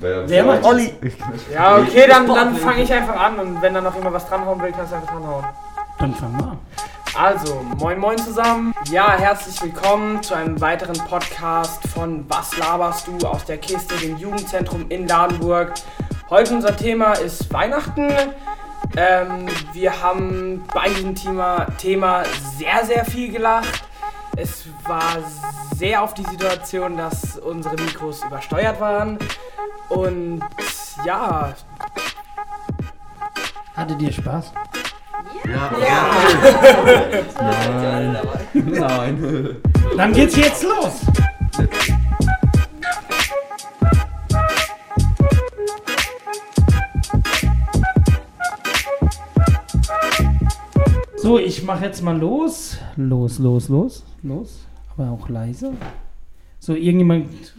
Wer, 0.00 0.26
Wer 0.26 0.44
macht 0.44 0.64
Olli. 0.64 0.94
Ja, 1.52 1.76
okay, 1.76 2.06
dann, 2.08 2.26
dann 2.26 2.56
fange 2.56 2.82
ich 2.82 2.92
einfach 2.92 3.20
an 3.20 3.38
und 3.38 3.60
wenn 3.60 3.74
dann 3.74 3.84
noch 3.84 3.94
jemand 3.94 4.14
was 4.14 4.26
dranhauen 4.26 4.60
will, 4.62 4.72
kannst 4.72 4.92
du 4.92 4.96
einfach 4.96 5.12
dranhauen. 5.12 5.44
Dann 5.98 6.14
fangen 6.14 6.38
wir 6.38 6.46
an. 6.46 6.58
Also, 7.14 7.62
moin 7.76 7.98
moin 7.98 8.16
zusammen. 8.16 8.74
Ja, 8.90 9.18
herzlich 9.18 9.62
willkommen 9.62 10.22
zu 10.22 10.32
einem 10.32 10.58
weiteren 10.58 10.96
Podcast 11.06 11.86
von 11.88 12.24
Was 12.28 12.56
laberst 12.56 13.08
du 13.08 13.26
aus 13.26 13.44
der 13.44 13.58
Kiste, 13.58 13.94
dem 13.96 14.16
Jugendzentrum 14.16 14.86
in 14.88 15.06
Ladenburg. 15.06 15.74
Heute 16.30 16.54
unser 16.54 16.74
Thema 16.74 17.12
ist 17.12 17.52
Weihnachten. 17.52 18.10
Ähm, 18.96 19.48
wir 19.74 20.02
haben 20.02 20.64
bei 20.72 20.88
diesem 20.88 21.14
Thema, 21.14 21.66
Thema 21.76 22.22
sehr, 22.56 22.86
sehr 22.86 23.04
viel 23.04 23.30
gelacht. 23.30 23.89
Es 24.40 24.64
war 24.84 25.18
sehr 25.76 26.02
auf 26.02 26.14
die 26.14 26.24
Situation, 26.24 26.96
dass 26.96 27.36
unsere 27.36 27.74
Mikros 27.76 28.24
übersteuert 28.24 28.80
waren. 28.80 29.18
Und 29.90 30.40
ja, 31.04 31.54
Hattet 33.80 34.02
ihr 34.02 34.12
Spaß? 34.12 34.52
Ja. 35.46 35.70
Nein. 37.40 38.16
Nein. 38.66 39.56
Dann 39.96 40.12
geht's 40.12 40.36
jetzt 40.36 40.62
los. 40.62 41.00
So, 51.16 51.38
ich 51.38 51.62
mache 51.62 51.84
jetzt 51.84 52.02
mal 52.02 52.18
los. 52.18 52.76
Los, 52.96 53.38
los, 53.38 53.68
los, 53.68 54.04
los. 54.22 54.66
Aber 54.96 55.10
auch 55.10 55.28
leise. 55.28 55.72
So, 56.58 56.74
irgendjemand. 56.74 57.54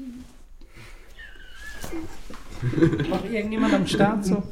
Noch 3.09 3.25
irgendjemand 3.25 3.73
am 3.73 3.87
Start 3.87 4.25
so? 4.25 4.43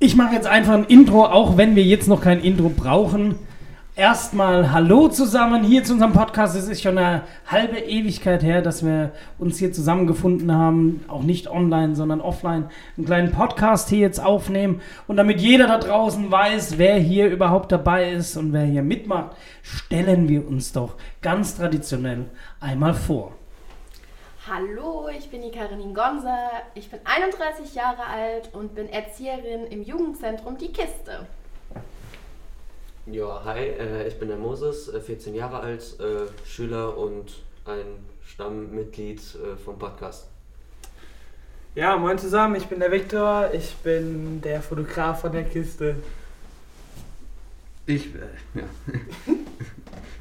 Ich 0.00 0.16
mache 0.16 0.34
jetzt 0.34 0.46
einfach 0.46 0.72
ein 0.72 0.84
Intro, 0.84 1.26
auch 1.26 1.56
wenn 1.56 1.76
wir 1.76 1.84
jetzt 1.84 2.08
noch 2.08 2.22
kein 2.22 2.40
Intro 2.40 2.70
brauchen. 2.70 3.36
Erstmal 3.96 4.70
Hallo 4.70 5.08
zusammen 5.08 5.64
hier 5.64 5.82
zu 5.82 5.94
unserem 5.94 6.12
Podcast. 6.12 6.54
Es 6.54 6.68
ist 6.68 6.80
schon 6.80 6.96
eine 6.96 7.24
halbe 7.48 7.76
Ewigkeit 7.76 8.40
her, 8.40 8.62
dass 8.62 8.84
wir 8.84 9.10
uns 9.36 9.58
hier 9.58 9.72
zusammengefunden 9.72 10.54
haben. 10.56 11.04
Auch 11.08 11.22
nicht 11.22 11.48
online, 11.48 11.96
sondern 11.96 12.20
offline. 12.20 12.70
Einen 12.96 13.06
kleinen 13.06 13.32
Podcast 13.32 13.88
hier 13.88 13.98
jetzt 13.98 14.20
aufnehmen. 14.24 14.80
Und 15.08 15.16
damit 15.16 15.40
jeder 15.40 15.66
da 15.66 15.78
draußen 15.78 16.30
weiß, 16.30 16.78
wer 16.78 16.98
hier 16.98 17.26
überhaupt 17.30 17.72
dabei 17.72 18.12
ist 18.12 18.36
und 18.36 18.52
wer 18.52 18.62
hier 18.62 18.84
mitmacht, 18.84 19.36
stellen 19.60 20.28
wir 20.28 20.46
uns 20.46 20.72
doch 20.72 20.94
ganz 21.20 21.56
traditionell 21.56 22.26
einmal 22.60 22.94
vor. 22.94 23.32
Hallo, 24.48 25.08
ich 25.08 25.28
bin 25.30 25.42
die 25.42 25.50
Karin 25.50 25.94
Gonza, 25.94 26.48
ich 26.74 26.88
bin 26.88 27.00
31 27.04 27.74
Jahre 27.74 28.06
alt 28.06 28.54
und 28.54 28.74
bin 28.76 28.88
Erzieherin 28.88 29.66
im 29.68 29.82
Jugendzentrum 29.82 30.56
Die 30.56 30.72
Kiste. 30.72 31.26
Ja, 33.06 33.42
hi, 33.44 33.60
äh, 33.60 34.08
ich 34.08 34.18
bin 34.18 34.28
der 34.28 34.36
Moses, 34.36 34.88
äh, 34.88 35.00
14 35.00 35.34
Jahre 35.34 35.60
alt, 35.60 35.98
äh, 36.00 36.26
Schüler 36.46 36.98
und 36.98 37.42
ein 37.64 37.86
Stammmitglied 38.26 39.18
äh, 39.20 39.56
vom 39.56 39.78
Podcast. 39.78 40.28
ja, 41.74 41.96
moin 41.96 42.18
zusammen, 42.18 42.56
ich 42.56 42.66
bin 42.66 42.78
der 42.78 42.92
Viktor, 42.92 43.54
ich 43.54 43.74
bin 43.76 44.42
der 44.42 44.60
Fotograf 44.60 45.22
von 45.22 45.32
der 45.32 45.44
Kiste. 45.44 45.96
Ich, 47.86 48.14
äh, 48.14 48.18
ja. 48.54 48.64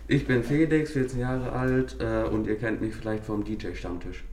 ich 0.07 0.25
bin 0.25 0.41
Felix, 0.45 0.93
14 0.93 1.19
Jahre 1.19 1.51
alt 1.51 1.97
äh, 1.99 2.23
und 2.23 2.47
ihr 2.47 2.57
kennt 2.57 2.79
mich 2.79 2.95
vielleicht 2.95 3.25
vom 3.25 3.43
DJ-Stammtisch. 3.43 4.23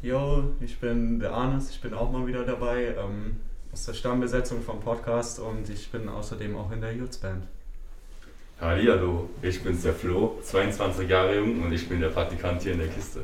Yo, 0.00 0.44
ich 0.60 0.80
bin 0.80 1.20
der 1.20 1.32
Arnes, 1.32 1.68
ich 1.70 1.80
bin 1.82 1.92
auch 1.92 2.10
mal 2.10 2.26
wieder 2.26 2.46
dabei 2.46 2.94
ähm, 2.98 3.38
aus 3.72 3.86
der 3.86 3.94
Stammbesetzung 3.94 4.62
vom 4.62 4.80
Podcast 4.80 5.38
und 5.38 5.68
ich 5.70 5.90
bin 5.90 6.08
außerdem 6.08 6.56
auch 6.56 6.72
in 6.72 6.80
der 6.80 6.92
Youths-Band. 6.92 7.44
Hallihallo, 8.60 9.30
ich 9.42 9.62
bin's 9.62 9.82
der 9.82 9.94
Flo, 9.94 10.38
22 10.42 11.08
Jahre 11.08 11.36
jung 11.36 11.62
und 11.62 11.72
ich 11.72 11.88
bin 11.88 12.00
der 12.00 12.08
Praktikant 12.08 12.62
hier 12.62 12.72
in 12.72 12.78
der 12.78 12.88
Kiste. 12.88 13.20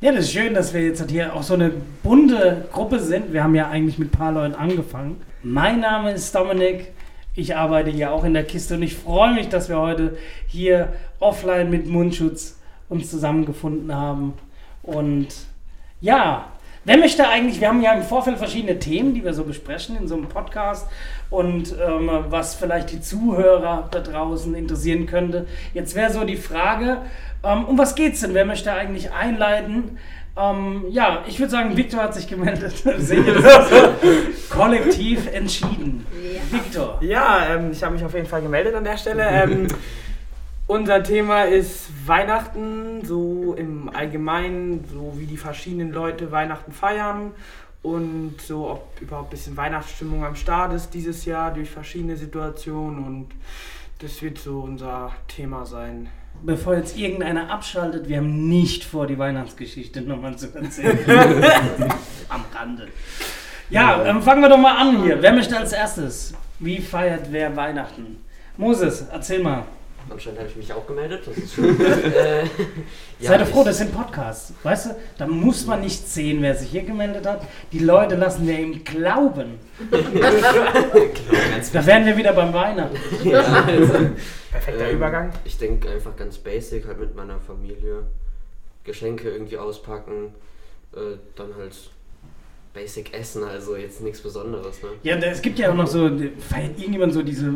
Ja, 0.00 0.12
das 0.12 0.24
ist 0.24 0.32
schön, 0.32 0.54
dass 0.54 0.74
wir 0.74 0.82
jetzt 0.82 1.08
hier 1.08 1.34
auch 1.34 1.42
so 1.42 1.54
eine 1.54 1.72
bunte 2.02 2.66
Gruppe 2.72 2.98
sind. 2.98 3.32
Wir 3.32 3.44
haben 3.44 3.54
ja 3.54 3.68
eigentlich 3.68 3.98
mit 3.98 4.08
ein 4.08 4.18
paar 4.18 4.32
Leuten 4.32 4.54
angefangen. 4.54 5.20
Mein 5.42 5.80
Name 5.80 6.12
ist 6.12 6.34
Dominik. 6.34 6.92
Ich 7.34 7.54
arbeite 7.54 7.90
hier 7.90 8.12
auch 8.12 8.24
in 8.24 8.34
der 8.34 8.44
Kiste 8.44 8.74
und 8.74 8.82
ich 8.82 8.96
freue 8.96 9.34
mich, 9.34 9.48
dass 9.48 9.68
wir 9.68 9.78
heute 9.78 10.16
hier 10.48 10.92
offline 11.20 11.70
mit 11.70 11.86
Mundschutz 11.86 12.58
uns 12.88 13.08
zusammengefunden 13.08 13.94
haben. 13.94 14.34
Und 14.82 15.28
ja, 16.00 16.52
wer 16.88 16.96
möchte 16.96 17.28
eigentlich, 17.28 17.60
wir 17.60 17.68
haben 17.68 17.82
ja 17.82 17.92
im 17.92 18.02
Vorfeld 18.02 18.38
verschiedene 18.38 18.78
Themen, 18.78 19.12
die 19.12 19.22
wir 19.22 19.34
so 19.34 19.44
besprechen 19.44 19.96
in 19.98 20.08
so 20.08 20.14
einem 20.14 20.28
Podcast 20.28 20.88
und 21.28 21.74
ähm, 21.86 22.10
was 22.28 22.54
vielleicht 22.54 22.90
die 22.92 23.00
Zuhörer 23.00 23.88
da 23.90 24.00
draußen 24.00 24.54
interessieren 24.54 25.04
könnte. 25.06 25.46
Jetzt 25.74 25.94
wäre 25.94 26.10
so 26.10 26.24
die 26.24 26.38
Frage, 26.38 27.02
ähm, 27.44 27.66
um 27.66 27.76
was 27.76 27.94
geht's 27.94 28.20
denn? 28.20 28.32
Wer 28.32 28.46
möchte 28.46 28.72
eigentlich 28.72 29.12
einleiten? 29.12 29.98
Ähm, 30.34 30.86
ja, 30.88 31.24
ich 31.28 31.38
würde 31.38 31.50
sagen, 31.50 31.76
Viktor 31.76 32.02
hat 32.02 32.14
sich 32.14 32.26
gemeldet. 32.26 32.82
Kollektiv 34.50 35.30
entschieden. 35.30 36.06
Viktor. 36.50 36.98
Ja, 37.02 37.54
ähm, 37.54 37.70
ich 37.70 37.82
habe 37.82 37.94
mich 37.94 38.04
auf 38.04 38.14
jeden 38.14 38.26
Fall 38.26 38.40
gemeldet 38.40 38.74
an 38.74 38.84
der 38.84 38.96
Stelle. 38.96 39.28
Ähm, 39.28 39.68
unser 40.68 41.02
Thema 41.02 41.44
ist 41.44 41.88
Weihnachten, 42.06 43.04
so 43.04 43.54
im 43.54 43.90
Allgemeinen, 43.92 44.84
so 44.92 45.14
wie 45.16 45.26
die 45.26 45.38
verschiedenen 45.38 45.92
Leute 45.92 46.30
Weihnachten 46.30 46.72
feiern 46.72 47.32
und 47.82 48.40
so, 48.40 48.70
ob 48.70 49.00
überhaupt 49.00 49.28
ein 49.28 49.30
bisschen 49.30 49.56
Weihnachtsstimmung 49.56 50.24
am 50.24 50.36
Start 50.36 50.74
ist 50.74 50.90
dieses 50.90 51.24
Jahr 51.24 51.52
durch 51.52 51.70
verschiedene 51.70 52.16
Situationen 52.16 53.04
und 53.04 53.28
das 54.00 54.22
wird 54.22 54.38
so 54.38 54.60
unser 54.60 55.12
Thema 55.26 55.64
sein. 55.64 56.08
Bevor 56.42 56.76
jetzt 56.76 56.96
irgendeiner 56.96 57.50
abschaltet, 57.50 58.08
wir 58.08 58.18
haben 58.18 58.48
nicht 58.48 58.84
vor, 58.84 59.06
die 59.06 59.18
Weihnachtsgeschichte 59.18 60.02
nochmal 60.02 60.36
zu 60.36 60.54
erzählen. 60.54 60.98
Am 62.28 62.44
Rande. 62.54 62.88
Ja, 63.70 64.04
ähm, 64.04 64.22
fangen 64.22 64.42
wir 64.42 64.48
doch 64.48 64.58
mal 64.58 64.76
an 64.76 65.02
hier. 65.02 65.20
Wer 65.20 65.32
möchte 65.32 65.56
als 65.56 65.72
erstes? 65.72 66.34
Wie 66.58 66.78
feiert 66.78 67.32
wer 67.32 67.56
Weihnachten? 67.56 68.22
Moses, 68.56 69.06
erzähl 69.10 69.42
mal. 69.42 69.64
Anscheinend 70.10 70.40
habe 70.40 70.48
ich 70.48 70.56
mich 70.56 70.72
auch 70.72 70.86
gemeldet, 70.86 71.22
das 71.26 71.36
ist 71.36 71.54
schön. 71.54 71.78
äh, 71.80 72.42
ja, 73.18 73.28
Sei 73.28 73.38
doch 73.38 73.46
froh, 73.46 73.64
das 73.64 73.78
sind 73.78 73.94
Podcasts. 73.94 74.52
Weißt 74.62 74.86
du, 74.86 74.96
da 75.16 75.26
muss 75.26 75.66
man 75.66 75.80
nicht 75.80 76.08
sehen, 76.08 76.42
wer 76.42 76.54
sich 76.54 76.70
hier 76.70 76.82
gemeldet 76.82 77.26
hat. 77.26 77.42
Die 77.72 77.80
Leute 77.80 78.14
lassen 78.16 78.46
wir 78.46 78.58
ihm 78.58 78.84
glauben. 78.84 79.58
Da 81.72 81.84
wären 81.84 82.06
wir 82.06 82.16
wieder 82.16 82.32
beim 82.32 82.52
Weihnachten. 82.52 82.96
ja, 83.28 83.40
also, 83.40 84.10
Perfekter 84.50 84.88
ähm, 84.88 84.96
Übergang. 84.96 85.32
Ich 85.44 85.58
denke 85.58 85.90
einfach 85.90 86.14
ganz 86.16 86.38
basic, 86.38 86.86
halt 86.86 87.00
mit 87.00 87.16
meiner 87.16 87.40
Familie. 87.40 88.04
Geschenke 88.88 89.30
irgendwie 89.30 89.58
auspacken, 89.58 90.34
äh, 90.94 91.18
dann 91.36 91.54
halt 91.56 91.74
basic 92.72 93.14
essen, 93.14 93.44
also 93.44 93.76
jetzt 93.76 94.00
nichts 94.00 94.20
Besonderes, 94.20 94.82
ne? 94.82 94.90
Ja, 95.02 95.16
es 95.16 95.42
gibt 95.42 95.58
ja 95.58 95.70
auch 95.70 95.74
noch 95.74 95.86
so, 95.86 96.08
feiert 96.38 96.78
irgendjemand 96.78 97.12
so 97.12 97.22
diese 97.22 97.52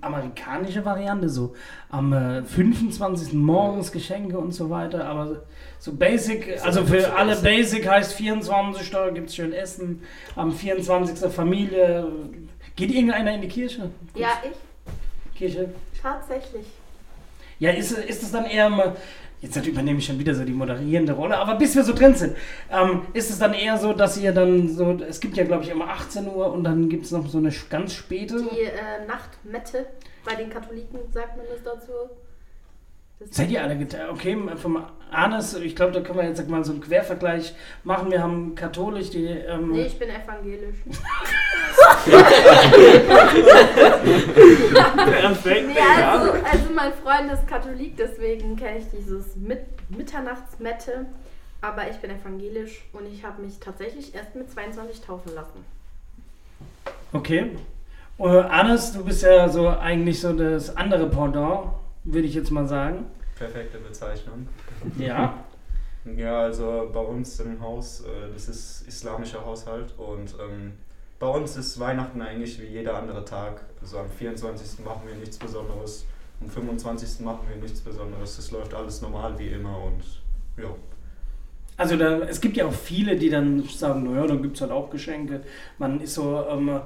amerikanische 0.00 0.84
Variante, 0.84 1.28
so 1.28 1.54
am 1.88 2.12
äh, 2.12 2.42
25. 2.42 3.32
morgens 3.32 3.92
Geschenke 3.92 4.38
und 4.38 4.52
so 4.52 4.68
weiter, 4.70 5.04
aber 5.06 5.42
so 5.78 5.94
Basic, 5.94 6.60
also 6.62 6.84
für 6.84 7.14
alle 7.14 7.32
Essen. 7.32 7.44
Basic 7.44 7.88
heißt 7.88 8.12
24. 8.14 8.90
da 8.90 9.10
gibt 9.10 9.28
es 9.28 9.36
schön 9.36 9.52
Essen, 9.52 10.02
am 10.34 10.52
24. 10.52 11.30
Familie. 11.32 12.06
Geht 12.74 12.90
irgendeiner 12.90 13.34
in 13.34 13.40
die 13.40 13.48
Kirche? 13.48 13.90
Ja, 14.14 14.42
ich 14.44 15.38
Kirche? 15.38 15.70
tatsächlich. 16.06 16.66
Ja, 17.58 17.70
ist, 17.70 17.92
ist 17.92 18.22
es 18.22 18.32
dann 18.32 18.44
eher 18.44 18.68
mal, 18.68 18.96
jetzt 19.54 19.66
übernehme 19.66 19.98
ich 19.98 20.06
schon 20.06 20.18
wieder 20.18 20.34
so 20.34 20.44
die 20.44 20.52
moderierende 20.52 21.12
Rolle, 21.12 21.36
aber 21.38 21.56
bis 21.56 21.74
wir 21.74 21.84
so 21.84 21.94
drin 21.94 22.14
sind, 22.14 22.36
ähm, 22.70 23.02
ist 23.12 23.30
es 23.30 23.38
dann 23.38 23.54
eher 23.54 23.78
so, 23.78 23.92
dass 23.92 24.16
ihr 24.16 24.32
dann 24.32 24.68
so, 24.68 24.98
es 25.08 25.20
gibt 25.20 25.36
ja 25.36 25.44
glaube 25.44 25.64
ich 25.64 25.70
immer 25.70 25.88
18 25.88 26.26
Uhr 26.28 26.52
und 26.52 26.64
dann 26.64 26.88
gibt 26.88 27.04
es 27.04 27.12
noch 27.12 27.26
so 27.26 27.38
eine 27.38 27.52
ganz 27.70 27.94
späte. 27.94 28.42
Die 28.42 28.60
äh, 28.60 29.06
Nachtmette, 29.06 29.86
bei 30.24 30.34
den 30.34 30.50
Katholiken 30.50 31.00
sagt 31.12 31.36
man 31.36 31.46
das 31.50 31.62
dazu. 31.62 31.92
Das 33.18 33.30
Seid 33.30 33.50
ihr 33.50 33.62
alle 33.62 33.78
geteilt? 33.78 34.10
Okay, 34.10 34.36
vom 34.56 34.84
Arnes, 35.10 35.54
ich 35.54 35.74
glaube, 35.74 35.92
da 35.92 36.00
können 36.00 36.18
wir 36.18 36.26
jetzt 36.28 36.46
mal 36.48 36.62
so 36.64 36.72
einen 36.72 36.82
Quervergleich 36.82 37.54
machen. 37.82 38.10
Wir 38.10 38.22
haben 38.22 38.54
katholisch, 38.54 39.08
die. 39.10 39.24
Ähm, 39.24 39.72
Nee, 39.72 39.86
ich 39.86 39.98
bin 39.98 40.10
evangelisch. 40.10 40.76
Perfekt. 44.94 45.68
Nee, 45.68 45.80
also, 45.80 46.32
also 46.32 46.72
mein 46.74 46.92
Freund 46.92 47.32
ist 47.32 47.46
Katholik, 47.46 47.96
deswegen 47.96 48.56
kenne 48.56 48.78
ich 48.78 48.84
dieses 48.90 49.34
Mit 49.36 49.60
Mitternachtsmette. 49.88 51.06
Aber 51.62 51.88
ich 51.88 51.96
bin 51.96 52.10
evangelisch 52.10 52.84
und 52.92 53.06
ich 53.10 53.24
habe 53.24 53.42
mich 53.42 53.58
tatsächlich 53.58 54.14
erst 54.14 54.34
mit 54.34 54.50
22 54.50 55.00
taufen 55.00 55.34
lassen. 55.34 55.64
Okay. 57.12 57.56
Äh, 58.18 58.24
Arnes, 58.24 58.92
du 58.92 59.04
bist 59.04 59.22
ja 59.22 59.48
so 59.48 59.68
eigentlich 59.68 60.20
so 60.20 60.32
das 60.32 60.76
andere 60.76 61.06
Pendant, 61.08 61.70
würde 62.06 62.26
ich 62.26 62.34
jetzt 62.34 62.50
mal 62.50 62.66
sagen. 62.66 63.04
Perfekte 63.36 63.78
Bezeichnung. 63.78 64.48
Ja. 64.98 65.44
Ja, 66.14 66.42
also 66.42 66.88
bei 66.92 67.00
uns 67.00 67.40
im 67.40 67.60
Haus, 67.60 68.02
äh, 68.02 68.32
das 68.32 68.48
ist 68.48 68.86
islamischer 68.86 69.44
Haushalt 69.44 69.92
und 69.98 70.36
ähm, 70.40 70.74
bei 71.18 71.26
uns 71.26 71.56
ist 71.56 71.80
Weihnachten 71.80 72.20
eigentlich 72.22 72.60
wie 72.60 72.66
jeder 72.66 72.96
andere 72.96 73.24
Tag. 73.24 73.64
Also 73.80 73.98
am 73.98 74.08
24. 74.08 74.84
machen 74.84 75.02
wir 75.06 75.16
nichts 75.16 75.36
Besonderes, 75.36 76.06
am 76.40 76.48
25. 76.48 77.24
machen 77.24 77.40
wir 77.48 77.56
nichts 77.56 77.80
Besonderes. 77.80 78.38
Es 78.38 78.52
läuft 78.52 78.72
alles 78.74 79.02
normal 79.02 79.36
wie 79.38 79.48
immer 79.48 79.82
und 79.82 80.62
ja. 80.62 80.70
Also 81.76 81.96
da, 81.96 82.20
es 82.20 82.40
gibt 82.40 82.56
ja 82.56 82.66
auch 82.66 82.72
viele, 82.72 83.16
die 83.16 83.28
dann 83.28 83.62
sagen, 83.64 84.04
naja, 84.04 84.26
dann 84.26 84.42
gibt 84.42 84.56
es 84.56 84.62
halt 84.62 84.70
auch 84.70 84.88
Geschenke. 84.90 85.42
Man 85.78 86.00
ist 86.00 86.14
so, 86.14 86.44
ähm, 86.48 86.80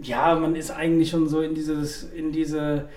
ja, 0.00 0.34
man 0.34 0.54
ist 0.54 0.70
eigentlich 0.70 1.10
schon 1.10 1.28
so 1.28 1.42
in 1.42 1.54
dieses, 1.54 2.04
in 2.04 2.32
diese, 2.32 2.88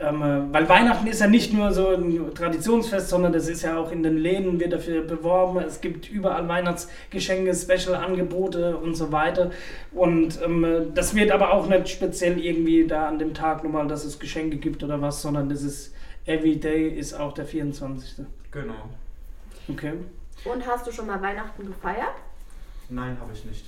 ähm, 0.00 0.48
weil 0.52 0.68
Weihnachten 0.68 1.06
ist 1.08 1.20
ja 1.20 1.26
nicht 1.26 1.52
nur 1.52 1.72
so 1.72 1.88
ein 1.88 2.32
Traditionsfest, 2.34 3.08
sondern 3.08 3.32
das 3.32 3.48
ist 3.48 3.62
ja 3.62 3.78
auch 3.78 3.90
in 3.90 4.02
den 4.04 4.16
Läden, 4.16 4.60
wird 4.60 4.72
dafür 4.72 5.02
beworben. 5.02 5.58
Es 5.58 5.80
gibt 5.80 6.08
überall 6.08 6.46
Weihnachtsgeschenke, 6.46 7.52
Special-Angebote 7.52 8.76
und 8.76 8.94
so 8.94 9.10
weiter. 9.10 9.50
Und 9.92 10.40
ähm, 10.42 10.92
das 10.94 11.16
wird 11.16 11.32
aber 11.32 11.52
auch 11.52 11.66
nicht 11.68 11.88
speziell 11.88 12.38
irgendwie 12.38 12.86
da 12.86 13.08
an 13.08 13.18
dem 13.18 13.34
Tag 13.34 13.64
nochmal, 13.64 13.88
dass 13.88 14.04
es 14.04 14.20
Geschenke 14.20 14.58
gibt 14.58 14.84
oder 14.84 15.00
was, 15.00 15.20
sondern 15.20 15.48
das 15.48 15.62
ist 15.62 15.94
Everyday 16.26 16.88
ist 16.88 17.14
auch 17.14 17.32
der 17.32 17.46
24. 17.46 18.24
Genau. 18.52 18.74
Okay. 19.68 19.94
Und 20.44 20.66
hast 20.66 20.86
du 20.86 20.92
schon 20.92 21.06
mal 21.06 21.20
Weihnachten 21.20 21.66
gefeiert? 21.66 22.14
Nein, 22.88 23.16
habe 23.20 23.32
ich 23.32 23.44
nicht. 23.44 23.64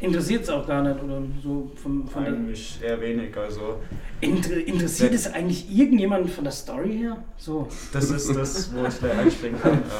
Interessiert 0.00 0.42
es 0.42 0.50
auch 0.50 0.66
gar 0.66 0.82
nicht 0.82 1.02
oder 1.02 1.22
so 1.42 1.70
von, 1.76 2.06
von 2.06 2.24
Eigentlich 2.24 2.80
eher 2.82 3.00
wenig. 3.00 3.36
Also 3.36 3.78
Inter 4.20 4.56
Interessiert 4.56 5.14
es 5.14 5.32
eigentlich 5.32 5.70
irgendjemand 5.70 6.28
von 6.30 6.44
der 6.44 6.52
Story 6.52 6.98
her? 6.98 7.16
So. 7.36 7.68
das 7.92 8.10
ist 8.10 8.34
das, 8.34 8.74
wo 8.74 8.84
ich 8.86 8.94
da 9.00 9.10
einspringen 9.18 9.60
kann. 9.60 9.82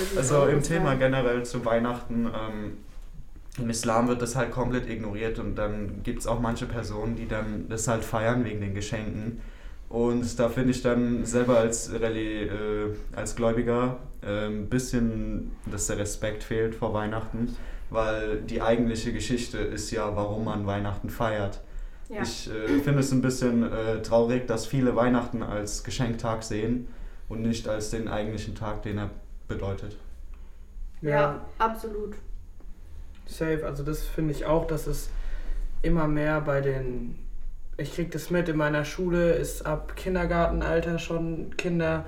Ähm, 0.00 0.18
Also 0.18 0.46
im. 0.46 0.62
Thema 0.62 0.94
generell 0.94 1.44
zu 1.44 1.64
Weihnachten, 1.64 2.26
ähm, 2.26 2.76
im 3.58 3.70
Islam 3.70 4.06
wird 4.06 4.22
das 4.22 4.36
halt 4.36 4.50
komplett 4.50 4.88
ignoriert 4.88 5.38
und 5.38 5.56
dann 5.56 6.02
gibt 6.02 6.20
es 6.20 6.26
auch 6.26 6.40
manche 6.40 6.66
Personen, 6.66 7.16
die 7.16 7.26
dann 7.26 7.68
das 7.68 7.88
halt 7.88 8.04
feiern 8.04 8.44
wegen 8.44 8.60
den 8.60 8.74
Geschenken. 8.74 9.40
Und 9.88 10.38
da 10.38 10.48
finde 10.50 10.70
ich 10.70 10.82
dann 10.82 11.24
selber 11.24 11.58
als, 11.58 11.90
Reli 11.90 12.42
äh, 12.42 12.94
als 13.16 13.34
Gläubiger 13.34 13.96
äh, 14.22 14.46
ein 14.46 14.68
bisschen, 14.68 15.52
dass 15.70 15.86
der 15.86 15.98
Respekt 15.98 16.44
fehlt 16.44 16.74
vor 16.74 16.92
Weihnachten, 16.92 17.56
weil 17.90 18.42
die 18.42 18.60
eigentliche 18.60 19.12
Geschichte 19.12 19.58
ist 19.58 19.90
ja, 19.90 20.14
warum 20.14 20.44
man 20.44 20.66
Weihnachten 20.66 21.10
feiert. 21.10 21.60
Ja. 22.08 22.22
Ich 22.22 22.50
äh, 22.50 22.80
finde 22.80 23.00
es 23.00 23.12
ein 23.12 23.20
bisschen 23.20 23.70
äh, 23.70 24.00
traurig, 24.02 24.46
dass 24.46 24.66
viele 24.66 24.96
Weihnachten 24.96 25.42
als 25.42 25.84
Geschenktag 25.84 26.42
sehen 26.42 26.88
und 27.28 27.42
nicht 27.42 27.68
als 27.68 27.90
den 27.90 28.08
eigentlichen 28.08 28.54
Tag, 28.54 28.82
den 28.82 28.98
er 28.98 29.10
bedeutet. 29.46 29.96
ja, 31.02 31.40
absolut. 31.58 32.14
Safe, 33.26 33.64
also 33.64 33.82
das 33.82 34.04
finde 34.04 34.32
ich 34.32 34.46
auch, 34.46 34.66
dass 34.66 34.86
es 34.86 35.10
immer 35.82 36.08
mehr 36.08 36.40
bei 36.40 36.60
den. 36.60 37.18
Ich 37.76 37.94
krieg 37.94 38.10
das 38.10 38.30
mit, 38.30 38.48
in 38.48 38.56
meiner 38.56 38.84
Schule 38.84 39.32
ist 39.32 39.64
ab 39.64 39.94
Kindergartenalter 39.94 40.98
schon 40.98 41.56
Kinder 41.56 42.06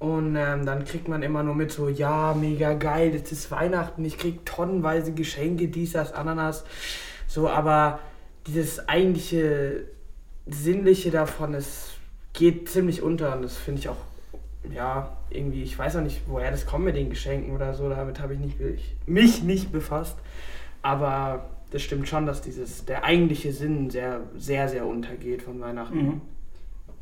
und 0.00 0.34
ähm, 0.34 0.66
dann 0.66 0.84
kriegt 0.84 1.08
man 1.08 1.22
immer 1.22 1.42
nur 1.42 1.54
mit 1.54 1.70
so, 1.70 1.88
ja, 1.88 2.34
mega 2.34 2.72
geil, 2.72 3.12
jetzt 3.14 3.30
ist 3.32 3.50
Weihnachten, 3.50 4.04
ich 4.04 4.18
krieg 4.18 4.44
tonnenweise 4.44 5.12
Geschenke, 5.12 5.68
dies, 5.68 5.92
das, 5.92 6.12
Ananas, 6.12 6.64
so, 7.28 7.48
aber 7.48 8.00
dieses 8.46 8.88
eigentliche 8.88 9.84
Sinnliche 10.46 11.10
davon, 11.10 11.54
es 11.54 11.90
geht 12.32 12.68
ziemlich 12.70 13.02
unter 13.02 13.36
und 13.36 13.42
das 13.42 13.56
finde 13.58 13.80
ich 13.80 13.88
auch, 13.90 13.96
ja, 14.74 15.16
irgendwie, 15.28 15.62
ich 15.62 15.78
weiß 15.78 15.96
auch 15.96 16.02
nicht, 16.02 16.22
woher 16.26 16.50
das 16.50 16.64
kommt 16.64 16.86
mit 16.86 16.96
den 16.96 17.10
Geschenken 17.10 17.54
oder 17.54 17.74
so, 17.74 17.88
damit 17.90 18.20
habe 18.20 18.34
ich 18.34 18.40
ich, 18.58 18.96
mich 19.06 19.42
nicht 19.42 19.70
befasst. 19.70 20.16
Aber 20.82 21.50
das 21.70 21.82
stimmt 21.82 22.08
schon, 22.08 22.26
dass 22.26 22.40
dieses, 22.40 22.84
der 22.84 23.04
eigentliche 23.04 23.52
Sinn 23.52 23.90
sehr, 23.90 24.22
sehr, 24.36 24.68
sehr 24.68 24.86
untergeht 24.86 25.42
von 25.42 25.60
Weihnachten. 25.60 26.06
Mhm. 26.06 26.20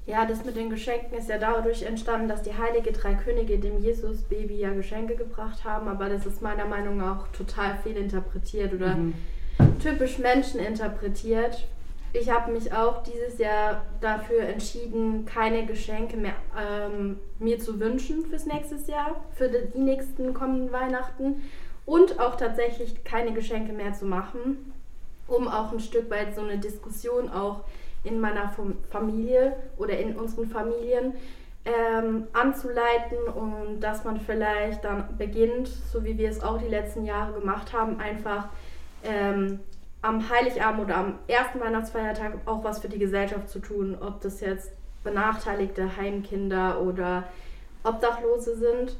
Ja, 0.08 0.24
das 0.24 0.42
mit 0.42 0.56
den 0.56 0.70
Geschenken 0.70 1.18
ist 1.18 1.28
ja 1.28 1.36
dadurch 1.36 1.82
entstanden, 1.82 2.28
dass 2.28 2.42
die 2.42 2.56
heilige 2.56 2.92
drei 2.92 3.12
Könige 3.12 3.58
dem 3.58 3.78
Jesus-Baby 3.78 4.56
ja 4.58 4.72
Geschenke 4.72 5.16
gebracht 5.16 5.64
haben, 5.64 5.86
aber 5.86 6.08
das 6.08 6.24
ist 6.24 6.40
meiner 6.40 6.64
Meinung 6.64 6.96
nach 6.96 7.24
auch 7.24 7.28
total 7.28 7.76
fehlinterpretiert 7.82 8.72
oder 8.72 8.94
Mhm. 8.96 9.12
typisch 9.82 10.18
Menschen 10.18 10.60
interpretiert. 10.60 11.66
Ich 12.14 12.30
habe 12.30 12.52
mich 12.52 12.72
auch 12.72 13.02
dieses 13.02 13.38
Jahr 13.38 13.82
dafür 14.00 14.40
entschieden, 14.44 15.26
keine 15.26 15.66
Geschenke 15.66 16.16
mehr 16.16 16.36
ähm, 16.58 17.18
mir 17.38 17.58
zu 17.58 17.78
wünschen 17.78 18.24
fürs 18.24 18.46
nächste 18.46 18.76
Jahr, 18.90 19.22
für 19.34 19.48
die, 19.50 19.58
die 19.74 19.80
nächsten 19.80 20.32
kommenden 20.32 20.72
Weihnachten 20.72 21.42
und 21.84 22.18
auch 22.18 22.36
tatsächlich 22.36 23.04
keine 23.04 23.34
Geschenke 23.34 23.74
mehr 23.74 23.92
zu 23.92 24.06
machen, 24.06 24.72
um 25.26 25.48
auch 25.48 25.70
ein 25.70 25.80
Stück 25.80 26.08
weit 26.10 26.34
so 26.34 26.40
eine 26.40 26.56
Diskussion 26.56 27.28
auch 27.28 27.60
in 28.08 28.20
meiner 28.20 28.48
Fam- 28.48 28.76
Familie 28.90 29.56
oder 29.76 29.98
in 29.98 30.16
unseren 30.16 30.48
Familien 30.48 31.14
ähm, 31.64 32.26
anzuleiten 32.32 33.18
und 33.34 33.80
dass 33.80 34.04
man 34.04 34.20
vielleicht 34.20 34.84
dann 34.84 35.16
beginnt, 35.18 35.68
so 35.68 36.04
wie 36.04 36.16
wir 36.16 36.30
es 36.30 36.42
auch 36.42 36.58
die 36.58 36.68
letzten 36.68 37.04
Jahre 37.04 37.38
gemacht 37.38 37.72
haben, 37.72 38.00
einfach 38.00 38.48
ähm, 39.04 39.60
am 40.00 40.28
Heiligabend 40.30 40.84
oder 40.84 40.96
am 40.96 41.18
ersten 41.26 41.60
Weihnachtsfeiertag 41.60 42.32
auch 42.46 42.64
was 42.64 42.78
für 42.78 42.88
die 42.88 42.98
Gesellschaft 42.98 43.48
zu 43.48 43.58
tun, 43.58 43.96
ob 44.00 44.20
das 44.20 44.40
jetzt 44.40 44.70
benachteiligte 45.04 45.96
Heimkinder 45.96 46.80
oder 46.80 47.24
Obdachlose 47.84 48.56
sind. 48.56 48.96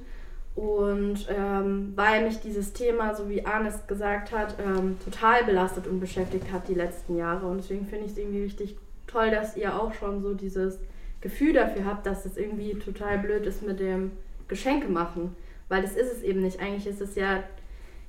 Und 0.55 1.29
ähm, 1.31 1.93
weil 1.95 2.25
mich 2.25 2.41
dieses 2.41 2.73
Thema, 2.73 3.15
so 3.15 3.29
wie 3.29 3.47
Arnes 3.47 3.87
gesagt 3.87 4.33
hat, 4.33 4.57
ähm, 4.59 4.99
total 5.05 5.45
belastet 5.45 5.87
und 5.87 6.01
beschäftigt 6.01 6.51
hat 6.53 6.67
die 6.67 6.75
letzten 6.75 7.17
Jahre. 7.17 7.47
Und 7.47 7.59
deswegen 7.59 7.87
finde 7.87 8.07
ich 8.07 8.13
es 8.13 8.19
irgendwie 8.19 8.43
richtig 8.43 8.77
toll, 9.09 9.31
dass 9.31 9.57
ihr 9.57 9.75
auch 9.75 9.93
schon 9.95 10.23
so 10.23 10.35
dieses 10.35 10.79
Gefühl 11.21 11.53
dafür 11.53 11.85
habt, 11.85 12.07
dass 12.07 12.25
es 12.25 12.37
irgendwie 12.37 12.75
total 12.75 13.19
blöd 13.19 13.45
ist 13.47 13.67
mit 13.67 13.81
dem 13.81 14.13
Geschenke 14.47 14.89
machen. 14.89 15.35
Weil 15.69 15.83
das 15.83 15.97
ist 15.97 16.13
es 16.13 16.23
eben 16.23 16.41
nicht. 16.41 16.61
Eigentlich 16.61 16.87
ist 16.87 17.01
es 17.01 17.15
ja 17.15 17.43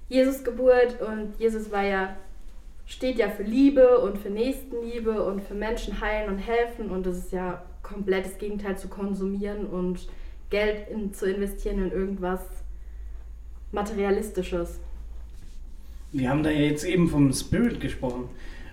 Jesus 0.07 0.43
Geburt 0.43 1.01
und 1.01 1.33
Jesus 1.39 1.71
war 1.71 1.83
ja, 1.83 2.15
steht 2.85 3.17
ja 3.17 3.29
für 3.29 3.43
Liebe 3.43 3.99
und 3.99 4.17
für 4.17 4.29
Nächstenliebe 4.29 5.23
und 5.23 5.41
für 5.41 5.55
Menschen 5.55 5.99
heilen 6.01 6.29
und 6.29 6.39
helfen. 6.39 6.89
Und 6.89 7.05
das 7.05 7.17
ist 7.17 7.31
ja 7.31 7.63
komplett 7.83 8.25
das 8.25 8.37
Gegenteil 8.37 8.77
zu 8.77 8.87
konsumieren 8.87 9.65
und 9.65 10.07
Geld 10.49 10.89
in, 10.89 11.13
zu 11.13 11.29
investieren 11.29 11.83
in 11.83 11.91
irgendwas 11.91 12.41
Materialistisches. 13.71 14.79
Wir 16.11 16.29
haben 16.29 16.41
da 16.41 16.49
ja 16.49 16.61
jetzt 16.61 16.85
eben 16.85 17.07
vom 17.07 17.31
Spirit 17.31 17.79
gesprochen. 17.79 18.29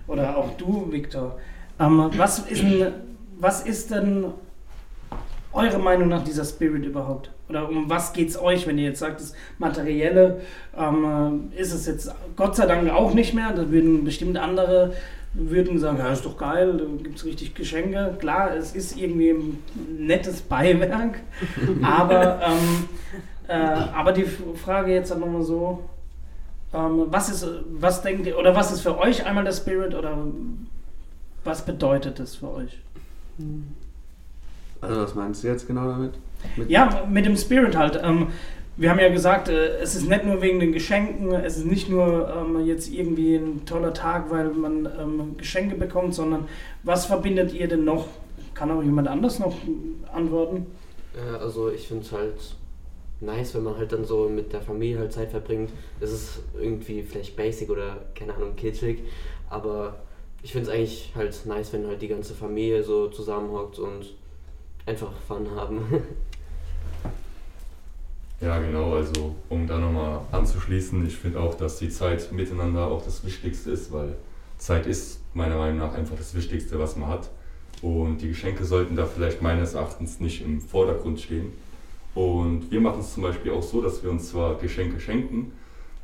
Oder 0.07 0.37
auch 0.37 0.57
du, 0.57 0.91
Victor. 0.91 1.39
Ähm, 1.79 2.09
was, 2.15 2.39
ist 2.39 2.63
denn, 2.63 2.93
was 3.39 3.61
ist 3.61 3.91
denn 3.91 4.25
eure 5.53 5.79
Meinung 5.79 6.07
nach 6.09 6.23
dieser 6.23 6.45
Spirit 6.45 6.85
überhaupt? 6.85 7.31
Oder 7.49 7.69
um 7.69 7.89
was 7.89 8.13
geht 8.13 8.29
es 8.29 8.39
euch, 8.39 8.67
wenn 8.67 8.77
ihr 8.77 8.85
jetzt 8.85 8.99
sagt, 8.99 9.21
das 9.21 9.33
Materielle 9.57 10.41
ähm, 10.77 11.51
ist 11.55 11.73
es 11.73 11.85
jetzt 11.85 12.13
Gott 12.35 12.55
sei 12.55 12.65
Dank 12.65 12.89
auch 12.91 13.13
nicht 13.13 13.33
mehr. 13.33 13.53
Da 13.53 13.71
würden 13.71 14.03
bestimmt 14.03 14.37
andere 14.37 14.93
würden 15.33 15.77
sagen, 15.77 15.99
ja, 15.99 16.11
ist 16.11 16.25
doch 16.25 16.37
geil, 16.37 16.77
da 16.77 17.03
gibt 17.03 17.17
es 17.17 17.25
richtig 17.25 17.53
Geschenke. 17.53 18.15
Klar, 18.19 18.55
es 18.55 18.73
ist 18.73 18.97
irgendwie 18.97 19.31
ein 19.31 19.63
nettes 19.99 20.41
Beiwerk, 20.41 21.19
aber, 21.83 22.39
ähm, 22.43 22.89
äh, 23.47 23.53
aber 23.53 24.13
die 24.13 24.23
Frage 24.23 24.93
jetzt 24.93 25.11
dann 25.11 25.19
nochmal 25.19 25.43
so, 25.43 25.83
ähm, 26.73 27.05
was 27.07 27.29
ist, 27.29 27.47
was 27.69 28.01
denkt 28.01 28.25
ihr, 28.25 28.37
oder 28.37 28.55
was 28.55 28.71
ist 28.71 28.81
für 28.81 28.97
euch 28.97 29.25
einmal 29.25 29.43
der 29.43 29.53
Spirit 29.53 29.93
oder 29.93 30.17
was 31.47 31.65
bedeutet 31.65 32.19
das 32.19 32.35
für 32.35 32.51
euch? 32.53 32.77
Also 34.81 35.01
was 35.01 35.15
meinst 35.15 35.43
du 35.43 35.47
jetzt 35.47 35.65
genau 35.65 35.87
damit? 35.87 36.13
Mit 36.55 36.69
Ja, 36.69 37.05
mit 37.09 37.25
dem 37.25 37.35
Spirit 37.35 37.75
halt. 37.75 37.99
Ähm, 38.03 38.27
wir 38.75 38.91
haben 38.91 38.99
ja 38.99 39.09
gesagt, 39.09 39.49
äh, 39.49 39.79
es 39.79 39.95
ist 39.95 40.07
nicht 40.07 40.25
nur 40.25 40.41
wegen 40.41 40.59
den 40.59 40.71
Geschenken, 40.71 41.33
es 41.33 41.57
ist 41.57 41.65
nicht 41.65 41.89
nur 41.89 42.31
ähm, 42.35 42.63
jetzt 42.65 42.91
irgendwie 42.91 43.35
ein 43.35 43.65
toller 43.65 43.93
Tag, 43.93 44.29
weil 44.29 44.49
man 44.49 44.85
ähm, 44.99 45.37
Geschenke 45.37 45.75
bekommt, 45.75 46.13
sondern 46.13 46.47
was 46.83 47.07
verbindet 47.07 47.53
ihr 47.53 47.67
denn 47.67 47.85
noch? 47.85 48.07
Kann 48.53 48.69
auch 48.69 48.83
jemand 48.83 49.07
anders 49.07 49.39
noch 49.39 49.55
antworten? 50.13 50.67
Ja, 51.15 51.37
also 51.37 51.71
ich 51.71 51.87
finde 51.87 52.03
es 52.03 52.11
halt 52.11 52.55
nice, 53.19 53.55
wenn 53.55 53.63
man 53.63 53.77
halt 53.77 53.91
dann 53.91 54.05
so 54.05 54.29
mit 54.29 54.53
der 54.53 54.61
Familie 54.61 54.99
halt 54.99 55.13
Zeit 55.13 55.31
verbringt. 55.31 55.71
Es 55.99 56.11
ist 56.11 56.39
irgendwie 56.59 57.01
vielleicht 57.01 57.35
basic 57.35 57.69
oder 57.69 57.97
keine 58.13 58.35
Ahnung, 58.35 58.55
kitschig, 58.55 58.99
aber 59.49 59.95
ich 60.43 60.51
finde 60.51 60.69
es 60.69 60.73
eigentlich 60.73 61.11
halt 61.15 61.45
nice, 61.45 61.73
wenn 61.73 61.87
halt 61.87 62.01
die 62.01 62.07
ganze 62.07 62.33
Familie 62.33 62.83
so 62.83 63.07
zusammenhockt 63.07 63.79
und 63.79 64.13
einfach 64.85 65.11
Fun 65.27 65.49
haben. 65.55 66.03
Ja, 68.39 68.59
genau, 68.59 68.93
also 68.93 69.35
um 69.49 69.65
da 69.65 69.79
nochmal 69.79 70.21
anzuschließen, 70.31 71.07
ich 71.07 71.17
finde 71.17 71.39
auch, 71.39 71.55
dass 71.55 71.79
die 71.79 71.89
Zeit 71.89 72.31
miteinander 72.31 72.85
auch 72.85 73.03
das 73.03 73.25
Wichtigste 73.25 73.71
ist, 73.71 73.91
weil 73.91 74.15
Zeit 74.59 74.85
ist 74.85 75.21
meiner 75.33 75.57
Meinung 75.57 75.79
nach 75.79 75.95
einfach 75.95 76.15
das 76.15 76.35
Wichtigste, 76.35 76.77
was 76.77 76.95
man 76.97 77.09
hat. 77.09 77.31
Und 77.81 78.19
die 78.19 78.27
Geschenke 78.27 78.63
sollten 78.63 78.95
da 78.95 79.05
vielleicht 79.05 79.41
meines 79.41 79.73
Erachtens 79.73 80.19
nicht 80.19 80.43
im 80.43 80.61
Vordergrund 80.61 81.19
stehen. 81.19 81.51
Und 82.13 82.69
wir 82.69 82.79
machen 82.79 82.99
es 82.99 83.13
zum 83.13 83.23
Beispiel 83.23 83.51
auch 83.51 83.63
so, 83.63 83.81
dass 83.81 84.03
wir 84.03 84.11
uns 84.11 84.29
zwar 84.29 84.55
Geschenke 84.55 84.99
schenken, 84.99 85.51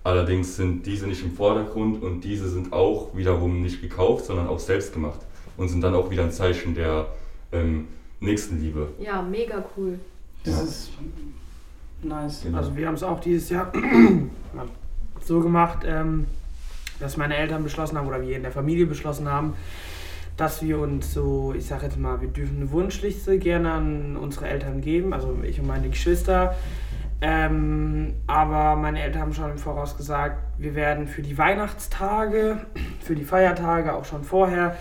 allerdings 0.04 0.56
sind 0.56 0.86
diese 0.86 1.08
nicht 1.08 1.24
im 1.24 1.34
Vordergrund 1.34 2.02
und 2.04 2.22
diese 2.22 2.50
sind 2.50 2.74
auch 2.74 3.16
wiederum 3.16 3.62
nicht 3.62 3.82
gekauft, 3.82 4.26
sondern 4.26 4.48
auch 4.48 4.60
selbst 4.60 4.94
gemacht 4.94 5.20
und 5.58 5.70
sind 5.70 5.82
dann 5.82 5.96
auch 5.96 6.10
wieder 6.10 6.24
ein 6.24 6.32
Zeichen 6.32 6.76
der 6.76 7.08
ähm, 7.52 7.88
Nächstenliebe. 8.20 8.90
Ja, 9.00 9.22
mega 9.22 9.64
cool. 9.78 10.00
Das 10.44 10.56
Ja. 10.56 10.62
ist 10.64 10.90
nice. 12.02 12.42
Genau. 12.44 12.58
Also 12.58 12.76
wir 12.76 12.88
haben 12.88 12.96
es 12.96 13.04
auch 13.04 13.20
dieses 13.20 13.50
Jahr 13.50 13.72
so 15.24 15.40
gemacht, 15.40 15.80
ähm, 15.86 16.26
dass 17.00 17.18
meine 17.18 17.36
Eltern 17.36 17.64
beschlossen 17.64 17.98
haben 17.98 18.08
oder 18.08 18.22
wir 18.22 18.36
in 18.36 18.44
der 18.44 18.52
Familie 18.52 18.86
beschlossen 18.86 19.30
haben, 19.30 19.54
dass 20.38 20.62
wir 20.64 20.80
uns 20.80 21.14
so, 21.14 21.54
ich 21.56 21.66
sag 21.66 21.84
jetzt 21.84 21.98
mal, 21.98 22.20
wir 22.22 22.28
dürfen 22.28 22.58
eine 22.58 22.72
Wunschliste 22.72 23.38
gerne 23.38 23.72
an 23.72 24.18
unsere 24.18 24.48
Eltern 24.48 24.82
geben, 24.82 25.14
also 25.14 25.38
ich 25.44 25.60
und 25.60 25.68
meine 25.68 25.90
Geschwister. 25.90 26.56
Ähm, 27.26 28.16
aber 28.28 28.76
meine 28.76 29.02
Eltern 29.02 29.22
haben 29.22 29.34
schon 29.34 29.52
im 29.52 29.58
Voraus 29.58 29.96
gesagt, 29.96 30.44
wir 30.58 30.76
werden 30.76 31.08
für 31.08 31.22
die 31.22 31.38
Weihnachtstage, 31.38 32.58
für 33.00 33.16
die 33.16 33.24
Feiertage 33.24 33.94
auch 33.94 34.04
schon 34.04 34.26
vorher 34.26 34.76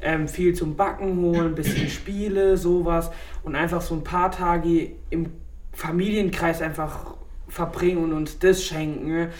ähm, 0.00 0.28
viel 0.28 0.54
zum 0.54 0.76
Backen 0.76 1.20
holen, 1.20 1.46
ein 1.46 1.54
bisschen 1.56 1.88
Spiele, 1.90 2.56
sowas 2.56 3.10
und 3.42 3.56
einfach 3.56 3.80
so 3.80 3.96
ein 3.96 4.04
paar 4.04 4.30
Tage 4.30 4.92
im 5.10 5.32
Familienkreis 5.72 6.62
einfach 6.62 7.14
verbringen 7.48 8.04
und 8.04 8.12
uns 8.12 8.38
das 8.38 8.62
schenken. 8.62 9.30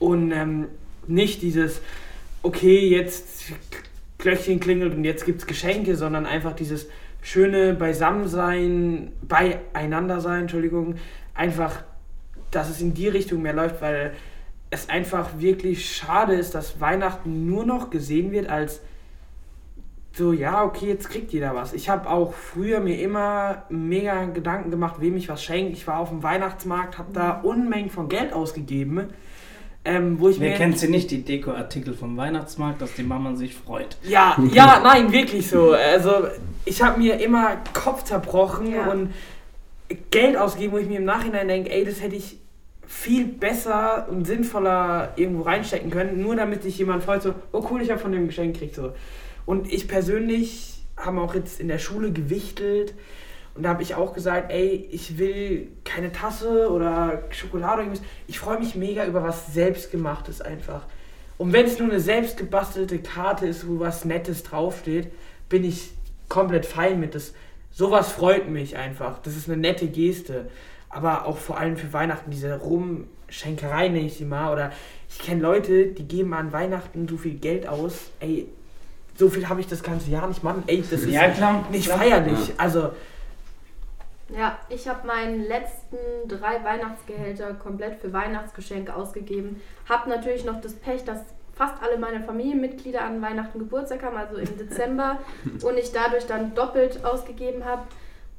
Und 0.00 0.32
ähm, 0.32 0.66
nicht 1.06 1.40
dieses, 1.40 1.82
okay, 2.42 2.88
jetzt 2.88 3.44
Glöckchen 4.18 4.58
klingelt 4.58 4.92
und 4.92 5.04
jetzt 5.04 5.24
gibt 5.24 5.42
es 5.42 5.46
Geschenke, 5.46 5.94
sondern 5.94 6.26
einfach 6.26 6.52
dieses 6.52 6.88
schöne 7.20 7.74
Beisammensein, 7.74 9.12
beieinander 9.22 10.20
sein, 10.20 10.42
Entschuldigung, 10.42 10.96
einfach, 11.34 11.84
dass 12.52 12.70
es 12.70 12.80
in 12.80 12.94
die 12.94 13.08
Richtung 13.08 13.42
mehr 13.42 13.52
läuft, 13.52 13.82
weil 13.82 14.12
es 14.70 14.88
einfach 14.88 15.30
wirklich 15.38 15.94
schade 15.94 16.34
ist, 16.34 16.54
dass 16.54 16.80
Weihnachten 16.80 17.46
nur 17.46 17.66
noch 17.66 17.90
gesehen 17.90 18.30
wird 18.32 18.48
als 18.48 18.80
so, 20.14 20.32
ja, 20.32 20.62
okay, 20.62 20.88
jetzt 20.88 21.08
kriegt 21.08 21.32
jeder 21.32 21.54
was. 21.54 21.72
Ich 21.72 21.88
habe 21.88 22.08
auch 22.08 22.34
früher 22.34 22.80
mir 22.80 23.00
immer 23.00 23.62
mega 23.70 24.26
Gedanken 24.26 24.70
gemacht, 24.70 24.96
wem 25.00 25.16
ich 25.16 25.28
was 25.28 25.42
schenke. 25.42 25.72
Ich 25.72 25.86
war 25.86 25.98
auf 25.98 26.10
dem 26.10 26.22
Weihnachtsmarkt, 26.22 26.98
habe 26.98 27.12
da 27.14 27.40
Unmengen 27.42 27.88
von 27.88 28.10
Geld 28.10 28.34
ausgegeben, 28.34 29.08
ähm, 29.86 30.20
wo 30.20 30.28
ich 30.28 30.38
Wer 30.38 30.50
mir... 30.50 30.56
kennt 30.56 30.78
sie 30.78 30.88
nicht, 30.88 31.10
die 31.10 31.22
Dekoartikel 31.22 31.94
vom 31.94 32.16
Weihnachtsmarkt, 32.18 32.82
dass 32.82 32.94
die 32.94 33.02
Mama 33.02 33.34
sich 33.36 33.54
freut? 33.54 33.96
Ja, 34.02 34.36
ja, 34.52 34.80
nein, 34.84 35.12
wirklich 35.12 35.48
so. 35.48 35.72
Also 35.72 36.26
ich 36.66 36.82
habe 36.82 36.98
mir 37.00 37.18
immer 37.18 37.56
Kopf 37.72 38.04
zerbrochen 38.04 38.70
Ja. 38.70 38.90
und 38.90 39.14
Geld 40.10 40.36
ausgegeben, 40.36 40.74
wo 40.74 40.78
ich 40.78 40.88
mir 40.88 40.98
im 40.98 41.04
Nachhinein 41.06 41.48
denke, 41.48 41.70
ey, 41.70 41.86
das 41.86 42.02
hätte 42.02 42.16
ich 42.16 42.38
viel 42.92 43.24
besser 43.24 44.06
und 44.10 44.26
sinnvoller 44.26 45.14
irgendwo 45.16 45.42
reinstecken 45.42 45.90
können, 45.90 46.20
nur 46.20 46.36
damit 46.36 46.62
sich 46.62 46.76
jemand 46.76 47.02
freut, 47.02 47.22
so, 47.22 47.34
oh 47.50 47.66
cool, 47.70 47.80
ich 47.80 47.90
habe 47.90 47.98
von 47.98 48.12
dem 48.12 48.26
Geschenk 48.26 48.52
gekriegt. 48.52 48.74
So. 48.74 48.92
Und 49.46 49.72
ich 49.72 49.88
persönlich 49.88 50.84
habe 50.96 51.20
auch 51.22 51.34
jetzt 51.34 51.58
in 51.58 51.68
der 51.68 51.78
Schule 51.78 52.12
gewichtelt 52.12 52.94
und 53.54 53.62
da 53.62 53.70
habe 53.70 53.82
ich 53.82 53.94
auch 53.94 54.12
gesagt, 54.12 54.52
ey, 54.52 54.88
ich 54.90 55.18
will 55.18 55.68
keine 55.84 56.12
Tasse 56.12 56.70
oder 56.70 57.24
Schokolade 57.30 57.74
oder 57.74 57.82
irgendwas. 57.84 58.06
Ich 58.28 58.38
freue 58.38 58.58
mich 58.58 58.76
mega 58.76 59.06
über 59.06 59.22
was 59.22 59.52
selbstgemachtes 59.54 60.42
einfach. 60.42 60.84
Und 61.38 61.54
wenn 61.54 61.64
es 61.64 61.78
nur 61.78 61.88
eine 61.88 61.98
selbst 61.98 62.36
gebastelte 62.36 62.98
Karte 62.98 63.46
ist, 63.46 63.66
wo 63.66 63.80
was 63.80 64.04
Nettes 64.04 64.42
draufsteht, 64.42 65.10
bin 65.48 65.64
ich 65.64 65.92
komplett 66.28 66.66
fein 66.66 67.00
mit. 67.00 67.14
Das, 67.14 67.32
sowas 67.70 68.12
freut 68.12 68.48
mich 68.48 68.76
einfach. 68.76 69.18
Das 69.20 69.34
ist 69.34 69.48
eine 69.48 69.56
nette 69.56 69.88
Geste. 69.88 70.50
Aber 70.94 71.26
auch 71.26 71.38
vor 71.38 71.58
allem 71.58 71.76
für 71.76 71.92
Weihnachten, 71.92 72.30
diese 72.30 72.54
Rumschenkerei 72.60 73.88
nenne 73.88 74.06
ich 74.06 74.14
sie 74.18 74.24
mal. 74.26 74.52
Oder 74.52 74.72
ich 75.08 75.18
kenne 75.18 75.40
Leute, 75.40 75.86
die 75.86 76.06
geben 76.06 76.34
an 76.34 76.52
Weihnachten 76.52 77.08
so 77.08 77.16
viel 77.16 77.34
Geld 77.34 77.66
aus. 77.66 78.10
Ey, 78.20 78.46
so 79.16 79.28
viel 79.30 79.48
habe 79.48 79.60
ich 79.60 79.66
das 79.66 79.82
ganze 79.82 80.10
Jahr 80.10 80.26
nicht, 80.28 80.42
Mann. 80.42 80.62
Ey, 80.66 80.82
das 80.82 81.00
ist 81.00 81.08
Ja, 81.10 81.28
klar. 81.30 81.64
nicht 81.70 81.86
klar. 81.86 81.98
feierlich. 81.98 82.52
Also, 82.58 82.90
Ja, 84.36 84.58
ich 84.70 84.88
habe 84.88 85.06
meinen 85.06 85.42
letzten 85.46 85.96
drei 86.28 86.62
Weihnachtsgehälter 86.64 87.54
komplett 87.54 88.00
für 88.00 88.12
Weihnachtsgeschenke 88.12 88.94
ausgegeben. 88.94 89.60
Hab 89.88 90.06
natürlich 90.06 90.44
noch 90.44 90.60
das 90.60 90.72
Pech, 90.74 91.04
dass 91.04 91.20
fast 91.54 91.74
alle 91.82 91.98
meine 91.98 92.22
Familienmitglieder 92.24 93.02
an 93.02 93.20
Weihnachten 93.20 93.58
Geburtstag 93.58 94.02
haben, 94.02 94.16
also 94.16 94.36
im 94.36 94.56
Dezember, 94.58 95.18
und 95.62 95.76
ich 95.78 95.92
dadurch 95.92 96.26
dann 96.26 96.54
doppelt 96.54 97.04
ausgegeben 97.04 97.64
habe 97.66 97.82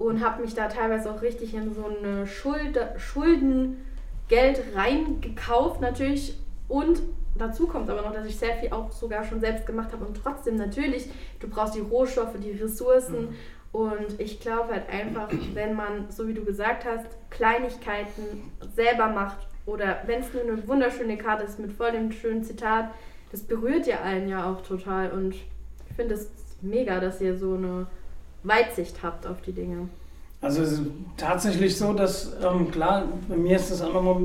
und 0.03 0.21
habe 0.23 0.41
mich 0.41 0.53
da 0.53 0.67
teilweise 0.67 1.09
auch 1.09 1.21
richtig 1.21 1.53
in 1.53 1.73
so 1.73 1.85
eine 1.85 2.27
Schuld 2.27 2.77
Schuldengeld 2.97 3.77
reingekauft 4.75 5.79
natürlich. 5.79 6.37
Und 6.67 7.01
dazu 7.37 7.67
kommt 7.67 7.89
aber 7.89 8.01
noch, 8.01 8.11
dass 8.11 8.25
ich 8.25 8.35
sehr 8.35 8.55
viel 8.57 8.71
auch 8.73 8.91
sogar 8.91 9.23
schon 9.23 9.39
selbst 9.39 9.65
gemacht 9.65 9.93
habe 9.93 10.03
und 10.03 10.19
trotzdem 10.21 10.57
natürlich, 10.57 11.09
du 11.39 11.47
brauchst 11.47 11.75
die 11.75 11.79
Rohstoffe, 11.79 12.35
die 12.37 12.51
Ressourcen. 12.51 13.29
Und 13.71 14.19
ich 14.19 14.41
glaube 14.41 14.73
halt 14.73 14.89
einfach, 14.89 15.29
wenn 15.53 15.73
man, 15.73 16.11
so 16.11 16.27
wie 16.27 16.33
du 16.33 16.43
gesagt 16.43 16.83
hast, 16.85 17.07
Kleinigkeiten 17.29 18.51
selber 18.75 19.07
macht 19.07 19.47
oder 19.65 20.03
wenn 20.05 20.19
es 20.19 20.33
nur 20.33 20.43
eine 20.43 20.67
wunderschöne 20.67 21.17
Karte 21.17 21.45
ist 21.45 21.59
mit 21.59 21.71
voll 21.71 21.93
dem 21.93 22.11
schönen 22.11 22.43
Zitat, 22.43 22.89
das 23.31 23.41
berührt 23.41 23.87
ja 23.87 24.01
allen 24.01 24.27
ja 24.27 24.51
auch 24.51 24.61
total. 24.61 25.11
Und 25.11 25.33
ich 25.33 25.95
finde 25.95 26.15
es 26.15 26.29
mega, 26.61 26.99
dass 26.99 27.21
ihr 27.21 27.37
so 27.37 27.55
eine 27.55 27.87
Weitsicht 28.43 29.01
habt 29.03 29.25
auf 29.25 29.41
die 29.41 29.53
Dinge. 29.53 29.89
Also 30.41 30.61
es 30.61 30.73
ist 30.73 30.81
tatsächlich 31.15 31.77
so, 31.77 31.93
dass, 31.93 32.33
ähm, 32.43 32.69
klar, 32.69 33.05
bei 33.29 33.37
mir 33.37 33.55
ist 33.55 33.71
das 33.71 33.81
auch 33.81 33.93
nochmal 33.93 34.23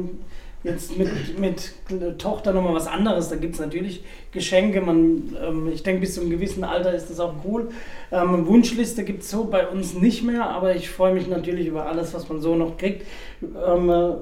jetzt 0.64 0.98
mit, 0.98 1.38
mit 1.38 2.18
Tochter 2.18 2.52
nochmal 2.52 2.74
was 2.74 2.88
anderes. 2.88 3.28
Da 3.28 3.36
gibt 3.36 3.54
es 3.54 3.60
natürlich 3.60 4.02
Geschenke. 4.32 4.80
Man, 4.80 5.36
ähm, 5.40 5.70
ich 5.72 5.82
denke, 5.82 6.00
bis 6.00 6.14
zu 6.14 6.20
einem 6.20 6.30
gewissen 6.30 6.64
Alter 6.64 6.92
ist 6.92 7.10
das 7.10 7.20
auch 7.20 7.34
cool. 7.44 7.68
Ähm, 8.10 8.46
Wunschliste 8.46 9.04
gibt 9.04 9.22
es 9.22 9.30
so 9.30 9.44
bei 9.44 9.68
uns 9.68 9.94
nicht 9.94 10.24
mehr, 10.24 10.50
aber 10.50 10.74
ich 10.74 10.90
freue 10.90 11.14
mich 11.14 11.28
natürlich 11.28 11.68
über 11.68 11.86
alles, 11.86 12.12
was 12.14 12.28
man 12.28 12.40
so 12.40 12.56
noch 12.56 12.76
kriegt. 12.76 13.06
Ähm, 13.42 13.88
äh, 13.88 14.14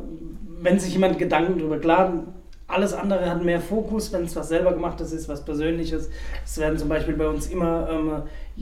wenn 0.60 0.78
sich 0.78 0.92
jemand 0.92 1.18
Gedanken 1.18 1.58
darüber 1.58 1.78
klar, 1.78 2.24
alles 2.68 2.92
andere 2.94 3.30
hat 3.30 3.44
mehr 3.44 3.60
Fokus, 3.60 4.12
wenn 4.12 4.24
es 4.24 4.34
was 4.34 4.48
selber 4.48 4.72
gemachtes 4.72 5.12
ist, 5.12 5.28
was 5.28 5.44
Persönliches. 5.44 6.10
Es 6.44 6.58
werden 6.58 6.78
zum 6.78 6.88
Beispiel 6.88 7.14
bei 7.14 7.28
uns 7.28 7.46
immer, 7.46 7.88
ähm, 7.90 8.12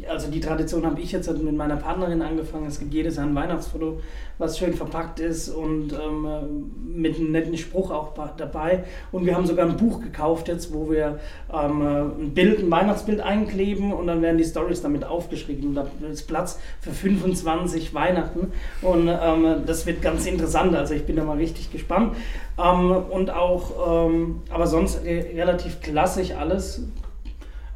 also 0.08 0.30
die 0.30 0.40
Tradition 0.40 0.84
habe 0.84 1.00
ich 1.00 1.12
jetzt 1.12 1.30
mit 1.30 1.56
meiner 1.56 1.76
Partnerin 1.76 2.20
angefangen. 2.20 2.66
Es 2.66 2.80
gibt 2.80 2.92
jedes 2.92 3.16
Jahr 3.16 3.26
ein 3.26 3.34
Weihnachtsfoto, 3.34 4.00
was 4.38 4.58
schön 4.58 4.74
verpackt 4.74 5.20
ist 5.20 5.48
und 5.48 5.92
ähm, 5.92 6.72
mit 6.84 7.16
einem 7.16 7.30
netten 7.30 7.56
Spruch 7.56 7.90
auch 7.92 8.12
dabei. 8.36 8.84
Und 9.12 9.24
wir 9.24 9.36
haben 9.36 9.46
sogar 9.46 9.66
ein 9.68 9.76
Buch 9.76 10.00
gekauft 10.00 10.48
jetzt, 10.48 10.74
wo 10.74 10.90
wir 10.90 11.20
ähm, 11.52 11.82
ein 11.82 12.34
Bild, 12.34 12.58
ein 12.58 12.70
Weihnachtsbild 12.70 13.20
einkleben 13.20 13.92
und 13.92 14.08
dann 14.08 14.20
werden 14.20 14.38
die 14.38 14.44
Stories 14.44 14.82
damit 14.82 15.04
aufgeschrieben. 15.04 15.68
Und 15.68 15.74
da 15.76 15.86
ist 16.10 16.26
Platz 16.26 16.58
für 16.80 16.90
25 16.90 17.94
Weihnachten 17.94 18.52
und 18.82 19.08
ähm, 19.08 19.62
das 19.64 19.86
wird 19.86 20.02
ganz 20.02 20.26
interessant. 20.26 20.74
Also 20.74 20.94
ich 20.94 21.04
bin 21.04 21.14
da 21.14 21.24
mal 21.24 21.36
richtig 21.36 21.70
gespannt. 21.70 22.16
Ähm, 22.58 22.90
und 22.90 23.30
auch, 23.30 24.06
ähm, 24.08 24.42
aber 24.50 24.66
sonst 24.66 25.04
re 25.04 25.24
relativ 25.34 25.80
klassisch 25.80 26.32
alles. 26.32 26.82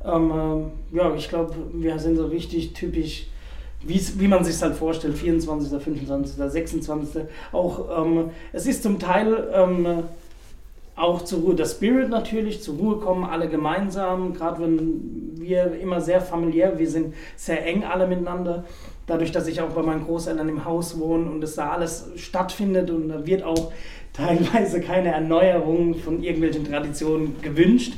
Ähm, 0.05 0.33
ähm, 0.35 0.65
ja, 0.93 1.15
ich 1.15 1.29
glaube, 1.29 1.55
wir 1.73 1.99
sind 1.99 2.17
so 2.17 2.27
richtig 2.27 2.73
typisch, 2.73 3.27
wie 3.83 4.29
man 4.29 4.45
sich 4.45 4.61
halt 4.61 4.75
vorstellt, 4.75 5.17
24., 5.17 5.83
25., 5.83 6.37
26. 6.37 7.23
Auch, 7.53 8.05
ähm, 8.05 8.31
es 8.53 8.67
ist 8.67 8.83
zum 8.83 8.99
Teil 8.99 9.49
ähm, 9.55 10.05
auch 10.99 11.23
zur 11.23 11.41
Ruhe, 11.41 11.55
der 11.55 11.67
Spirit 11.67 12.09
natürlich, 12.09 12.63
zur 12.63 12.77
Ruhe 12.77 12.97
kommen, 12.97 13.25
alle 13.25 13.49
gemeinsam, 13.49 14.35
gerade 14.35 14.63
wenn 14.63 15.37
wir 15.37 15.79
immer 15.81 16.01
sehr 16.01 16.21
familiär, 16.21 16.79
wir 16.79 16.91
sind 16.91 17.15
sehr 17.37 17.65
eng 17.67 17.85
alle 17.85 18.07
miteinander. 18.07 18.65
Dadurch, 19.07 19.31
dass 19.33 19.47
ich 19.47 19.61
auch 19.61 19.71
bei 19.71 19.83
meinen 19.83 20.05
Großeltern 20.05 20.49
im 20.49 20.65
Haus 20.65 20.99
wohne 20.99 21.31
und 21.31 21.43
es 21.43 21.55
da 21.55 21.71
alles 21.71 22.11
stattfindet 22.17 22.91
und 22.91 23.09
da 23.09 23.25
wird 23.25 23.43
auch 23.43 23.73
teilweise 24.13 24.81
keine 24.81 25.13
Erneuerung 25.13 25.95
von 25.95 26.23
irgendwelchen 26.23 26.65
Traditionen 26.65 27.41
gewünscht. 27.41 27.95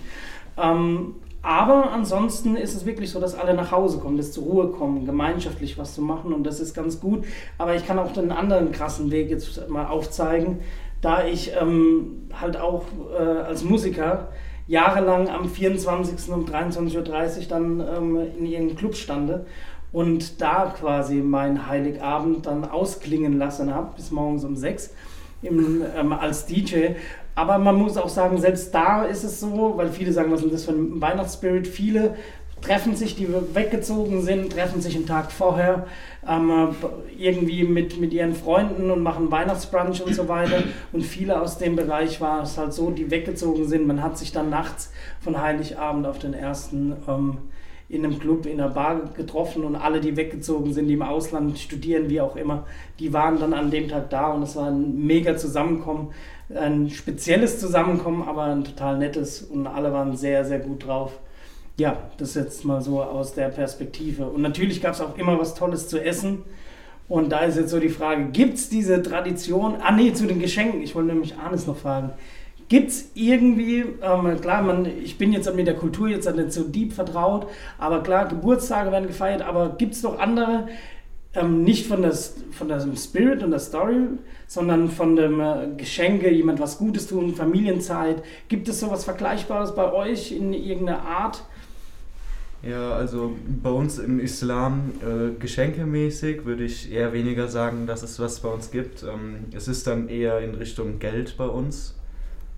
Ähm, 0.59 1.15
aber 1.43 1.93
ansonsten 1.93 2.57
ist 2.57 2.75
es 2.75 2.85
wirklich 2.85 3.11
so, 3.11 3.21
dass 3.21 3.35
alle 3.35 3.55
nach 3.55 3.73
Hause 3.73 3.99
kommen, 3.99 4.19
dass 4.19 4.33
zur 4.33 4.45
Ruhe 4.45 4.69
kommen, 4.69 5.07
gemeinschaftlich 5.07 5.79
was 5.79 5.95
zu 5.95 6.03
machen 6.03 6.33
und 6.35 6.45
das 6.45 6.61
ist 6.61 6.75
ganz 6.75 7.01
gut. 7.01 7.25
Aber 7.57 7.75
ich 7.75 7.87
kann 7.87 7.99
auch 7.99 8.13
den 8.13 8.31
anderen 8.31 8.73
krassen 8.73 9.11
Weg 9.11 9.31
jetzt 9.31 9.69
mal 9.71 9.87
aufzeigen, 9.87 10.59
da 11.01 11.25
ich 11.25 11.53
ähm, 11.59 12.29
halt 12.39 12.59
auch 12.59 12.85
äh, 13.19 13.23
als 13.23 13.65
Musiker 13.65 14.29
jahrelang 14.67 15.29
am 15.29 15.49
24. 15.49 16.31
um 16.31 16.45
23.30 16.45 16.97
Uhr 16.97 17.45
dann 17.49 17.81
ähm, 17.81 18.21
in 18.39 18.47
ihren 18.47 18.77
Club 18.77 18.95
stande 18.95 19.47
und 19.93 20.41
da 20.41 20.75
quasi 20.79 21.17
mein 21.17 21.67
Heiligabend 21.67 22.47
dann 22.47 22.65
ausklingen 22.65 23.39
lassen 23.39 23.75
habe, 23.75 23.95
bis 23.97 24.11
morgens 24.11 24.45
um 24.45 24.57
6 24.57 24.95
im, 25.43 25.83
ähm, 25.97 26.13
als 26.13 26.47
DJ. 26.47 26.91
Aber 27.35 27.59
man 27.59 27.77
muss 27.77 27.97
auch 27.97 28.09
sagen, 28.09 28.39
selbst 28.39 28.75
da 28.75 29.05
ist 29.05 29.25
es 29.25 29.41
so, 29.41 29.75
weil 29.77 29.91
viele 29.91 30.13
sagen, 30.13 30.33
was 30.33 30.43
ist 30.43 30.53
das 30.53 30.65
für 30.65 30.73
ein 30.73 31.01
Weihnachtsspirit? 31.01 31.67
Viele 31.67 32.17
treffen 32.61 32.95
sich, 32.95 33.17
die 33.17 33.29
weggezogen 33.55 34.23
sind, 34.23 34.53
treffen 34.53 34.81
sich 34.81 34.97
einen 34.97 35.07
Tag 35.07 35.33
vorher 35.33 35.87
ähm, 36.29 36.75
irgendwie 37.17 37.65
mit, 37.65 37.99
mit 37.99 38.13
ihren 38.13 38.35
Freunden 38.35 38.91
und 38.91 39.03
machen 39.03 39.31
Weihnachtsbrunch 39.31 40.03
und 40.03 40.15
so 40.15 40.29
weiter. 40.29 40.63
Und 40.93 41.03
viele 41.03 41.41
aus 41.41 41.59
dem 41.59 41.77
Bereich 41.77 42.21
war 42.21 42.43
es 42.43 42.59
halt 42.59 42.73
so, 42.73 42.91
die 42.91 43.11
weggezogen 43.11 43.67
sind. 43.67 43.87
Man 43.87 44.03
hat 44.03 44.19
sich 44.19 44.33
dann 44.33 44.51
nachts 44.51 44.93
von 45.21 45.41
Heiligabend 45.41 46.07
auf 46.07 46.19
den 46.19 46.35
ersten 46.35 46.97
ähm, 47.09 47.39
in 47.91 48.05
einem 48.05 48.19
Club, 48.19 48.47
in 48.47 48.61
einer 48.61 48.71
Bar 48.71 49.11
getroffen 49.17 49.65
und 49.65 49.75
alle, 49.75 50.01
die 50.01 50.17
weggezogen 50.17 50.73
sind, 50.73 50.87
die 50.87 50.95
im 50.95 51.03
Ausland 51.03 51.59
studieren, 51.59 52.09
wie 52.09 52.21
auch 52.21 52.37
immer, 52.37 52.65
die 53.01 53.13
waren 53.13 53.39
dann 53.39 53.53
an 53.53 53.71
dem 53.71 53.89
Tag 53.89 54.11
da 54.11 54.29
und 54.29 54.45
es 54.45 54.55
war 54.55 54.69
ein 54.69 55.05
mega 55.05 55.37
Zusammenkommen, 55.37 56.13
ein 56.55 56.89
spezielles 56.89 57.59
Zusammenkommen, 57.59 58.23
aber 58.27 58.45
ein 58.45 58.65
total 58.65 58.99
nettes 58.99 59.43
und 59.43 59.67
alle 59.67 59.93
waren 59.93 60.17
sehr, 60.17 60.45
sehr 60.45 60.61
gut 60.61 60.87
drauf. 60.87 61.19
Ja, 61.79 61.97
das 62.19 62.35
jetzt 62.35 62.65
mal 62.65 62.81
so 62.81 63.03
aus 63.03 63.35
der 63.35 63.49
Perspektive. 63.49 64.27
Und 64.27 64.43
natürlich 64.43 64.83
gab 64.83 64.95
es 64.95 65.01
auch 65.01 65.17
immer 65.17 65.39
was 65.39 65.55
Tolles 65.55 65.89
zu 65.89 65.99
essen. 65.99 66.43
Und 67.09 67.31
da 67.33 67.41
ist 67.41 67.57
jetzt 67.57 67.71
so 67.71 67.81
die 67.81 67.89
Frage, 67.89 68.27
gibt 68.27 68.55
es 68.55 68.69
diese 68.69 69.03
Tradition? 69.03 69.77
Ah 69.81 69.91
nee, 69.91 70.13
zu 70.13 70.27
den 70.27 70.39
Geschenken. 70.39 70.83
Ich 70.83 70.95
wollte 70.95 71.09
nämlich 71.09 71.37
Arnes 71.37 71.67
noch 71.67 71.77
fragen. 71.77 72.11
Gibt 72.71 72.91
es 72.91 73.11
irgendwie, 73.15 73.85
ähm, 74.01 74.41
klar, 74.41 74.63
man, 74.63 74.87
ich 74.87 75.19
bin 75.19 75.33
jetzt 75.33 75.53
mit 75.57 75.67
der 75.67 75.75
Kultur 75.75 76.07
jetzt 76.07 76.33
nicht 76.33 76.53
so 76.53 76.63
deep 76.63 76.93
vertraut, 76.93 77.49
aber 77.79 78.01
klar, 78.01 78.29
Geburtstage 78.29 78.93
werden 78.93 79.09
gefeiert, 79.09 79.43
aber 79.43 79.71
gibt 79.71 79.95
es 79.95 80.05
noch 80.05 80.21
andere, 80.21 80.69
ähm, 81.35 81.65
nicht 81.65 81.89
von, 81.89 82.01
das, 82.01 82.37
von 82.53 82.69
dem 82.69 82.97
Spirit 82.97 83.43
und 83.43 83.51
der 83.51 83.59
Story, 83.59 83.97
sondern 84.47 84.89
von 84.89 85.17
dem 85.17 85.41
äh, 85.41 85.67
Geschenke, 85.77 86.31
jemand 86.31 86.61
was 86.61 86.79
Gutes 86.79 87.09
tun, 87.09 87.35
Familienzeit. 87.35 88.23
Gibt 88.47 88.69
es 88.69 88.79
sowas 88.79 89.05
Vergleichbares 89.05 89.75
bei 89.75 89.93
euch 89.93 90.31
in 90.31 90.53
irgendeiner 90.53 91.03
Art? 91.03 91.43
Ja, 92.63 92.93
also 92.93 93.33
bei 93.65 93.71
uns 93.71 93.99
im 93.99 94.21
Islam 94.21 94.93
äh, 95.03 95.37
geschenkemäßig 95.41 96.45
würde 96.45 96.63
ich 96.63 96.93
eher 96.93 97.13
weniger 97.13 97.49
sagen, 97.49 97.89
dass 97.89 98.05
es 98.05 98.21
was 98.21 98.39
bei 98.39 98.49
uns 98.49 98.71
gibt. 98.71 99.03
Ähm, 99.03 99.47
es 99.53 99.67
ist 99.67 99.89
dann 99.89 100.09
eher 100.09 100.39
in 100.39 100.55
Richtung 100.55 101.01
Geld 101.01 101.37
bei 101.37 101.47
uns. 101.47 101.97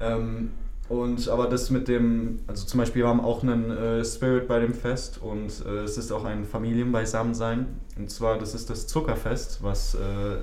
Ähm, 0.02 0.50
und 0.88 1.28
aber 1.28 1.46
das 1.46 1.70
mit 1.70 1.88
dem, 1.88 2.40
also 2.46 2.66
zum 2.66 2.78
Beispiel 2.78 3.02
wir 3.02 3.08
haben 3.08 3.20
auch 3.20 3.42
einen 3.42 3.70
äh, 3.70 4.04
Spirit 4.04 4.46
bei 4.46 4.58
dem 4.58 4.74
Fest 4.74 5.22
und 5.22 5.64
äh, 5.64 5.84
es 5.84 5.96
ist 5.96 6.12
auch 6.12 6.24
ein 6.24 6.44
Familienbeisammensein. 6.44 7.66
Und 7.96 8.10
zwar, 8.10 8.38
das 8.38 8.54
ist 8.54 8.68
das 8.68 8.86
Zuckerfest, 8.86 9.62
was 9.62 9.94
äh, 9.94 9.98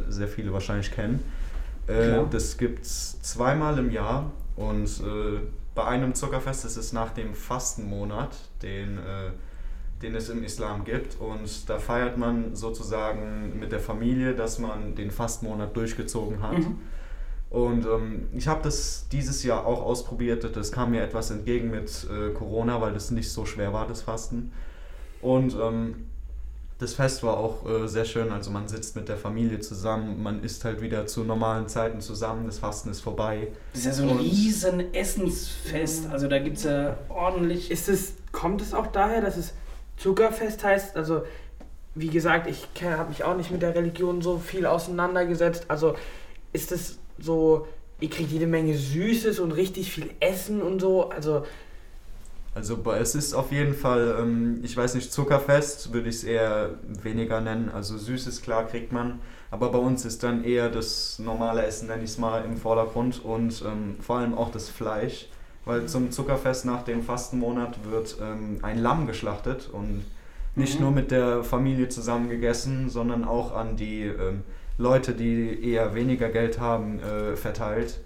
sehr 0.07 0.27
viele 0.27 0.51
wahrscheinlich 0.51 0.91
kennen. 0.91 1.23
Äh, 1.87 2.21
das 2.31 2.57
gibt 2.57 2.85
es 2.85 3.21
zweimal 3.21 3.77
im 3.77 3.91
Jahr 3.91 4.31
und 4.55 4.87
äh, 5.01 5.39
bei 5.75 5.85
einem 5.85 6.15
Zuckerfest 6.15 6.65
ist 6.65 6.77
es 6.77 6.93
nach 6.93 7.11
dem 7.11 7.33
Fastenmonat, 7.33 8.35
den, 8.61 8.97
äh, 8.97 9.31
den 10.01 10.15
es 10.15 10.29
im 10.29 10.43
Islam 10.43 10.83
gibt. 10.83 11.19
Und 11.19 11.69
da 11.69 11.79
feiert 11.79 12.17
man 12.17 12.55
sozusagen 12.55 13.59
mit 13.59 13.71
der 13.71 13.79
Familie, 13.79 14.35
dass 14.35 14.59
man 14.59 14.95
den 14.95 15.11
Fastenmonat 15.11 15.75
durchgezogen 15.77 16.41
hat. 16.41 16.57
Mhm. 16.57 16.79
Und 17.49 17.85
ähm, 17.85 18.27
ich 18.33 18.47
habe 18.47 18.61
das 18.63 19.07
dieses 19.11 19.43
Jahr 19.43 19.65
auch 19.65 19.81
ausprobiert. 19.81 20.55
Das 20.55 20.71
kam 20.71 20.91
mir 20.91 21.01
etwas 21.01 21.31
entgegen 21.31 21.71
mit 21.71 22.07
äh, 22.09 22.31
Corona, 22.31 22.79
weil 22.79 22.93
das 22.93 23.09
nicht 23.09 23.31
so 23.31 23.45
schwer 23.45 23.73
war, 23.73 23.87
das 23.87 24.03
Fasten. 24.03 24.51
Und 25.21 25.55
ähm, 25.59 26.05
das 26.77 26.93
Fest 26.93 27.23
war 27.23 27.37
auch 27.37 27.67
äh, 27.67 27.87
sehr 27.87 28.05
schön. 28.05 28.31
Also 28.31 28.51
man 28.51 28.67
sitzt 28.67 28.95
mit 28.95 29.09
der 29.09 29.17
Familie 29.17 29.59
zusammen, 29.59 30.21
man 30.21 30.43
isst 30.43 30.63
halt 30.63 30.79
wieder 30.81 31.07
zu 31.07 31.23
normalen 31.23 31.67
Zeiten 31.67 32.01
zusammen, 32.01 32.45
das 32.45 32.59
Fasten 32.59 32.89
ist 32.89 33.01
vorbei. 33.01 33.47
Das 33.73 33.81
ist 33.81 33.85
ja 33.87 33.93
so 33.93 34.03
ein 34.03 34.09
Und 34.09 34.19
riesen 34.19 34.93
Essensfest. 34.93 36.07
Also 36.09 36.27
da 36.27 36.39
gibt 36.39 36.57
es 36.57 36.63
ja 36.63 36.97
ordentlich. 37.09 37.71
Ist 37.71 37.89
es, 37.89 38.13
kommt 38.31 38.61
es 38.61 38.73
auch 38.73 38.87
daher, 38.87 39.21
dass 39.21 39.37
es 39.37 39.53
Zuckerfest 39.97 40.63
heißt? 40.63 40.95
Also 40.95 41.23
wie 41.95 42.07
gesagt, 42.07 42.47
ich 42.47 42.67
habe 42.83 43.09
mich 43.09 43.23
auch 43.23 43.35
nicht 43.35 43.49
mit 43.49 43.63
der 43.63 43.73
Religion 43.73 44.21
so 44.21 44.37
viel 44.37 44.67
auseinandergesetzt. 44.67 45.65
Also 45.67 45.95
ist 46.53 46.71
es 46.71 46.99
so, 47.21 47.67
ihr 47.99 48.09
kriegt 48.09 48.31
jede 48.31 48.47
Menge 48.47 48.75
Süßes 48.75 49.39
und 49.39 49.51
richtig 49.51 49.91
viel 49.91 50.09
Essen 50.19 50.61
und 50.61 50.79
so. 50.79 51.09
Also. 51.09 51.43
Also 52.55 52.83
es 52.99 53.15
ist 53.15 53.33
auf 53.33 53.51
jeden 53.51 53.75
Fall, 53.75 54.17
ähm, 54.19 54.59
ich 54.63 54.75
weiß 54.75 54.95
nicht, 54.95 55.13
zuckerfest 55.13 55.93
würde 55.93 56.09
ich 56.09 56.15
es 56.15 56.23
eher 56.23 56.71
weniger 57.03 57.41
nennen. 57.41 57.69
Also 57.73 57.97
Süßes, 57.97 58.41
klar, 58.41 58.65
kriegt 58.65 58.91
man. 58.91 59.19
Aber 59.51 59.71
bei 59.71 59.77
uns 59.77 60.03
ist 60.05 60.23
dann 60.23 60.43
eher 60.43 60.69
das 60.69 61.19
normale 61.19 61.63
Essen, 61.63 61.87
nenne 61.87 62.03
ich 62.03 62.11
es 62.11 62.17
mal, 62.17 62.43
im 62.43 62.57
Vordergrund 62.57 63.23
und 63.23 63.63
ähm, 63.65 63.95
vor 64.01 64.17
allem 64.17 64.33
auch 64.33 64.51
das 64.51 64.69
Fleisch. 64.69 65.27
Weil 65.65 65.85
zum 65.85 66.11
Zuckerfest 66.11 66.65
nach 66.65 66.83
dem 66.83 67.03
Fastenmonat 67.03 67.85
wird 67.89 68.17
ähm, 68.21 68.59
ein 68.61 68.79
Lamm 68.79 69.07
geschlachtet 69.07 69.69
und 69.71 70.03
nicht 70.55 70.75
mhm. 70.75 70.85
nur 70.85 70.91
mit 70.91 71.11
der 71.11 71.43
Familie 71.43 71.89
zusammen 71.89 72.29
gegessen, 72.29 72.89
sondern 72.89 73.23
auch 73.23 73.55
an 73.55 73.75
die 73.75 74.03
ähm, 74.03 74.43
Leute, 74.79 75.13
die 75.13 75.71
eher 75.71 75.93
weniger 75.93 76.29
Geld 76.29 76.59
haben, 76.59 76.99
äh, 76.99 77.35
verteilt, 77.35 77.99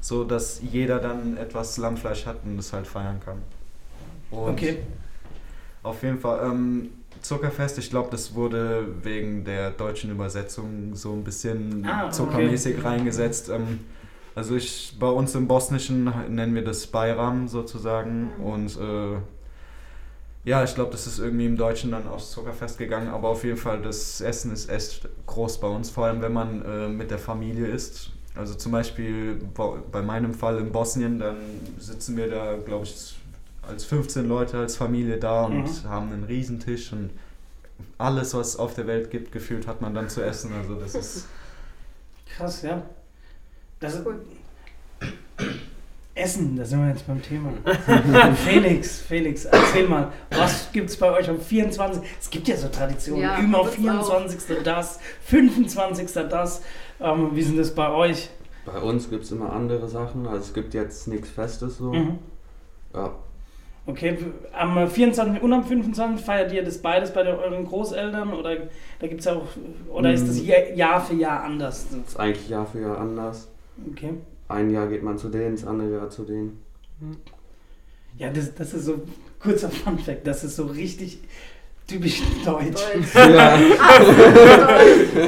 so 0.00 0.24
dass 0.24 0.62
jeder 0.62 1.00
dann 1.00 1.36
etwas 1.36 1.76
Lammfleisch 1.76 2.24
hat 2.24 2.36
und 2.44 2.56
das 2.56 2.72
halt 2.72 2.86
feiern 2.86 3.20
kann. 3.22 3.42
Und 4.30 4.52
okay. 4.52 4.78
Auf 5.82 6.02
jeden 6.02 6.20
Fall 6.20 6.40
ähm, 6.44 6.90
Zuckerfest, 7.20 7.78
ich 7.78 7.90
glaube, 7.90 8.08
das 8.10 8.34
wurde 8.34 8.86
wegen 9.02 9.44
der 9.44 9.72
deutschen 9.72 10.10
Übersetzung 10.10 10.94
so 10.94 11.12
ein 11.12 11.24
bisschen 11.24 11.84
ah, 11.84 12.10
zuckermäßig 12.10 12.78
okay. 12.78 12.86
reingesetzt. 12.86 13.48
Ähm, 13.48 13.80
also 14.36 14.54
ich 14.54 14.96
bei 15.00 15.08
uns 15.08 15.34
im 15.34 15.48
Bosnischen 15.48 16.12
nennen 16.28 16.54
wir 16.54 16.64
das 16.64 16.86
Bayram 16.86 17.48
sozusagen 17.48 18.30
mhm. 18.38 18.44
und 18.44 18.76
äh, 18.76 19.16
ja, 20.44 20.64
ich 20.64 20.74
glaube, 20.74 20.90
das 20.92 21.06
ist 21.06 21.18
irgendwie 21.18 21.46
im 21.46 21.56
Deutschen 21.56 21.90
dann 21.90 22.08
aufs 22.08 22.30
Zuckerfest 22.30 22.78
gegangen, 22.78 23.08
aber 23.08 23.28
auf 23.28 23.44
jeden 23.44 23.58
Fall, 23.58 23.82
das 23.82 24.20
Essen 24.20 24.52
ist 24.52 24.70
echt 24.70 25.06
groß 25.26 25.60
bei 25.60 25.68
uns, 25.68 25.90
vor 25.90 26.06
allem 26.06 26.22
wenn 26.22 26.32
man 26.32 26.64
äh, 26.64 26.88
mit 26.88 27.10
der 27.10 27.18
Familie 27.18 27.66
isst. 27.66 28.10
Also 28.34 28.54
zum 28.54 28.72
Beispiel 28.72 29.38
bei 29.90 30.02
meinem 30.02 30.32
Fall 30.32 30.58
in 30.58 30.72
Bosnien, 30.72 31.18
dann 31.18 31.36
sitzen 31.78 32.16
wir 32.16 32.30
da, 32.30 32.56
glaube 32.56 32.84
ich, 32.84 33.18
als 33.62 33.84
15 33.84 34.26
Leute 34.26 34.58
als 34.58 34.76
Familie 34.76 35.18
da 35.18 35.44
und 35.44 35.64
mhm. 35.64 35.88
haben 35.88 36.12
einen 36.12 36.24
Riesentisch 36.24 36.92
und 36.92 37.10
alles, 37.98 38.32
was 38.34 38.48
es 38.48 38.56
auf 38.56 38.74
der 38.74 38.86
Welt 38.86 39.10
gibt, 39.10 39.32
gefühlt 39.32 39.66
hat 39.66 39.80
man 39.82 39.94
dann 39.94 40.08
zu 40.08 40.22
essen. 40.22 40.52
Also 40.54 40.76
das 40.76 40.94
ist... 40.94 41.26
Krass, 42.26 42.62
ja. 42.62 42.82
Das 43.80 43.94
ist... 43.94 44.06
Essen, 46.14 46.56
da 46.56 46.64
sind 46.64 46.80
wir 46.80 46.88
jetzt 46.88 47.06
beim 47.06 47.22
Thema. 47.22 47.52
Felix, 48.44 48.98
Felix, 49.00 49.44
erzähl 49.44 49.88
mal, 49.88 50.12
was 50.30 50.70
gibt 50.72 50.90
es 50.90 50.96
bei 50.96 51.10
euch 51.12 51.28
am 51.30 51.40
24. 51.40 52.02
Es 52.20 52.28
gibt 52.28 52.48
ja 52.48 52.56
so 52.56 52.68
Traditionen, 52.68 53.22
ja, 53.22 53.38
immer 53.38 53.64
24. 53.64 54.58
Auch. 54.58 54.62
das, 54.64 54.98
25. 55.22 56.10
das. 56.28 56.62
Ähm, 57.00 57.30
wie 57.34 57.42
sind 57.42 57.58
das 57.58 57.74
bei 57.74 57.90
euch? 57.90 58.28
Bei 58.66 58.80
uns 58.80 59.08
gibt 59.08 59.24
es 59.24 59.30
immer 59.30 59.52
andere 59.52 59.88
Sachen, 59.88 60.26
also 60.26 60.40
es 60.40 60.52
gibt 60.52 60.74
jetzt 60.74 61.06
nichts 61.06 61.30
Festes 61.30 61.78
so. 61.78 61.92
Mhm. 61.92 62.18
Ja. 62.92 63.14
Okay, 63.86 64.18
am 64.52 64.88
24. 64.88 65.42
und 65.42 65.52
am 65.52 65.64
25. 65.64 66.24
feiert 66.24 66.52
ihr 66.52 66.64
das 66.64 66.78
beides 66.78 67.12
bei 67.12 67.26
euren 67.26 67.64
Großeltern 67.64 68.34
oder 68.34 68.56
da 68.98 69.06
gibt's 69.06 69.26
auch 69.26 69.46
oder 69.88 70.12
ist 70.12 70.28
das 70.28 70.42
mm. 70.42 70.76
Jahr 70.76 71.00
für 71.00 71.14
Jahr 71.14 71.42
anders? 71.42 71.86
Das 71.90 72.08
ist 72.08 72.20
eigentlich 72.20 72.48
Jahr 72.48 72.66
für 72.66 72.80
Jahr 72.80 72.98
anders. 72.98 73.48
Okay 73.90 74.14
ein 74.50 74.70
Jahr 74.70 74.88
geht 74.88 75.02
man 75.02 75.18
zu 75.18 75.28
denen, 75.28 75.56
das 75.56 75.64
andere 75.66 75.92
Jahr 75.92 76.10
zu 76.10 76.24
denen. 76.24 76.62
Ja, 78.18 78.30
das, 78.30 78.54
das 78.54 78.74
ist 78.74 78.84
so 78.84 79.02
kurzer 79.38 79.70
Funfact, 79.70 80.26
das 80.26 80.44
ist 80.44 80.56
so 80.56 80.66
richtig 80.66 81.20
typisch 81.86 82.22
deutsch. 82.44 82.82
deutsch. 82.94 83.14
Ja. 83.14 83.58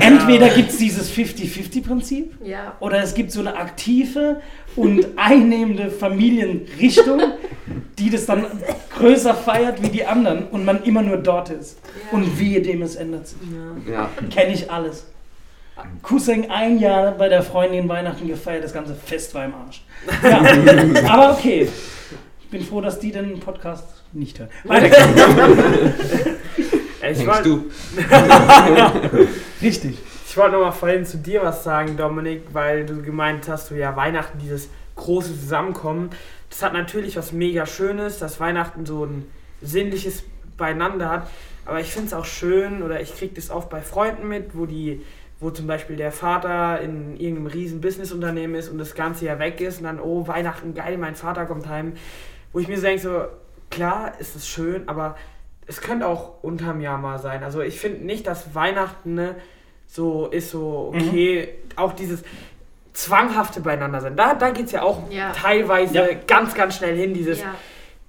Entweder 0.00 0.48
gibt 0.50 0.70
es 0.70 0.78
dieses 0.78 1.10
50-50-Prinzip 1.10 2.34
ja. 2.44 2.76
oder 2.80 3.02
es 3.02 3.14
gibt 3.14 3.32
so 3.32 3.40
eine 3.40 3.56
aktive 3.56 4.40
und 4.76 5.06
einnehmende 5.16 5.90
Familienrichtung, 5.90 7.20
die 7.98 8.10
das 8.10 8.26
dann 8.26 8.46
größer 8.96 9.34
feiert 9.34 9.82
wie 9.82 9.88
die 9.88 10.04
anderen 10.04 10.46
und 10.48 10.64
man 10.64 10.84
immer 10.84 11.02
nur 11.02 11.16
dort 11.16 11.50
ist. 11.50 11.78
Ja. 11.84 12.18
Und 12.18 12.38
wehe 12.38 12.62
dem 12.62 12.82
es 12.82 12.96
ändert 12.96 13.26
sich. 13.28 13.38
Ja. 13.90 14.10
Kenne 14.30 14.54
ich 14.54 14.70
alles. 14.70 15.06
Cousin 16.02 16.50
ein 16.50 16.78
Jahr 16.78 17.12
bei 17.12 17.28
der 17.28 17.42
Freundin 17.42 17.88
Weihnachten 17.88 18.26
gefeiert, 18.26 18.64
das 18.64 18.72
ganze 18.72 18.94
Fest 18.94 19.34
war 19.34 19.44
im 19.44 19.54
Arsch. 19.54 19.84
Ja, 20.22 20.42
aber 21.12 21.32
okay. 21.32 21.68
Ich 22.40 22.48
bin 22.48 22.62
froh, 22.62 22.80
dass 22.80 22.98
die 22.98 23.12
den 23.12 23.40
Podcast 23.40 24.02
nicht 24.12 24.38
hören. 24.38 24.50
ich 27.10 27.26
wollt, 27.26 27.46
du. 27.46 27.70
Richtig. 29.62 29.98
Ich 30.28 30.36
wollte 30.36 30.52
nochmal 30.52 30.72
vorhin 30.72 31.04
zu 31.04 31.18
dir 31.18 31.42
was 31.42 31.64
sagen, 31.64 31.96
Dominik, 31.96 32.42
weil 32.52 32.86
du 32.86 33.02
gemeint 33.02 33.48
hast, 33.48 33.70
du 33.70 33.74
ja 33.74 33.94
Weihnachten, 33.96 34.38
dieses 34.38 34.68
große 34.96 35.38
Zusammenkommen. 35.38 36.10
Das 36.50 36.62
hat 36.62 36.72
natürlich 36.72 37.16
was 37.16 37.32
mega 37.32 37.66
Schönes, 37.66 38.18
dass 38.18 38.40
Weihnachten 38.40 38.86
so 38.86 39.04
ein 39.04 39.26
sinnliches 39.60 40.22
Beieinander 40.56 41.08
hat. 41.08 41.30
Aber 41.64 41.80
ich 41.80 41.92
finde 41.92 42.08
es 42.08 42.14
auch 42.14 42.24
schön, 42.24 42.82
oder 42.82 43.00
ich 43.00 43.14
kriege 43.16 43.34
das 43.34 43.50
oft 43.50 43.70
bei 43.70 43.80
Freunden 43.80 44.28
mit, 44.28 44.56
wo 44.56 44.66
die 44.66 45.02
wo 45.42 45.50
zum 45.50 45.66
Beispiel 45.66 45.96
der 45.96 46.12
Vater 46.12 46.80
in 46.80 47.16
irgendeinem 47.16 47.46
riesen 47.48 47.80
Businessunternehmen 47.80 48.54
ist 48.56 48.68
und 48.68 48.78
das 48.78 48.94
ganze 48.94 49.24
Jahr 49.26 49.38
weg 49.38 49.60
ist 49.60 49.78
und 49.78 49.84
dann, 49.84 50.00
oh, 50.00 50.26
Weihnachten, 50.28 50.72
geil, 50.74 50.96
mein 50.98 51.16
Vater 51.16 51.46
kommt 51.46 51.68
heim. 51.68 51.94
Wo 52.52 52.60
ich 52.60 52.68
mir 52.68 52.76
so 52.76 52.82
denke, 52.82 53.02
so, 53.02 53.24
klar 53.70 54.12
ist 54.20 54.36
es 54.36 54.46
schön, 54.48 54.88
aber 54.88 55.16
es 55.66 55.80
könnte 55.80 56.06
auch 56.06 56.42
unterm 56.42 56.80
Jahr 56.80 56.98
mal 56.98 57.18
sein. 57.18 57.42
Also 57.42 57.60
ich 57.60 57.80
finde 57.80 58.04
nicht, 58.04 58.26
dass 58.26 58.54
Weihnachten 58.54 59.14
ne, 59.14 59.34
so 59.86 60.26
ist 60.28 60.50
so 60.50 60.92
okay. 60.94 61.48
Auch 61.76 61.92
dieses 61.92 62.22
zwanghafte 62.92 63.60
beieinander 63.60 64.00
sein. 64.00 64.16
Da, 64.16 64.34
da 64.34 64.50
geht 64.50 64.66
es 64.66 64.72
ja 64.72 64.82
auch 64.82 65.10
Ja. 65.10 65.32
teilweise 65.32 65.94
Ja. 65.94 66.06
ganz, 66.26 66.54
ganz 66.54 66.76
schnell 66.76 66.96
hin, 66.96 67.14
dieses 67.14 67.40
Ja. 67.40 67.54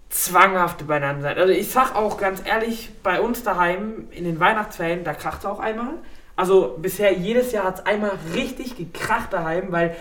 zwanghafte 0.10 0.84
beieinander 0.84 1.22
sein. 1.22 1.38
Also 1.38 1.54
ich 1.54 1.72
sag 1.72 1.96
auch 1.96 2.18
ganz 2.18 2.42
ehrlich, 2.46 2.92
bei 3.02 3.22
uns 3.22 3.44
daheim 3.44 4.08
in 4.12 4.26
den 4.26 4.40
Weihnachtsferien, 4.40 5.04
da 5.04 5.14
kracht 5.14 5.40
es 5.40 5.46
auch 5.46 5.60
einmal. 5.60 5.94
Also 6.36 6.78
bisher 6.82 7.14
jedes 7.14 7.52
Jahr 7.52 7.66
hat 7.66 7.80
es 7.80 7.86
einmal 7.86 8.18
richtig 8.34 8.76
gekracht 8.76 9.34
daheim, 9.34 9.72
weil 9.72 9.96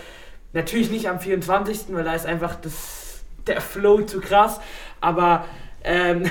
natürlich 0.53 0.89
nicht 0.89 1.09
am 1.09 1.19
24., 1.19 1.85
weil 1.89 2.03
da 2.03 2.13
ist 2.13 2.25
einfach 2.25 2.55
das, 2.55 3.21
der 3.45 3.61
Flow 3.61 4.01
zu 4.01 4.19
krass. 4.19 4.59
Aber 4.99 5.45
ähm, 5.83 6.29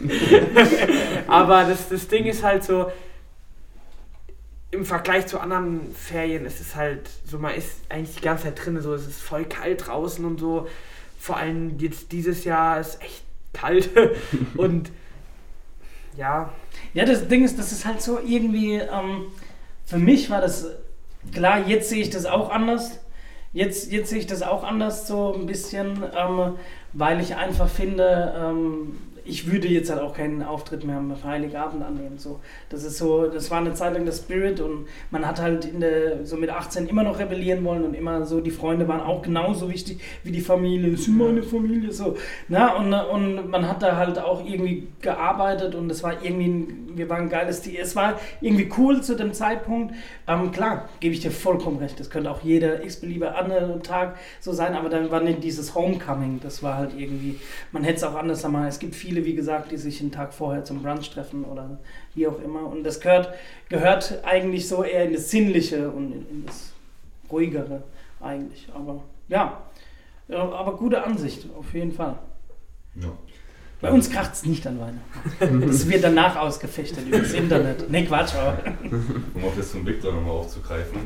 aber 1.26 1.64
das, 1.64 1.88
das 1.88 2.08
Ding 2.08 2.26
ist 2.26 2.42
halt 2.42 2.64
so, 2.64 2.90
im 4.70 4.84
Vergleich 4.84 5.26
zu 5.26 5.40
anderen 5.40 5.94
Ferien 5.94 6.46
ist 6.46 6.60
es 6.60 6.76
halt 6.76 7.08
so, 7.26 7.38
man 7.38 7.54
ist 7.54 7.80
eigentlich 7.88 8.16
die 8.16 8.22
ganze 8.22 8.44
Zeit 8.44 8.64
drin, 8.64 8.80
so 8.80 8.94
es 8.94 9.06
ist 9.06 9.20
voll 9.20 9.44
kalt 9.44 9.86
draußen 9.86 10.24
und 10.24 10.38
so. 10.38 10.68
Vor 11.18 11.36
allem 11.36 11.78
jetzt 11.78 12.12
dieses 12.12 12.44
Jahr 12.44 12.80
ist 12.80 13.02
echt 13.02 13.24
kalt 13.52 13.90
und 14.56 14.90
ja, 16.16 16.52
Ja, 16.94 17.04
das 17.04 17.28
Ding 17.28 17.44
ist, 17.44 17.58
das 17.58 17.72
ist 17.72 17.86
halt 17.86 18.02
so 18.02 18.18
irgendwie, 18.24 18.74
ähm, 18.74 19.26
für 19.84 19.98
mich 19.98 20.30
war 20.30 20.40
das, 20.40 20.66
klar, 21.32 21.66
jetzt 21.66 21.88
sehe 21.88 22.02
ich 22.02 22.10
das 22.10 22.26
auch 22.26 22.50
anders. 22.50 23.00
Jetzt, 23.52 23.90
jetzt 23.90 24.10
sehe 24.10 24.20
ich 24.20 24.26
das 24.26 24.42
auch 24.42 24.62
anders 24.62 25.08
so 25.08 25.34
ein 25.34 25.46
bisschen, 25.46 26.04
ähm, 26.16 26.54
weil 26.92 27.20
ich 27.20 27.34
einfach 27.34 27.68
finde, 27.68 28.32
ähm, 28.36 28.98
ich 29.30 29.50
würde 29.50 29.68
jetzt 29.68 29.90
halt 29.90 30.00
auch 30.00 30.14
keinen 30.14 30.42
Auftritt 30.42 30.84
mehr 30.84 30.96
am 30.96 31.14
Heiligabend 31.24 31.82
annehmen. 31.82 32.18
So. 32.18 32.40
Das 32.68 32.84
ist 32.84 32.98
so, 32.98 33.26
das 33.26 33.50
war 33.50 33.58
eine 33.58 33.74
Zeit 33.74 33.94
lang 33.94 34.04
der 34.04 34.12
Spirit 34.12 34.60
und 34.60 34.86
man 35.10 35.26
hat 35.26 35.40
halt 35.40 35.64
in 35.64 35.80
der, 35.80 36.26
so 36.26 36.36
mit 36.36 36.50
18 36.50 36.88
immer 36.88 37.04
noch 37.04 37.18
rebellieren 37.18 37.64
wollen 37.64 37.84
und 37.84 37.94
immer 37.94 38.26
so, 38.26 38.40
die 38.40 38.50
Freunde 38.50 38.88
waren 38.88 39.00
auch 39.00 39.22
genauso 39.22 39.70
wichtig 39.70 40.00
wie 40.24 40.32
die 40.32 40.40
Familie. 40.40 40.90
Ist 40.90 41.08
meine 41.08 41.42
Familie, 41.42 41.92
so. 41.92 42.16
Na, 42.48 42.74
und, 42.74 42.92
und 42.92 43.48
man 43.48 43.68
hat 43.68 43.82
da 43.82 43.96
halt 43.96 44.18
auch 44.18 44.44
irgendwie 44.44 44.88
gearbeitet 45.00 45.74
und 45.74 45.90
es 45.90 46.02
war 46.02 46.22
irgendwie, 46.22 46.74
wir 46.96 47.08
waren 47.08 47.22
ein 47.22 47.28
geiles 47.28 47.62
Team. 47.62 47.76
Es 47.80 47.94
war 47.94 48.18
irgendwie 48.40 48.68
cool 48.76 49.00
zu 49.02 49.14
dem 49.14 49.32
Zeitpunkt. 49.32 49.94
Ähm, 50.26 50.50
klar, 50.50 50.88
gebe 50.98 51.14
ich 51.14 51.20
dir 51.20 51.30
vollkommen 51.30 51.78
recht. 51.78 52.00
Das 52.00 52.10
könnte 52.10 52.30
auch 52.30 52.42
jeder 52.42 52.84
x-beliebige 52.84 53.34
andere 53.34 53.80
Tag 53.82 54.16
so 54.40 54.52
sein, 54.52 54.74
aber 54.74 54.88
dann 54.88 55.10
war 55.10 55.20
nicht 55.20 55.44
dieses 55.44 55.74
Homecoming. 55.74 56.40
Das 56.42 56.62
war 56.62 56.76
halt 56.76 56.92
irgendwie, 56.96 57.38
man 57.72 57.84
hätte 57.84 57.98
es 57.98 58.04
auch 58.04 58.16
anders 58.16 58.46
machen. 58.48 58.66
Es 58.66 58.78
gibt 58.78 58.94
viele, 58.94 59.19
wie 59.24 59.34
gesagt, 59.34 59.70
die 59.72 59.76
sich 59.76 60.00
einen 60.00 60.12
Tag 60.12 60.32
vorher 60.32 60.64
zum 60.64 60.82
Brunch 60.82 61.10
treffen 61.10 61.44
oder 61.44 61.78
wie 62.14 62.26
auch 62.26 62.40
immer. 62.42 62.66
Und 62.66 62.84
das 62.84 63.00
gehört, 63.00 63.34
gehört 63.68 64.20
eigentlich 64.24 64.68
so 64.68 64.82
eher 64.84 65.04
in 65.04 65.12
das 65.12 65.30
Sinnliche 65.30 65.90
und 65.90 66.12
in, 66.12 66.26
in 66.30 66.46
das 66.46 66.72
Ruhigere 67.30 67.82
eigentlich. 68.20 68.68
Aber 68.74 69.02
ja, 69.28 69.62
ja, 70.28 70.50
aber 70.52 70.76
gute 70.76 71.02
Ansicht, 71.02 71.46
auf 71.58 71.72
jeden 71.74 71.92
Fall. 71.92 72.18
Ja. 72.96 73.12
Bei 73.80 73.90
uns 73.90 74.10
kracht 74.10 74.34
es 74.34 74.44
nicht 74.44 74.66
an 74.66 74.78
Weihnachten. 74.78 75.60
Das 75.66 75.88
wird 75.88 76.04
danach 76.04 76.36
ausgefechtet 76.36 77.06
über 77.06 77.18
das 77.18 77.32
Internet. 77.32 77.90
Ne, 77.90 78.04
Quatsch, 78.04 78.34
aber. 78.34 78.58
um 79.34 79.44
auch 79.44 79.56
das 79.56 79.70
von 79.70 79.86
Victor 79.86 80.12
nochmal 80.12 80.32
aufzugreifen. 80.32 80.98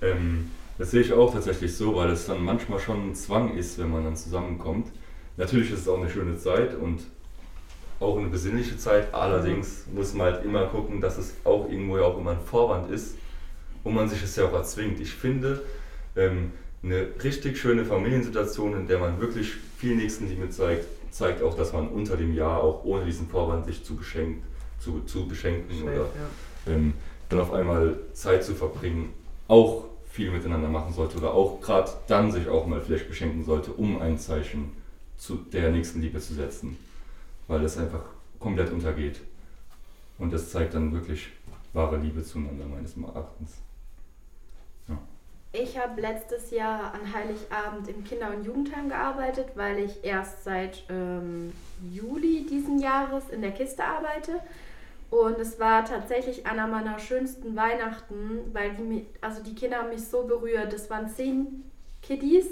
Ähm, 0.00 0.50
das 0.78 0.90
sehe 0.90 1.02
ich 1.02 1.12
auch 1.12 1.32
tatsächlich 1.32 1.76
so, 1.76 1.94
weil 1.94 2.10
es 2.10 2.26
dann 2.26 2.42
manchmal 2.42 2.80
schon 2.80 3.10
ein 3.10 3.14
Zwang 3.14 3.56
ist, 3.56 3.78
wenn 3.78 3.90
man 3.90 4.04
dann 4.04 4.16
zusammenkommt. 4.16 4.88
Natürlich 5.36 5.70
ist 5.70 5.80
es 5.80 5.88
auch 5.88 5.98
eine 6.00 6.08
schöne 6.08 6.36
Zeit 6.36 6.74
und 6.74 7.00
auch 8.00 8.18
eine 8.18 8.28
besinnliche 8.28 8.76
Zeit. 8.76 9.12
Allerdings 9.14 9.84
muss 9.92 10.14
man 10.14 10.32
halt 10.32 10.44
immer 10.44 10.66
gucken, 10.66 11.00
dass 11.00 11.18
es 11.18 11.34
auch 11.44 11.68
irgendwo 11.68 11.98
ja 11.98 12.04
auch 12.04 12.18
immer 12.18 12.32
ein 12.32 12.40
Vorwand 12.40 12.90
ist 12.90 13.16
und 13.82 13.94
man 13.94 14.08
sich 14.08 14.22
es 14.22 14.36
ja 14.36 14.46
auch 14.46 14.52
erzwingt. 14.52 15.00
Ich 15.00 15.12
finde, 15.12 15.62
ähm, 16.16 16.52
eine 16.82 17.08
richtig 17.22 17.58
schöne 17.58 17.84
Familiensituation, 17.84 18.76
in 18.76 18.86
der 18.86 18.98
man 18.98 19.20
wirklich 19.20 19.52
viel 19.78 19.96
Nächstenliebe 19.96 20.50
zeigt, 20.50 20.86
zeigt 21.10 21.42
auch, 21.42 21.56
dass 21.56 21.72
man 21.72 21.88
unter 21.88 22.16
dem 22.16 22.34
Jahr 22.34 22.62
auch 22.62 22.84
ohne 22.84 23.04
diesen 23.04 23.28
Vorwand 23.28 23.66
sich 23.66 23.84
zu, 23.84 23.96
beschenkt, 23.96 24.44
zu, 24.80 25.00
zu 25.02 25.26
beschenken 25.26 25.82
oder 25.82 25.94
ja. 25.94 26.72
ähm, 26.72 26.94
dann 27.28 27.40
auf 27.40 27.52
einmal 27.52 27.98
Zeit 28.12 28.44
zu 28.44 28.54
verbringen, 28.54 29.12
auch 29.48 29.84
viel 30.10 30.30
miteinander 30.30 30.68
machen 30.68 30.92
sollte 30.92 31.18
oder 31.18 31.32
auch 31.32 31.60
gerade 31.60 31.90
dann 32.06 32.30
sich 32.30 32.48
auch 32.48 32.66
mal 32.66 32.80
vielleicht 32.80 33.08
beschenken 33.08 33.44
sollte, 33.44 33.72
um 33.72 34.00
ein 34.00 34.18
Zeichen 34.18 34.72
zu 35.16 35.36
der 35.36 35.70
nächsten 35.70 36.00
Liebe 36.00 36.20
zu 36.20 36.34
setzen, 36.34 36.76
weil 37.48 37.64
es 37.64 37.78
einfach 37.78 38.04
komplett 38.38 38.72
untergeht. 38.72 39.20
Und 40.18 40.32
das 40.32 40.50
zeigt 40.50 40.74
dann 40.74 40.92
wirklich 40.92 41.28
wahre 41.72 41.96
Liebe 41.96 42.22
zueinander, 42.22 42.66
meines 42.66 42.96
Erachtens. 42.96 43.58
Ich 45.56 45.78
habe 45.78 46.00
letztes 46.00 46.50
Jahr 46.50 46.92
an 46.92 47.14
Heiligabend 47.14 47.86
im 47.86 48.02
Kinder- 48.02 48.30
und 48.36 48.44
Jugendheim 48.44 48.88
gearbeitet, 48.88 49.50
weil 49.54 49.78
ich 49.78 50.02
erst 50.02 50.42
seit 50.42 50.82
ähm, 50.88 51.52
Juli 51.92 52.44
diesen 52.44 52.80
Jahres 52.80 53.28
in 53.30 53.40
der 53.40 53.52
Kiste 53.52 53.84
arbeite. 53.84 54.40
Und 55.10 55.38
es 55.38 55.60
war 55.60 55.84
tatsächlich 55.84 56.44
einer 56.44 56.66
meiner 56.66 56.98
schönsten 56.98 57.54
Weihnachten, 57.54 58.52
weil 58.52 58.72
die, 58.72 59.06
also 59.20 59.44
die 59.44 59.54
Kinder 59.54 59.78
haben 59.78 59.90
mich 59.90 60.04
so 60.04 60.24
berührt. 60.24 60.72
Es 60.72 60.90
waren 60.90 61.08
zehn 61.08 61.62
Kiddies 62.02 62.46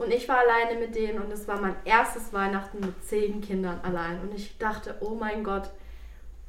und 0.00 0.10
ich 0.10 0.26
war 0.30 0.38
alleine 0.38 0.80
mit 0.80 0.94
denen 0.94 1.20
und 1.20 1.30
es 1.30 1.46
war 1.46 1.60
mein 1.60 1.76
erstes 1.84 2.32
Weihnachten 2.32 2.80
mit 2.80 3.04
zehn 3.04 3.42
Kindern 3.42 3.80
allein. 3.82 4.18
Und 4.22 4.34
ich 4.34 4.56
dachte, 4.56 4.96
oh 5.00 5.10
mein 5.10 5.44
Gott, 5.44 5.68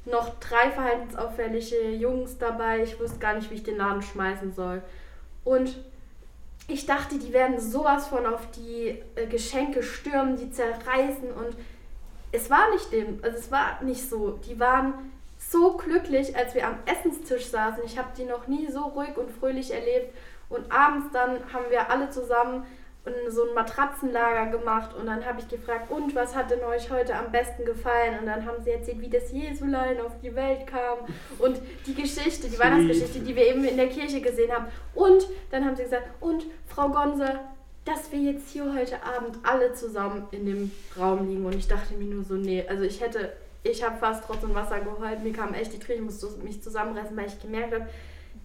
noch 0.06 0.40
drei 0.40 0.70
verhaltensauffällige 0.70 1.90
Jungs 1.90 2.38
dabei. 2.38 2.82
Ich 2.82 2.98
wusste 2.98 3.18
gar 3.18 3.34
nicht, 3.34 3.50
wie 3.50 3.56
ich 3.56 3.62
den 3.62 3.76
Laden 3.76 4.00
schmeißen 4.00 4.54
soll. 4.54 4.80
Und 5.44 5.76
ich 6.66 6.86
dachte, 6.86 7.18
die 7.18 7.34
werden 7.34 7.60
sowas 7.60 8.08
von 8.08 8.24
auf 8.24 8.50
die 8.52 8.98
äh, 9.16 9.26
Geschenke 9.26 9.82
stürmen, 9.82 10.38
die 10.38 10.50
zerreißen 10.50 11.30
und 11.32 11.54
es 12.34 12.48
war 12.48 12.70
nicht 12.70 12.90
dem, 12.90 13.18
also 13.20 13.36
es 13.36 13.50
war 13.50 13.82
nicht 13.82 14.08
so. 14.08 14.38
Die 14.48 14.58
waren 14.58 14.94
so 15.36 15.76
glücklich, 15.76 16.34
als 16.34 16.54
wir 16.54 16.66
am 16.66 16.78
Essenstisch 16.86 17.48
saßen. 17.48 17.84
Ich 17.84 17.98
habe 17.98 18.08
die 18.16 18.24
noch 18.24 18.46
nie 18.46 18.66
so 18.72 18.80
ruhig 18.80 19.14
und 19.18 19.30
fröhlich 19.30 19.74
erlebt. 19.74 20.16
Und 20.48 20.72
abends 20.72 21.08
dann 21.12 21.52
haben 21.52 21.66
wir 21.68 21.90
alle 21.90 22.08
zusammen 22.08 22.64
so 23.28 23.48
ein 23.48 23.54
Matratzenlager 23.54 24.56
gemacht 24.56 24.94
und 24.94 25.06
dann 25.06 25.24
habe 25.26 25.40
ich 25.40 25.48
gefragt, 25.48 25.90
und 25.90 26.14
was 26.14 26.36
hat 26.36 26.50
denn 26.50 26.62
euch 26.62 26.88
heute 26.90 27.16
am 27.16 27.32
besten 27.32 27.64
gefallen? 27.64 28.20
Und 28.20 28.26
dann 28.26 28.46
haben 28.46 28.62
sie 28.62 28.70
erzählt, 28.70 29.00
wie 29.00 29.08
das 29.08 29.32
Jesulein 29.32 30.00
auf 30.00 30.12
die 30.22 30.34
Welt 30.36 30.66
kam 30.68 30.98
und 31.40 31.60
die 31.86 31.94
Geschichte, 31.94 32.48
die 32.48 32.58
Weihnachtsgeschichte, 32.58 33.20
die 33.20 33.34
wir 33.34 33.46
eben 33.46 33.64
in 33.64 33.76
der 33.76 33.88
Kirche 33.88 34.20
gesehen 34.20 34.52
haben. 34.52 34.66
Und 34.94 35.26
dann 35.50 35.64
haben 35.64 35.74
sie 35.74 35.82
gesagt, 35.82 36.08
und 36.20 36.46
Frau 36.68 36.90
Gonse, 36.90 37.40
dass 37.84 38.12
wir 38.12 38.20
jetzt 38.20 38.50
hier 38.50 38.72
heute 38.72 39.02
Abend 39.02 39.38
alle 39.42 39.72
zusammen 39.72 40.28
in 40.30 40.46
dem 40.46 40.70
Raum 40.96 41.28
liegen. 41.28 41.44
Und 41.44 41.56
ich 41.56 41.66
dachte 41.66 41.94
mir 41.94 42.04
nur 42.04 42.22
so, 42.22 42.34
nee, 42.34 42.64
also 42.68 42.84
ich 42.84 43.00
hätte, 43.00 43.32
ich 43.64 43.82
habe 43.82 43.98
fast 43.98 44.24
trotzdem 44.24 44.54
Wasser 44.54 44.78
geheult, 44.78 45.24
mir 45.24 45.32
kamen 45.32 45.54
echt 45.54 45.72
die 45.72 45.80
Tränen, 45.80 46.06
ich 46.06 46.20
musste 46.20 46.38
mich 46.44 46.62
zusammenreißen, 46.62 47.16
weil 47.16 47.26
ich 47.26 47.40
gemerkt 47.40 47.74
habe, 47.74 47.88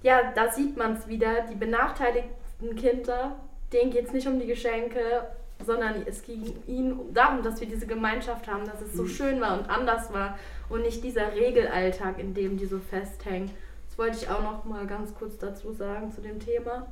ja, 0.02 0.32
da 0.34 0.52
sieht 0.52 0.78
man 0.78 0.94
es 0.94 1.08
wieder, 1.08 1.42
die 1.42 1.56
benachteiligten 1.56 2.76
Kinder, 2.76 3.38
denen 3.74 3.92
geht 3.92 4.08
es 4.08 4.14
nicht 4.14 4.28
um 4.28 4.40
die 4.40 4.48
Geschenke, 4.48 5.28
sondern 5.66 6.04
es 6.06 6.24
ging 6.24 6.56
ihnen 6.68 7.14
darum, 7.14 7.44
dass 7.44 7.60
wir 7.60 7.68
diese 7.68 7.88
Gemeinschaft 7.88 8.48
haben, 8.48 8.66
dass 8.66 8.82
es 8.82 8.94
so 8.94 9.08
schön 9.08 9.42
war 9.42 9.60
und 9.60 9.70
anders 9.70 10.14
war 10.14 10.38
und 10.70 10.84
nicht 10.84 11.04
dieser 11.04 11.34
Regelalltag, 11.34 12.20
in 12.20 12.34
dem 12.34 12.58
die 12.58 12.66
so 12.66 12.80
festhängen. 12.80 13.52
Das 13.90 13.98
wollte 13.98 14.18
ich 14.18 14.30
auch 14.30 14.42
noch 14.42 14.66
mal 14.66 14.86
ganz 14.86 15.14
kurz 15.16 15.38
dazu 15.38 15.74
sagen 15.74 16.12
zu 16.12 16.22
dem 16.22 16.40
Thema. 16.40 16.88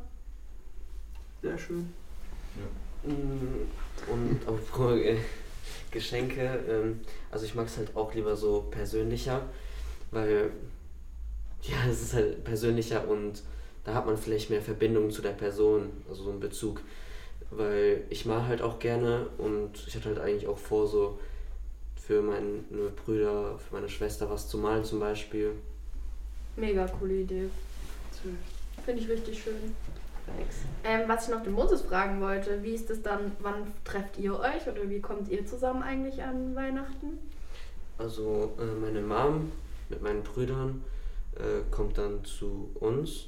Sehr 1.42 1.58
schön. 1.58 1.94
Mm, 3.04 4.12
Und 4.12 4.40
auf 4.48 4.98
äh, 4.98 5.18
Geschenke, 5.92 6.60
ähm, 6.68 7.02
also 7.32 7.46
ich 7.46 7.54
mag 7.54 7.68
es 7.68 7.78
halt 7.78 7.96
auch 7.96 8.14
lieber 8.14 8.36
so 8.36 8.66
persönlicher, 8.72 9.44
weil 10.12 10.50
ja, 11.62 11.78
es 11.90 12.02
ist 12.02 12.14
halt 12.14 12.44
persönlicher 12.44 13.08
und 13.08 13.44
da 13.86 13.94
hat 13.94 14.06
man 14.06 14.18
vielleicht 14.18 14.50
mehr 14.50 14.62
Verbindung 14.62 15.12
zu 15.12 15.22
der 15.22 15.32
Person, 15.32 15.92
also 16.10 16.24
so 16.24 16.32
einen 16.32 16.40
Bezug. 16.40 16.82
Weil 17.52 18.04
ich 18.10 18.26
mal 18.26 18.48
halt 18.48 18.62
auch 18.62 18.80
gerne 18.80 19.28
und 19.38 19.88
ich 19.88 19.96
hatte 19.96 20.10
halt 20.10 20.20
eigentlich 20.20 20.48
auch 20.48 20.58
vor, 20.58 20.88
so 20.88 21.20
für 21.96 22.22
meine 22.22 22.90
Brüder, 23.06 23.58
für 23.58 23.76
meine 23.76 23.88
Schwester 23.88 24.30
was 24.30 24.50
zu 24.50 24.58
malen 24.58 24.84
zum 24.84 25.00
Beispiel. 25.00 25.52
Mega 26.56 26.88
coole 26.88 27.22
Idee. 27.22 27.50
Finde 28.84 29.02
ich 29.02 29.10
richtig 29.10 29.42
schön. 29.42 29.76
Ähm, 30.84 31.02
was 31.08 31.28
ich 31.28 31.34
noch 31.34 31.44
den 31.44 31.54
Moses 31.54 31.82
fragen 31.82 32.20
wollte, 32.20 32.64
wie 32.64 32.74
ist 32.74 32.90
es 32.90 33.04
dann, 33.04 33.32
wann 33.40 33.72
trefft 33.84 34.18
ihr 34.18 34.40
euch 34.40 34.68
oder 34.68 34.90
wie 34.90 35.00
kommt 35.00 35.30
ihr 35.30 35.46
zusammen 35.46 35.84
eigentlich 35.84 36.24
an 36.24 36.56
Weihnachten? 36.56 37.20
Also 38.00 38.54
äh, 38.60 38.66
meine 38.80 39.02
Mom 39.02 39.52
mit 39.90 40.02
meinen 40.02 40.24
Brüdern 40.24 40.84
äh, 41.36 41.62
kommt 41.70 42.00
dann 42.00 42.26
zu 42.26 42.72
uns 42.80 43.28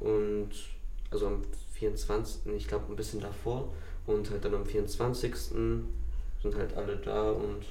und 0.00 0.50
also 1.10 1.26
am 1.26 1.42
24. 1.74 2.52
ich 2.56 2.68
glaube 2.68 2.84
ein 2.92 2.96
bisschen 2.96 3.20
davor 3.20 3.68
und 4.06 4.30
halt 4.30 4.44
dann 4.44 4.54
am 4.54 4.66
24. 4.66 5.34
sind 5.36 5.86
halt 6.56 6.76
alle 6.76 6.96
da 6.96 7.30
und 7.32 7.64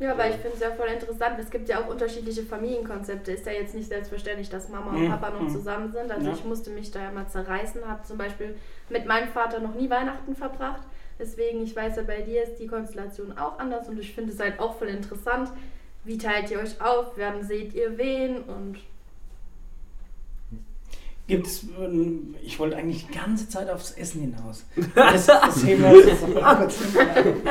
Ja, 0.00 0.12
aber 0.12 0.28
ich 0.28 0.36
finde 0.36 0.54
es 0.54 0.60
ja 0.60 0.70
voll 0.70 0.86
interessant. 0.86 1.40
Es 1.40 1.50
gibt 1.50 1.68
ja 1.68 1.82
auch 1.82 1.88
unterschiedliche 1.88 2.44
Familienkonzepte. 2.44 3.32
Ist 3.32 3.46
ja 3.46 3.52
jetzt 3.52 3.74
nicht 3.74 3.88
selbstverständlich, 3.88 4.48
dass 4.48 4.68
Mama 4.68 4.92
und 4.92 5.02
Mhm. 5.04 5.08
Papa 5.08 5.30
noch 5.30 5.40
Mhm. 5.40 5.48
zusammen 5.50 5.90
sind. 5.92 6.10
Also 6.12 6.28
Ja. 6.28 6.34
ich 6.34 6.44
musste 6.44 6.70
mich 6.70 6.92
da 6.92 7.02
ja 7.02 7.10
mal 7.10 7.26
zerreißen, 7.28 7.84
habe 7.84 8.04
zum 8.04 8.16
Beispiel 8.16 8.54
mit 8.90 9.06
meinem 9.06 9.28
Vater 9.28 9.58
noch 9.58 9.74
nie 9.74 9.90
Weihnachten 9.90 10.36
verbracht. 10.36 10.82
Deswegen, 11.18 11.64
ich 11.64 11.74
weiß 11.74 11.96
ja, 11.96 12.02
bei 12.04 12.20
dir 12.22 12.44
ist 12.44 12.56
die 12.60 12.68
Konstellation 12.68 13.36
auch 13.36 13.58
anders 13.58 13.88
und 13.88 13.98
ich 13.98 14.12
finde 14.14 14.32
es 14.32 14.38
halt 14.38 14.60
auch 14.60 14.78
voll 14.78 14.86
interessant. 14.88 15.50
Wie 16.04 16.16
teilt 16.16 16.48
ihr 16.52 16.60
euch 16.60 16.80
auf? 16.80 17.14
Wann 17.16 17.42
seht 17.42 17.74
ihr 17.74 17.98
wen? 17.98 18.42
Und 18.44 18.78
Gibt's, 21.28 21.66
ähm, 21.78 22.34
ich 22.42 22.58
wollte 22.58 22.76
eigentlich 22.76 23.06
die 23.06 23.12
ganze 23.12 23.46
Zeit 23.50 23.68
aufs 23.68 23.92
Essen 23.92 24.22
hinaus. 24.22 24.64
Das, 24.94 25.26
das 25.26 25.62
Thema 25.62 25.90
ist 25.92 26.26
mal 26.26 26.56
kurz 26.56 26.76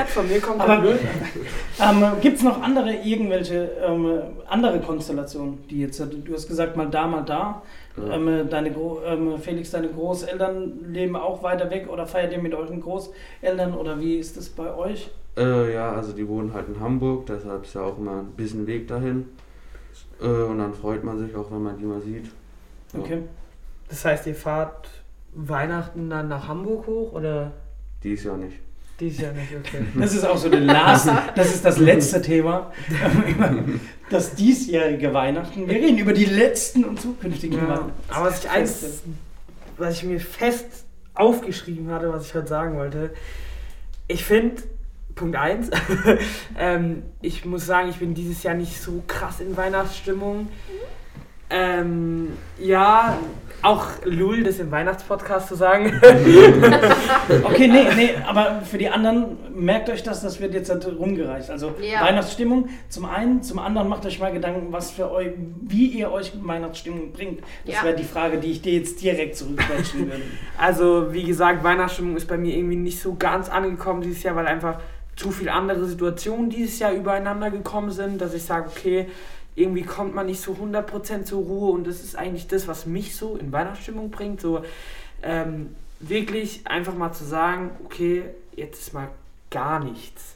Von 0.08 0.28
mir 0.28 0.42
kommt 0.42 0.60
Aber 0.62 0.84
ähm, 0.84 2.04
gibt 2.20 2.38
es 2.38 2.44
noch 2.44 2.60
andere 2.60 2.92
irgendwelche 2.92 3.70
ähm, 3.86 4.20
andere 4.48 4.80
Konstellationen, 4.80 5.60
die 5.70 5.82
jetzt, 5.82 6.00
du 6.00 6.34
hast 6.34 6.48
gesagt, 6.48 6.76
mal 6.76 6.90
da, 6.90 7.06
mal 7.06 7.22
da. 7.22 7.62
Ja. 7.98 8.16
Ähm, 8.16 8.50
deine 8.50 8.72
Gro 8.72 9.02
ähm, 9.06 9.38
Felix, 9.40 9.70
deine 9.70 9.90
Großeltern 9.90 10.92
leben 10.92 11.16
auch 11.16 11.44
weiter 11.44 11.70
weg 11.70 11.88
oder 11.88 12.08
feiert 12.08 12.32
ihr 12.34 12.42
mit 12.42 12.56
euren 12.56 12.82
Großeltern 12.82 13.76
oder 13.76 14.00
wie 14.00 14.18
ist 14.18 14.38
das 14.38 14.50
bei 14.50 14.74
euch? 14.76 15.12
Äh, 15.38 15.72
ja, 15.74 15.92
also 15.92 16.14
die 16.14 16.28
wohnen 16.28 16.52
halt 16.52 16.68
in 16.68 16.80
Hamburg, 16.80 17.28
deshalb 17.28 17.64
ist 17.64 17.76
ja 17.76 17.82
auch 17.82 18.00
immer 18.00 18.22
ein 18.22 18.32
bisschen 18.36 18.66
Weg 18.66 18.88
dahin. 18.88 19.28
Äh, 20.20 20.26
und 20.26 20.58
dann 20.58 20.74
freut 20.74 21.04
man 21.04 21.20
sich 21.20 21.36
auch, 21.36 21.52
wenn 21.52 21.62
man 21.62 21.78
die 21.78 21.86
mal 21.86 22.02
sieht. 22.02 22.26
Ja. 22.94 23.00
Okay. 23.00 23.22
Das 23.90 24.04
heißt, 24.06 24.28
ihr 24.28 24.36
fahrt 24.36 24.90
Weihnachten 25.34 26.10
dann 26.10 26.28
nach 26.28 26.48
Hamburg 26.48 26.88
hoch 26.88 27.14
oder 27.14 27.52
Dies 28.04 28.24
Jahr 28.24 28.38
nicht. 28.38 28.58
dieses 29.00 29.22
Jahr 29.22 29.32
nicht? 29.34 29.56
Okay. 29.56 29.84
Das 30.00 30.14
ist 30.14 30.26
auch 30.26 30.38
so 30.38 30.50
der 30.50 30.60
last, 30.62 31.10
das 31.36 31.54
ist 31.56 31.64
das 31.66 31.78
letzte 31.78 32.22
Thema. 32.22 32.72
Das 34.10 34.36
diesjährige 34.36 35.14
Weihnachten. 35.14 35.68
Wir 35.68 35.76
reden 35.76 35.98
über 35.98 36.14
die 36.14 36.24
letzten 36.24 36.86
und 36.86 37.02
zukünftigen 37.02 37.58
Ja, 37.58 37.68
Weihnachten. 37.68 37.92
aber 38.08 38.28
was 38.28 38.40
ich 38.44 38.50
eins, 38.50 39.02
was 39.78 39.96
ich 39.96 40.04
mir 40.04 40.22
fest 40.22 40.86
aufgeschrieben 41.14 41.90
hatte, 41.92 42.14
was 42.14 42.28
ich 42.28 42.34
heute 42.34 42.48
sagen 42.48 42.78
wollte, 42.78 43.10
ich 44.08 44.24
finde, 44.24 44.64
Punkt 45.14 45.36
1, 45.36 45.72
ähm, 46.58 47.04
ich 47.22 47.44
muss 47.44 47.66
sagen, 47.66 47.90
ich 47.90 47.98
bin 47.98 48.14
dieses 48.14 48.44
Jahr 48.44 48.54
nicht 48.56 48.80
so 48.82 49.04
krass 49.08 49.42
in 49.42 49.58
Weihnachtsstimmung. 49.58 50.48
Ähm, 51.50 52.30
ja, 52.60 53.18
auch 53.64 53.88
Lul, 54.06 54.44
das 54.44 54.60
im 54.60 54.72
Weihnachtspodcast 54.72 55.48
zu 55.50 55.56
sagen. 55.56 56.00
Okay, 57.44 57.68
nee, 57.68 57.88
nee, 57.96 58.10
aber 58.26 58.62
für 58.64 58.78
die 58.78 58.88
anderen, 58.90 59.38
merkt 59.54 59.90
euch 59.90 60.02
das, 60.04 60.22
das 60.22 60.40
wird 60.40 60.54
jetzt 60.54 60.70
halt 60.70 60.86
rumgereicht. 60.88 61.50
Also 61.50 61.74
Ja. 61.82 62.02
Weihnachtsstimmung 62.06 62.70
zum 62.90 63.06
einen, 63.06 63.44
zum 63.44 63.60
anderen 63.60 63.90
macht 63.90 64.06
euch 64.06 64.20
mal 64.20 64.32
Gedanken, 64.32 64.72
was 64.72 64.92
für 64.92 65.12
euch, 65.12 65.32
wie 65.62 65.88
ihr 65.88 66.12
euch 66.12 66.32
Weihnachtsstimmung 66.42 67.12
bringt. 67.12 67.42
Das 67.66 67.76
Ja. 67.76 67.84
wäre 67.84 67.96
die 67.96 68.04
Frage, 68.04 68.38
die 68.38 68.52
ich 68.52 68.62
dir 68.62 68.74
jetzt 68.74 69.02
direkt 69.02 69.36
zurückquetschen 69.36 70.08
würde. 70.10 70.22
Also, 70.58 71.14
wie 71.14 71.24
gesagt, 71.24 71.64
Weihnachtsstimmung 71.64 72.16
ist 72.16 72.28
bei 72.28 72.38
mir 72.38 72.56
irgendwie 72.56 72.76
nicht 72.78 73.00
so 73.02 73.16
ganz 73.16 73.50
angekommen 73.50 74.02
dieses 74.02 74.24
Jahr, 74.24 74.36
weil 74.36 74.48
einfach 74.48 74.80
zu 75.16 75.32
viele 75.32 75.52
andere 75.52 75.86
Situationen 75.86 76.50
dieses 76.50 76.80
Jahr 76.80 76.94
übereinander 76.94 77.50
gekommen 77.52 77.92
sind, 77.92 78.22
dass 78.22 78.34
ich 78.34 78.44
sage, 78.44 78.70
okay, 78.76 79.08
irgendwie 79.58 79.82
kommt 79.82 80.14
man 80.14 80.28
nicht 80.28 80.40
so 80.40 80.54
100% 80.54 81.24
zur 81.24 81.44
Ruhe 81.44 81.72
und 81.72 81.88
das 81.88 82.04
ist 82.04 82.16
eigentlich 82.16 82.48
das, 82.48 82.68
was 82.68 82.86
mich 82.86 83.16
so 83.16 83.36
in 83.38 83.52
Weihnachtsstimmung 83.52 84.12
bringt. 84.12 84.40
So 84.40 84.64
ähm, 85.24 85.76
wirklich 86.00 86.62
einfach 86.66 86.94
mal 86.94 87.12
zu 87.12 87.26
sagen, 87.26 87.72
okay, 87.84 88.26
jetzt 88.56 88.80
ist 88.80 88.94
mal 88.94 89.10
gar 89.50 89.84
nichts. 89.84 90.36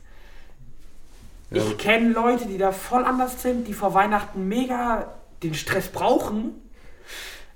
Ja, 1.52 1.62
Ich 1.62 1.78
kenne 1.78 2.14
Leute, 2.14 2.48
die 2.48 2.58
da 2.58 2.72
voll 2.72 3.06
anders 3.06 3.44
sind, 3.44 3.68
die 3.68 3.74
vor 3.74 3.94
Weihnachten 3.94 4.48
mega 4.48 5.14
den 5.44 5.54
Stress 5.54 5.90
brauchen. 5.90 6.54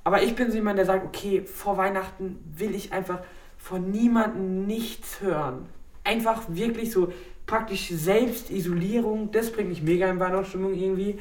Aber 0.04 0.21
ich 0.21 0.36
bin 0.36 0.51
so 0.51 0.58
jemand, 0.58 0.78
der 0.78 0.86
sagt, 0.86 1.04
okay, 1.04 1.41
vor 1.41 1.78
Weihnachten 1.78 2.38
will 2.56 2.75
ich 2.75 2.93
einfach 2.93 3.19
von 3.58 3.89
niemandem 3.89 4.67
nichts 4.67 5.19
hören. 5.19 5.65
Einfach 6.04 6.43
wirklich 6.47 6.91
so 6.91 7.12
praktisch 7.45 7.89
Selbstisolierung, 7.89 9.31
das 9.31 9.51
bringt 9.51 9.69
mich 9.69 9.81
mega 9.81 10.10
in 10.10 10.19
Weihnachtsstimmung 10.19 10.73
irgendwie. 10.73 11.17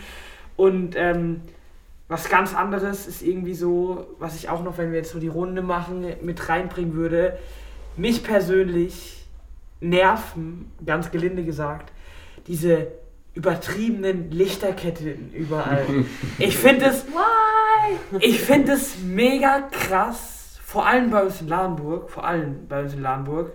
Und 0.56 0.94
ähm, 0.96 1.42
was 2.08 2.28
ganz 2.28 2.54
anderes 2.54 3.06
ist 3.06 3.22
irgendwie 3.22 3.54
so, 3.54 4.06
was 4.18 4.36
ich 4.36 4.48
auch 4.48 4.62
noch, 4.62 4.78
wenn 4.78 4.92
wir 4.92 4.98
jetzt 4.98 5.10
so 5.10 5.18
die 5.18 5.28
Runde 5.28 5.62
machen, 5.62 6.04
mit 6.22 6.48
reinbringen 6.48 6.94
würde. 6.94 7.38
Mich 7.96 8.22
persönlich 8.22 9.26
nerven, 9.80 10.70
ganz 10.84 11.10
gelinde 11.10 11.44
gesagt, 11.44 11.92
diese 12.46 12.88
übertriebenen 13.34 14.30
Lichterketten 14.30 15.32
überall. 15.32 15.86
Ich 16.38 16.56
finde 16.56 16.86
es, 16.86 17.04
ich 18.20 18.40
finde 18.40 18.72
es 18.72 18.98
mega 18.98 19.60
krass, 19.70 20.58
vor 20.64 20.86
allem 20.86 21.10
bei 21.10 21.22
uns 21.22 21.40
in 21.40 21.48
Ladenburg, 21.48 22.10
vor 22.10 22.24
allem 22.24 22.66
bei 22.68 22.82
uns 22.82 22.94
in 22.94 23.02
Ladenburg. 23.02 23.52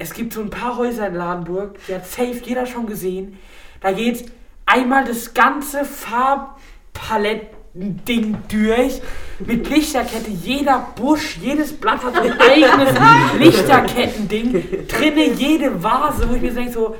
Es 0.00 0.12
gibt 0.14 0.32
so 0.32 0.40
ein 0.40 0.48
paar 0.48 0.78
Häuser 0.78 1.08
in 1.08 1.14
Ladenburg, 1.14 1.76
die 1.86 1.94
hat 1.94 2.06
safe 2.06 2.40
jeder 2.42 2.64
schon 2.64 2.86
gesehen. 2.86 3.38
Da 3.82 3.92
geht 3.92 4.32
einmal 4.64 5.04
das 5.04 5.34
ganze 5.34 5.84
Farbpaletten-Ding 5.84 8.38
durch 8.48 9.02
mit 9.40 9.68
Lichterkette. 9.68 10.30
Jeder 10.30 10.88
Busch, 10.96 11.36
jedes 11.36 11.74
Blatt 11.74 12.02
hat 12.02 12.16
ein 12.16 12.32
eigenes 12.40 12.94
Lichterketten-Ding. 13.38 14.86
Drinne 14.88 15.34
jede 15.34 15.82
Vase, 15.82 16.30
wo 16.30 16.34
ich 16.34 16.40
mir 16.40 16.52
denke 16.52 16.72
so, 16.72 16.96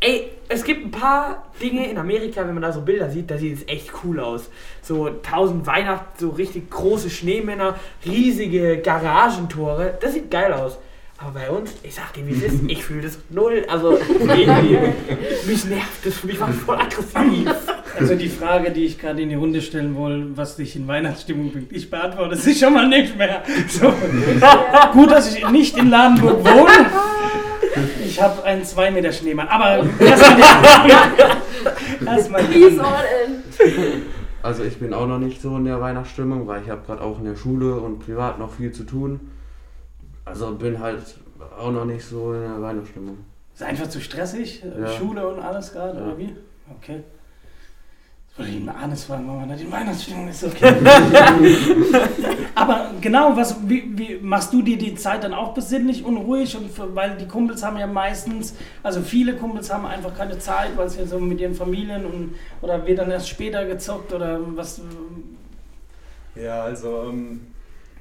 ey, 0.00 0.32
es 0.46 0.64
gibt 0.64 0.84
ein 0.84 0.90
paar 0.90 1.46
Dinge 1.62 1.88
in 1.88 1.96
Amerika, 1.96 2.46
wenn 2.46 2.52
man 2.52 2.62
da 2.62 2.72
so 2.72 2.82
Bilder 2.82 3.08
sieht, 3.08 3.30
da 3.30 3.38
sieht 3.38 3.56
es 3.56 3.66
echt 3.66 3.90
cool 4.04 4.20
aus. 4.20 4.50
So 4.82 5.08
tausend 5.08 5.66
Weihnachten, 5.66 6.18
so 6.18 6.28
richtig 6.28 6.70
große 6.70 7.08
Schneemänner, 7.08 7.76
riesige 8.04 8.82
Garagentore, 8.82 9.96
das 9.98 10.12
sieht 10.12 10.30
geil 10.30 10.52
aus. 10.52 10.78
Aber 11.18 11.30
bei 11.30 11.48
uns, 11.48 11.70
ich 11.82 11.94
sag 11.94 12.12
dir 12.12 12.26
wie 12.26 12.32
es 12.32 12.42
ist, 12.42 12.60
ich 12.66 12.84
fühle 12.84 13.02
das 13.02 13.18
null. 13.30 13.64
Also 13.68 13.96
irgendwie, 13.96 14.78
mich 15.46 15.64
nervt 15.64 16.04
das, 16.04 16.24
mich 16.24 16.38
macht 16.40 16.54
voll 16.54 16.76
aggressiv. 16.76 17.48
Also 17.96 18.16
die 18.16 18.28
Frage, 18.28 18.72
die 18.72 18.86
ich 18.86 18.98
gerade 18.98 19.22
in 19.22 19.28
die 19.28 19.36
Runde 19.36 19.62
stellen 19.62 19.94
wollte, 19.94 20.36
was 20.36 20.56
dich 20.56 20.74
in 20.74 20.88
Weihnachtsstimmung 20.88 21.52
bringt, 21.52 21.70
ich 21.70 21.88
beantworte 21.88 22.36
sie 22.36 22.54
schon 22.54 22.74
mal 22.74 22.88
nicht 22.88 23.16
mehr. 23.16 23.42
So. 23.68 23.92
Gut, 24.92 25.10
dass 25.12 25.32
ich 25.34 25.48
nicht 25.50 25.78
in 25.78 25.90
Ladenburg 25.90 26.44
wohne. 26.44 26.90
Ich 28.04 28.20
habe 28.20 28.42
einen 28.42 28.64
2 28.64 28.90
Meter 28.90 29.12
Schneemann. 29.12 29.46
Aber 29.46 29.86
erstmal 32.04 32.44
die 32.44 32.64
all 32.80 33.04
in. 33.26 34.02
Also 34.42 34.64
ich 34.64 34.78
bin 34.78 34.92
auch 34.92 35.06
noch 35.06 35.18
nicht 35.18 35.40
so 35.40 35.56
in 35.56 35.64
der 35.64 35.80
Weihnachtsstimmung, 35.80 36.46
weil 36.48 36.62
ich 36.62 36.70
habe 36.70 36.82
gerade 36.84 37.02
auch 37.02 37.18
in 37.20 37.24
der 37.24 37.36
Schule 37.36 37.76
und 37.76 38.00
privat 38.00 38.40
noch 38.40 38.52
viel 38.52 38.72
zu 38.72 38.82
tun. 38.82 39.20
Also 40.24 40.52
bin 40.54 40.78
halt 40.80 41.02
auch 41.58 41.70
noch 41.70 41.84
nicht 41.84 42.04
so 42.04 42.32
in 42.32 42.40
der 42.42 42.62
Weihnachtsstimmung. 42.62 43.18
Ist 43.54 43.62
einfach 43.62 43.88
zu 43.88 44.00
stressig, 44.00 44.62
äh, 44.64 44.80
Ja. 44.82 44.88
Schule 44.88 45.26
und 45.28 45.40
alles 45.40 45.72
gerade, 45.72 45.98
Ja. 45.98 46.04
oder 46.06 46.18
wie? 46.18 46.34
Okay. 46.78 47.02
Jetzt 48.28 48.38
wollte 48.38 48.50
ich 48.50 48.56
ihn 48.56 48.64
mal 48.64 48.74
Arnes 48.74 49.04
fragen, 49.04 49.28
warum 49.28 49.48
er 49.48 49.56
die 49.56 49.70
Weihnachtsstimmung 49.70 50.26
ist. 50.28 50.42
Okay. 50.42 50.74
Aber 52.56 52.90
genau, 53.00 53.36
was, 53.36 53.56
wie, 53.68 53.96
wie 53.96 54.16
machst 54.20 54.52
du 54.52 54.62
dir 54.62 54.76
die 54.78 54.94
Zeit 54.96 55.22
dann 55.22 55.34
auch 55.34 55.54
besinnlich 55.54 56.04
und 56.04 56.16
ruhig? 56.16 56.56
Und 56.56 56.70
für, 56.70 56.94
weil 56.96 57.16
die 57.16 57.28
Kumpels 57.28 57.62
haben 57.62 57.76
ja 57.76 57.86
meistens, 57.86 58.54
also 58.82 59.02
viele 59.02 59.36
Kumpels 59.36 59.72
haben 59.72 59.86
einfach 59.86 60.16
keine 60.16 60.38
Zeit, 60.38 60.76
weil 60.76 60.88
sie 60.88 61.00
ja 61.00 61.06
so 61.06 61.20
mit 61.20 61.38
ihren 61.40 61.54
Familien 61.54 62.06
und 62.06 62.34
oder 62.60 62.84
wird 62.86 62.98
dann 62.98 63.10
erst 63.10 63.28
später 63.28 63.64
gezockt 63.66 64.12
oder 64.12 64.40
was. 64.56 64.80
Ja, 66.34 66.62
also 66.64 67.04
ähm, 67.10 67.40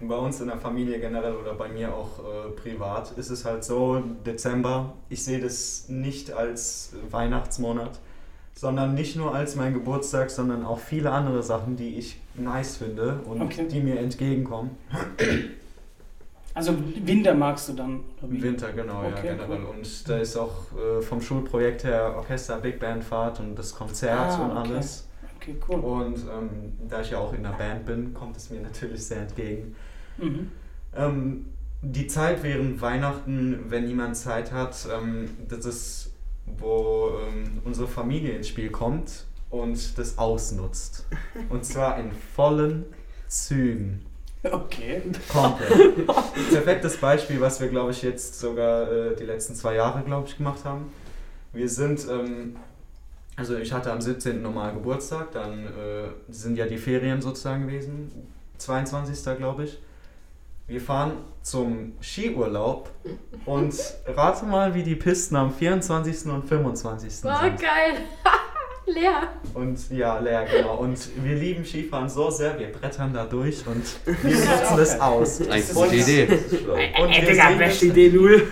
bei 0.08 0.18
uns 0.18 0.40
in 0.42 0.48
der 0.48 0.58
Familie 0.58 1.00
generell 1.00 1.36
oder 1.36 1.54
bei 1.54 1.68
mir 1.70 1.94
auch 1.94 2.20
äh, 2.20 2.50
privat 2.52 3.12
ist 3.18 3.30
es 3.30 3.46
halt 3.46 3.64
so, 3.64 4.02
Dezember, 4.26 4.94
ich 5.10 5.24
sehe 5.24 5.40
das 5.40 5.86
nicht 5.90 6.32
als 6.32 6.94
Weihnachtsmonat, 7.12 8.00
sondern 8.56 8.94
nicht 8.94 9.16
nur 9.16 9.34
als 9.34 9.56
mein 9.56 9.74
Geburtstag, 9.74 10.30
sondern 10.30 10.64
auch 10.66 10.80
viele 10.80 11.12
andere 11.12 11.42
Sachen, 11.44 11.76
die 11.76 11.96
ich 11.98 12.20
nice 12.36 12.78
finde 12.78 13.20
und 13.26 13.42
Okay. 13.42 13.68
die 13.68 13.80
mir 13.82 14.00
entgegenkommen. 14.00 14.72
Also 16.56 16.76
Winter 17.04 17.34
magst 17.34 17.70
du 17.70 17.74
dann? 17.74 18.02
Winter, 18.22 18.72
genau, 18.74 19.00
Okay, 19.08 19.28
ja, 19.28 19.34
generell. 19.34 19.60
cool. 19.62 19.76
Und 19.76 20.08
da 20.10 20.18
ist 20.18 20.38
auch 20.38 20.52
äh, 20.78 21.02
vom 21.02 21.20
Schulprojekt 21.20 21.84
her 21.84 22.14
Orchester, 22.16 22.58
Big 22.60 22.80
Band 22.80 23.04
Fahrt 23.04 23.40
und 23.40 23.56
das 23.58 23.74
Konzert 23.74 24.30
Ah, 24.38 24.46
und 24.46 24.52
okay. 24.58 24.70
alles. 24.74 25.08
Okay, 25.42 25.56
cool. 25.68 25.80
Und 25.80 26.18
ähm, 26.20 26.74
da 26.88 27.02
ich 27.02 27.10
ja 27.10 27.18
auch 27.18 27.34
in 27.34 27.42
der 27.44 27.50
Band 27.50 27.86
bin, 27.88 28.14
kommt 28.14 28.38
es 28.38 28.52
mir 28.52 28.62
natürlich 28.62 29.04
sehr 29.04 29.22
entgegen. 29.22 29.76
Mhm. 30.18 30.52
Ähm, 30.96 31.46
die 31.82 32.08
Zeit 32.08 32.44
während 32.44 32.82
Weihnachten, 32.82 33.66
wenn 33.70 33.86
niemand 33.86 34.16
Zeit 34.16 34.52
hat, 34.52 34.88
ähm, 34.92 35.30
das 35.50 35.66
ist, 35.66 36.12
wo 36.58 37.12
ähm, 37.28 37.60
unsere 37.66 37.88
Familie 37.88 38.36
ins 38.36 38.48
Spiel 38.48 38.70
kommt 38.70 39.26
und 39.50 39.98
das 39.98 40.18
ausnutzt. 40.18 41.06
Und 41.50 41.66
zwar 41.66 42.00
in 42.00 42.12
vollen 42.36 42.86
Zügen. 43.28 44.06
Okay. 44.44 45.02
Komplett. 45.30 46.06
Perfektes 46.52 46.98
Beispiel, 46.98 47.40
was 47.40 47.62
wir, 47.62 47.70
glaube 47.70 47.92
ich, 47.92 48.02
jetzt 48.02 48.40
sogar 48.40 48.92
äh, 48.92 49.16
die 49.16 49.24
letzten 49.24 49.56
zwei 49.56 49.76
Jahre, 49.76 50.04
glaube 50.04 50.28
ich, 50.28 50.38
gemacht 50.38 50.66
haben. 50.66 50.92
Wir 51.54 51.70
sind 51.70 52.06
ähm, 52.10 52.58
also 53.36 53.58
ich 53.58 53.74
hatte 53.74 53.92
am 53.92 54.00
17. 54.00 54.42
normal 54.42 54.74
Geburtstag, 54.74 55.32
dann 55.32 55.66
äh, 55.66 56.10
sind 56.30 56.56
ja 56.56 56.68
die 56.68 56.78
Ferien 56.78 57.22
sozusagen 57.22 57.68
gewesen, 57.68 58.12
22. 58.58 59.38
glaube 59.38 59.64
ich. 59.64 59.80
Wir 60.68 60.80
fahren 60.80 61.14
zum 61.42 61.94
Skiurlaub 62.02 62.90
und 63.46 63.74
rate 64.08 64.46
mal, 64.46 64.74
wie 64.74 64.84
die 64.84 64.96
Pisten 64.96 65.36
am 65.36 65.54
24. 65.54 66.28
und 66.32 66.46
25. 66.48 67.22
Boah, 67.22 67.40
sind. 67.44 67.60
geil. 67.60 67.98
Leer. 68.86 69.30
Und 69.54 69.80
ja, 69.92 70.20
leer, 70.20 70.46
genau. 70.46 70.76
Und 70.76 71.00
wir 71.24 71.36
lieben 71.38 71.64
Skifahren 71.64 72.10
so 72.10 72.30
sehr, 72.30 72.60
wir 72.60 72.68
brettern 72.70 73.14
da 73.14 73.24
durch 73.24 73.66
und 73.66 73.82
wir 74.06 74.36
nutzen 74.36 74.76
das 74.78 75.00
aus. 75.00 75.40
Eigentlich 75.40 75.70
Und- 75.70 75.84
gute 75.86 75.96
Idee. 75.96 76.26
Das 76.28 76.42
ist 76.42 76.64
schlau. 76.64 76.74
Und 76.74 77.10
wir 77.16 77.22
Digga, 77.26 77.50
beste 77.58 77.86
Idee, 77.86 78.10
null. 78.10 78.42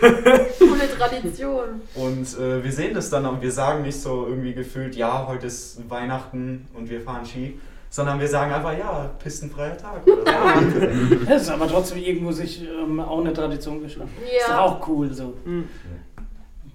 Coole 0.57 0.97
Tradition. 0.97 1.81
Und 1.95 2.37
äh, 2.39 2.63
wir 2.63 2.71
sehen 2.71 2.93
das 2.93 3.09
dann 3.09 3.25
und 3.25 3.41
wir 3.41 3.51
sagen 3.51 3.81
nicht 3.83 3.99
so 3.99 4.25
irgendwie 4.25 4.53
gefühlt, 4.53 4.95
ja, 4.95 5.27
heute 5.27 5.47
ist 5.47 5.89
Weihnachten 5.89 6.65
und 6.75 6.89
wir 6.89 7.01
fahren 7.01 7.25
Ski, 7.25 7.59
sondern 7.93 8.19
wir 8.21 8.27
sagen 8.27 8.51
einfach, 8.53 8.75
ja, 8.77 9.09
pistenfreier 9.21 9.77
Tag. 9.77 10.01
Oder 10.07 10.33
so. 10.71 11.15
Das 11.27 11.41
ist 11.43 11.49
aber 11.49 11.67
trotzdem 11.67 11.97
irgendwo 11.99 12.31
sich 12.31 12.63
ähm, 12.63 12.99
auch 13.01 13.19
eine 13.19 13.33
Tradition 13.33 13.83
geschaffen. 13.83 14.09
Ist 14.25 14.47
doch 14.47 14.53
Ja. 14.53 14.59
auch 14.61 14.87
cool 14.87 15.13
so. 15.13 15.33
Mhm. 15.45 15.67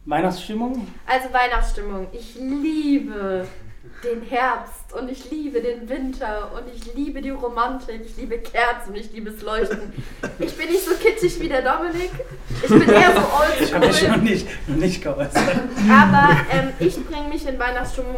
Weihnachtsstimmung? 0.04 0.86
Also 1.06 1.28
Weihnachtsstimmung. 1.32 2.06
Ich 2.12 2.36
liebe 2.36 3.46
den 4.04 4.22
Herbst 4.22 4.92
und 4.92 5.10
ich 5.10 5.30
liebe 5.30 5.60
den 5.60 5.88
Winter 5.88 6.52
und 6.54 6.62
ich 6.74 6.94
liebe 6.94 7.20
die 7.22 7.30
Romantik. 7.30 8.02
Ich 8.04 8.16
liebe 8.16 8.38
Kerzen 8.38 8.90
und 8.90 8.96
ich 8.96 9.10
liebe 9.12 9.30
das 9.32 9.42
Leuchten. 9.42 9.92
Ich 10.38 10.56
bin 10.56 10.68
nicht 10.68 10.84
so 10.84 10.94
kitschig 10.94 11.40
wie 11.40 11.48
der 11.48 11.62
Dominik. 11.62 12.10
Ich 12.62 12.68
bin 12.68 12.88
eher 12.88 13.12
so 13.14 13.22
Ich 13.64 13.74
habe 13.74 13.86
mich 13.86 14.02
noch 14.02 14.08
oldschool. 14.10 14.22
nicht, 14.22 14.46
noch 14.68 14.76
nicht 14.76 15.02
geäußert. 15.02 15.42
Aber 15.90 16.36
ähm, 16.52 16.68
ich 16.78 17.04
bringe 17.06 17.28
mich 17.28 17.46
in 17.48 17.58
Weihnachtsstimmung, 17.58 18.16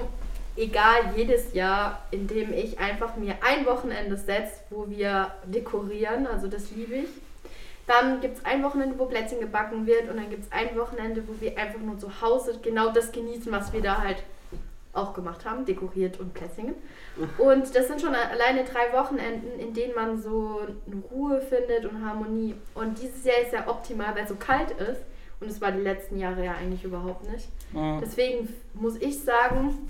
egal, 0.59 1.13
jedes 1.17 1.55
Jahr, 1.55 2.03
indem 2.11 2.53
ich 2.53 2.79
einfach 2.79 3.17
mir 3.17 3.37
ein 3.47 3.65
Wochenende 3.65 4.17
setze, 4.17 4.61
wo 4.71 4.89
wir 4.89 5.33
dekorieren. 5.45 6.27
Also 6.27 6.49
das 6.49 6.71
liebe 6.73 6.95
ich. 6.95 7.09
Dann 7.87 8.21
gibt 8.21 8.37
es 8.37 8.45
ein 8.45 8.63
Wochenende, 8.63 8.99
wo 8.99 9.07
Plätzchen 9.07 9.41
gebacken 9.41 9.87
wird 9.87 10.11
und 10.11 10.19
dann 10.19 10.29
gibt 10.29 10.45
es 10.45 10.53
ein 10.53 10.77
Wochenende, 10.77 11.27
wo 11.27 11.41
wir 11.41 11.57
einfach 11.57 11.81
nur 11.81 11.99
zu 11.99 12.21
Hause 12.21 12.59
genau 12.63 12.91
das 12.91 13.13
genießen, 13.13 13.51
was 13.51 13.73
wir 13.73 13.81
da 13.81 13.99
halt 13.99 14.23
auch 14.93 15.15
gemacht 15.15 15.45
haben, 15.47 15.65
dekoriert 15.65 16.21
und 16.21 16.35
Plätzchen. 16.35 16.75
Und 17.39 17.75
das 17.75 17.89
sind 17.89 18.01
schon 18.01 18.15
alleine 18.15 18.65
drei 18.65 18.93
Wochenenden, 18.93 19.59
in 19.59 19.75
denen 19.75 19.95
man 19.95 20.21
so 20.21 20.61
eine 20.87 21.03
Ruhe 21.11 21.41
findet 21.41 21.85
und 21.85 22.05
Harmonie. 22.05 22.55
Und 22.75 23.01
dieses 23.01 23.25
Jahr 23.25 23.39
ist 23.45 23.53
ja 23.53 23.69
optimal, 23.69 24.15
weil 24.15 24.23
es 24.23 24.29
so 24.29 24.37
kalt 24.37 24.71
ist. 24.73 25.03
Und 25.41 25.51
es 25.51 25.61
war 25.61 25.73
die 25.73 25.81
letzten 25.81 26.19
Jahre 26.19 26.45
ja 26.45 26.53
eigentlich 26.53 26.85
überhaupt 26.85 27.29
nicht. 27.31 27.49
Deswegen 28.01 28.49
muss 28.75 28.97
ich 28.97 29.21
sagen, 29.23 29.89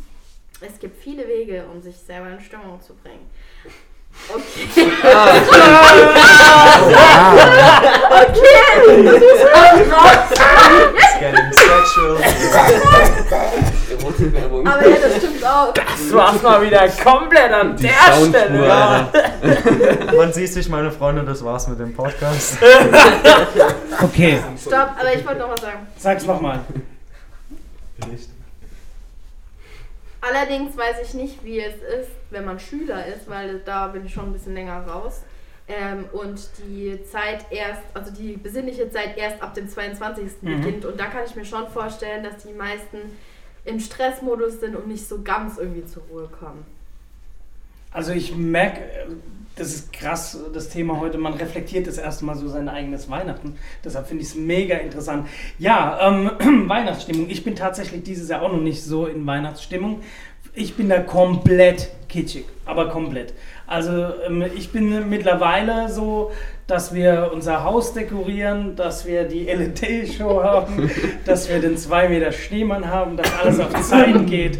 es 0.61 0.79
gibt 0.79 1.03
viele 1.03 1.27
Wege, 1.29 1.65
um 1.73 1.81
sich 1.83 1.97
selber 1.97 2.29
in 2.31 2.41
Stimmung 2.41 2.81
zu 2.81 2.95
bringen. 2.95 3.27
Okay. 4.29 4.89
It's 9.79 11.19
getting 11.21 11.53
sexual. 11.53 12.17
Aber 14.67 14.89
ja, 14.89 14.97
das 14.97 15.17
stimmt 15.19 15.45
auch. 15.45 15.73
Das 15.75 16.13
war's 16.13 16.43
mal 16.43 16.63
wieder 16.63 16.89
komplett 16.89 17.53
an 17.53 17.77
Die 17.77 17.83
der 17.83 17.93
Soundspur, 18.15 18.41
Stelle. 18.41 18.73
Alter. 18.75 20.13
Man 20.17 20.33
sieht 20.33 20.53
sich, 20.53 20.69
meine 20.69 20.91
Freunde, 20.91 21.23
das 21.25 21.45
war's 21.45 21.69
mit 21.69 21.79
dem 21.81 21.95
Podcast. 21.95 22.59
Okay, 24.01 24.39
Stopp, 24.61 24.91
aber 24.99 25.13
ich 25.13 25.27
wollte 25.27 25.41
noch 25.41 25.51
was 25.51 25.61
sagen. 25.61 25.87
sag's 25.97 26.25
nochmal. 26.25 26.61
Allerdings 30.21 30.77
weiß 30.77 30.97
ich 31.05 31.15
nicht, 31.15 31.45
wie 31.45 31.61
es 31.61 31.77
ist, 31.77 32.11
wenn 32.31 32.45
man 32.45 32.59
Schüler 32.59 33.07
ist, 33.07 33.29
weil 33.29 33.61
da 33.61 33.89
bin 33.89 34.05
ich 34.05 34.13
schon 34.13 34.27
ein 34.27 34.33
bisschen 34.33 34.55
länger 34.55 34.87
raus. 34.87 35.23
Ähm, 35.69 36.07
und 36.13 36.49
die 36.59 36.99
Zeit 37.05 37.45
erst, 37.51 37.83
also 37.93 38.11
die 38.11 38.37
besinnliche 38.37 38.91
Zeit 38.91 39.17
erst 39.19 39.43
ab 39.43 39.55
dem 39.55 39.69
22. 39.69 40.25
Mhm. 40.41 40.61
beginnt. 40.61 40.85
Und 40.87 40.99
da 40.99 41.07
kann 41.07 41.25
ich 41.27 41.37
mir 41.37 41.45
schon 41.45 41.69
vorstellen, 41.69 42.25
dass 42.25 42.43
die 42.43 42.55
meisten 42.55 42.99
im 43.65 43.79
Stressmodus 43.79 44.61
sind 44.61 44.75
und 44.75 44.89
nicht 44.89 45.07
so 45.07 45.23
ganz 45.23 45.59
irgendwie 45.59 45.85
zur 45.85 46.03
Ruhe 46.05 46.29
kommen. 46.29 46.65
Also 47.93 48.13
ich 48.13 48.35
merke, 48.35 49.09
das 49.59 49.69
ist 49.69 49.93
krass, 49.93 50.39
das 50.53 50.69
Thema 50.69 51.01
heute. 51.01 51.19
Man 51.19 51.35
reflektiert 51.35 51.87
das 51.87 51.99
erste 51.99 52.25
Mal 52.25 52.37
so 52.37 52.49
sein 52.49 52.69
eigenes 52.69 53.11
Weihnachten. 53.11 53.57
Deshalb 53.85 54.07
finde 54.07 54.23
ich 54.23 54.31
es 54.31 54.35
mega 54.35 54.77
interessant. 54.77 55.27
Ja, 55.59 55.99
ähm, 56.01 56.69
Weihnachtsstimmung. 56.69 57.29
Ich 57.29 57.45
bin 57.45 57.57
tatsächlich 57.57 58.03
dieses 58.05 58.29
Jahr 58.29 58.43
auch 58.43 58.53
noch 58.53 58.61
nicht 58.61 58.83
so 58.83 59.07
in 59.07 59.27
Weihnachtsstimmung. 59.27 60.01
Ich 60.55 60.77
bin 60.77 60.89
da 60.89 61.01
komplett 61.01 61.91
kitschig, 62.09 62.45
aber 62.65 62.89
komplett. 62.89 63.35
Also 63.67 63.91
ähm, 64.27 64.45
ich 64.57 64.71
bin 64.71 65.09
mittlerweile 65.09 65.89
so, 65.89 66.31
dass 66.69 66.95
wir 66.95 67.31
unser 67.33 67.65
Haus 67.65 67.95
dekorieren, 67.95 68.77
dass 68.77 69.07
wir 69.07 69.25
die 69.25 69.45
LED-Show 69.45 70.43
haben, 70.45 70.91
dass 71.25 71.49
wir 71.49 71.61
den 71.61 71.79
2 71.79 72.11
Meter 72.11 72.31
Schneemann 72.31 72.91
haben, 72.91 73.17
dass 73.17 73.33
alles 73.41 73.59
auf 73.59 73.73
Zeit 73.81 74.27
geht. 74.27 74.59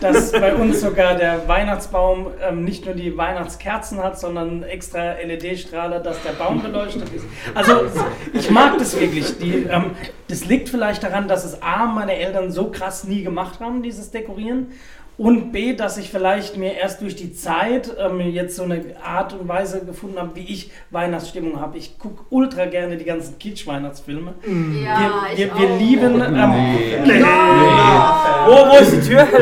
Dass 0.00 0.30
bei 0.30 0.54
uns 0.54 0.80
sogar 0.80 1.16
der 1.16 1.48
Weihnachtsbaum 1.48 2.28
ähm, 2.48 2.62
nicht 2.62 2.86
nur 2.86 2.94
die 2.94 3.16
Weihnachtskerzen 3.16 4.00
hat, 4.00 4.20
sondern 4.20 4.62
extra 4.62 5.14
LED-Strahler, 5.14 5.98
dass 5.98 6.22
der 6.22 6.30
Baum 6.32 6.62
beleuchtet 6.62 7.12
ist. 7.12 7.26
Also 7.56 7.86
ich 8.32 8.48
mag 8.50 8.78
das 8.78 8.98
wirklich. 8.98 9.36
Die, 9.38 9.64
ähm, 9.68 9.96
das 10.28 10.44
liegt 10.44 10.68
vielleicht 10.68 11.02
daran, 11.02 11.26
dass 11.26 11.44
es 11.44 11.60
A, 11.60 11.86
meine 11.86 12.14
Eltern 12.14 12.52
so 12.52 12.70
krass 12.70 13.02
nie 13.02 13.24
gemacht 13.24 13.58
haben, 13.58 13.82
dieses 13.82 14.12
Dekorieren. 14.12 14.68
Und 15.18 15.50
B, 15.50 15.74
dass 15.74 15.98
ich 15.98 16.10
vielleicht 16.10 16.56
mir 16.56 16.74
erst 16.74 17.00
durch 17.02 17.16
die 17.16 17.32
Zeit 17.34 17.90
ähm, 17.98 18.20
jetzt 18.20 18.54
so 18.54 18.62
eine 18.62 18.80
Art 19.04 19.32
und 19.32 19.48
Weise 19.48 19.84
gefunden 19.84 20.16
habe, 20.16 20.36
wie 20.36 20.44
ich 20.44 20.70
Weihnachtsstimmung 20.90 21.60
habe. 21.60 21.76
Ich 21.76 21.98
gucke 21.98 22.22
ultra 22.30 22.66
gerne 22.66 22.96
die 22.96 23.04
ganzen 23.04 23.36
Kitsch-Weihnachtsfilme. 23.36 24.34
Ja, 24.84 25.24
wir, 25.26 25.32
ich 25.32 25.38
wir, 25.38 25.52
auch. 25.52 25.58
wir 25.58 25.76
lieben. 25.76 26.22
Ähm, 26.22 26.52
Nee. 27.04 27.22
Wo, 28.46 28.70
wo 28.70 28.78
ist 28.80 28.92
die 28.92 29.08
Tür? 29.08 29.26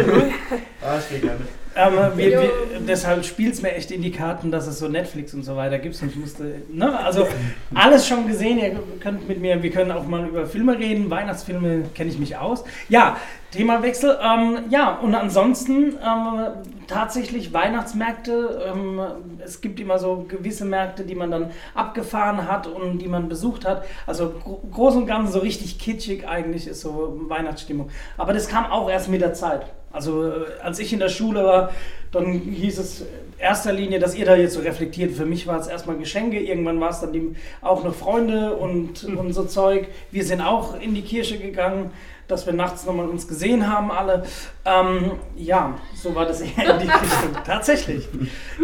Ah, 0.89 0.99
ich 1.01 1.09
geh 1.09 1.19
gerne. 1.19 1.41
Ähm, 1.77 1.93
wir, 2.17 2.31
wir, 2.31 2.51
deshalb 2.87 3.25
spielt 3.25 3.55
es 3.55 3.63
mir 3.63 3.73
echt 3.73 3.91
in 3.91 4.01
die 4.01 4.11
Karten, 4.11 4.51
dass 4.51 4.67
es 4.67 4.79
so 4.79 4.89
Netflix 4.89 5.35
und 5.35 5.43
so 5.43 5.57
weiter 5.57 5.79
gibt. 5.79 6.01
Ich 6.03 6.17
musste, 6.17 6.63
ne, 6.71 6.99
also 6.99 7.27
alles 7.75 8.09
schon 8.09 8.27
gesehen. 8.27 8.59
Ihr 8.59 8.79
könnt 9.01 9.29
mit 9.29 9.41
mir, 9.41 9.63
wir 9.63 9.71
können 9.71 9.93
auch 9.93 10.07
mal 10.07 10.27
über 10.27 10.47
Filme 10.47 10.79
reden. 10.79 11.11
Weihnachtsfilme 11.11 11.85
kenne 11.95 12.11
ich 12.11 12.19
mich 12.19 12.37
aus. 12.37 12.65
Ja, 12.89 13.19
Themawechsel. 13.51 14.19
Ähm, 14.23 14.65
ja, 14.71 14.97
und 14.97 15.15
ansonsten 15.15 15.99
ähm, 16.05 16.41
tatsächlich 16.87 17.53
Weihnachtsmärkte. 17.53 18.73
Ähm, 18.73 19.01
es 19.45 19.61
gibt 19.61 19.79
immer 19.79 19.99
so 19.99 20.25
gewisse 20.29 20.65
Märkte, 20.65 21.05
die 21.05 21.15
man 21.15 21.31
dann 21.31 21.51
abgefahren 21.75 22.49
hat 22.49 22.67
und 22.67 22.99
die 22.99 23.09
man 23.09 23.29
besucht 23.29 23.67
hat. 23.67 23.85
Also 24.07 24.35
gro 24.43 24.63
groß 24.73 24.97
und 24.97 25.07
ganz 25.07 25.33
so 25.33 25.41
richtig 25.41 25.79
kitschig 25.79 26.27
eigentlich 26.27 26.67
ist 26.67 26.81
so 26.81 27.21
Weihnachtsstimmung. 27.29 27.91
Aber 28.17 28.33
das 28.33 28.49
kam 28.49 28.67
auch 28.67 28.91
erst 28.91 29.09
mit 29.09 29.21
der 29.21 29.35
Zeit. 29.35 29.67
Also 29.97 30.29
äh, 30.29 30.45
als 30.63 30.79
ich 30.79 30.93
in 30.93 31.01
der 31.01 31.09
Schule 31.09 31.43
war, 31.43 31.71
dann 32.13 32.33
hieß 32.33 32.79
es 32.79 33.01
in 33.01 33.07
erster 33.39 33.73
Linie, 33.73 33.99
dass 33.99 34.15
ihr 34.15 34.27
da 34.27 34.37
jetzt 34.37 34.55
so 34.55 34.61
reflektiert. 34.61 35.13
Für 35.13 35.25
mich 35.25 35.47
war 35.47 35.59
es 35.59 35.67
erstmal 35.67 35.97
Geschenke, 35.97 36.39
irgendwann 36.39 36.79
war 36.81 36.91
es 36.91 37.01
dann 37.01 37.13
die, 37.13 37.35
auch 37.63 37.83
noch 37.83 37.95
Freunde 37.95 38.55
und, 38.55 39.05
und 39.05 39.33
so 39.33 39.45
Zeug. 39.45 39.89
Wir 40.11 40.25
sind 40.25 40.41
auch 40.41 40.79
in 40.79 40.95
die 40.95 41.03
Kirche 41.03 41.39
gegangen, 41.39 41.91
dass 42.29 42.47
wir 42.47 42.53
nachts 42.53 42.85
nochmal 42.85 43.09
uns 43.09 43.27
gesehen 43.27 43.73
haben 43.73 43.91
alle. 43.91 44.25
Ähm, 44.65 45.13
ja, 45.37 45.79
so 45.95 46.15
war 46.15 46.27
das 46.27 46.41
eher 46.43 46.75
in 46.75 46.87
die 46.87 46.93
Richtung. 46.93 47.43
Tatsächlich. 47.45 48.07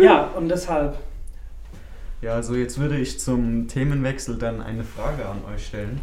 Ja, 0.00 0.28
und 0.36 0.48
deshalb. 0.48 0.98
Ja, 2.20 2.34
also 2.34 2.54
jetzt 2.54 2.78
würde 2.78 2.98
ich 2.98 3.18
zum 3.18 3.68
Themenwechsel 3.68 4.36
dann 4.36 4.62
eine 4.62 4.84
Frage 4.84 5.26
an 5.26 5.38
euch 5.52 5.66
stellen. 5.66 6.00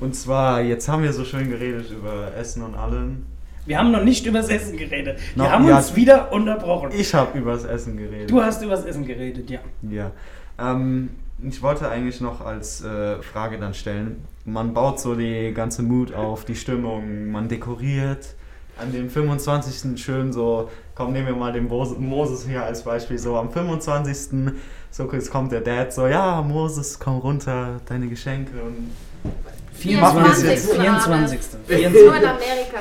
Und 0.00 0.14
zwar, 0.14 0.60
jetzt 0.60 0.88
haben 0.88 1.02
wir 1.02 1.12
so 1.12 1.24
schön 1.24 1.48
geredet 1.48 1.90
über 1.90 2.34
Essen 2.36 2.62
und 2.62 2.74
allem. 2.74 3.24
Wir 3.66 3.78
haben 3.78 3.90
noch 3.90 4.02
nicht 4.04 4.24
über 4.26 4.38
das 4.38 4.48
Essen 4.48 4.76
geredet. 4.76 5.18
Wir 5.34 5.44
No, 5.44 5.50
haben 5.50 5.66
ja. 5.68 5.76
uns 5.76 5.94
wieder 5.96 6.32
unterbrochen. 6.32 6.90
Ich 6.96 7.12
habe 7.14 7.36
über 7.38 7.52
das 7.52 7.64
Essen 7.64 7.96
geredet. 7.96 8.30
Du 8.30 8.40
hast 8.40 8.62
über 8.62 8.72
das 8.76 8.84
Essen 8.84 9.04
geredet, 9.04 9.50
ja. 9.50 9.60
Ja. 9.90 10.12
Ähm, 10.58 11.10
ich 11.42 11.60
wollte 11.62 11.88
eigentlich 11.90 12.20
noch 12.20 12.40
als 12.40 12.82
äh, 12.82 13.20
Frage 13.22 13.58
dann 13.58 13.74
stellen, 13.74 14.24
man 14.44 14.72
baut 14.72 15.00
so 15.00 15.14
die 15.14 15.52
ganze 15.52 15.82
Mut 15.82 16.14
auf, 16.14 16.44
die 16.44 16.54
Stimmung, 16.54 17.30
man 17.30 17.48
dekoriert. 17.48 18.34
An 18.78 18.92
dem 18.92 19.08
25. 19.10 19.98
schön 20.02 20.32
so, 20.32 20.70
komm, 20.94 21.12
nehmen 21.12 21.26
wir 21.28 21.34
mal 21.36 21.52
den 21.52 21.66
Moses, 21.66 21.98
Moses 21.98 22.46
hier 22.46 22.62
als 22.62 22.84
Beispiel, 22.84 23.18
so 23.18 23.36
am 23.36 23.50
25. 23.50 24.52
so 24.90 25.10
jetzt 25.12 25.30
kommt 25.30 25.50
der 25.50 25.62
Dad 25.62 25.92
so, 25.92 26.06
ja, 26.06 26.42
Moses, 26.42 26.98
komm 26.98 27.18
runter, 27.18 27.80
deine 27.86 28.06
Geschenke 28.06 28.52
und 28.62 28.90
24. 29.76 30.44
24. 30.44 30.76
24. 30.76 31.50
Nur 31.68 31.78
in 31.78 31.92
24. 31.92 32.28
Amerika 32.28 32.78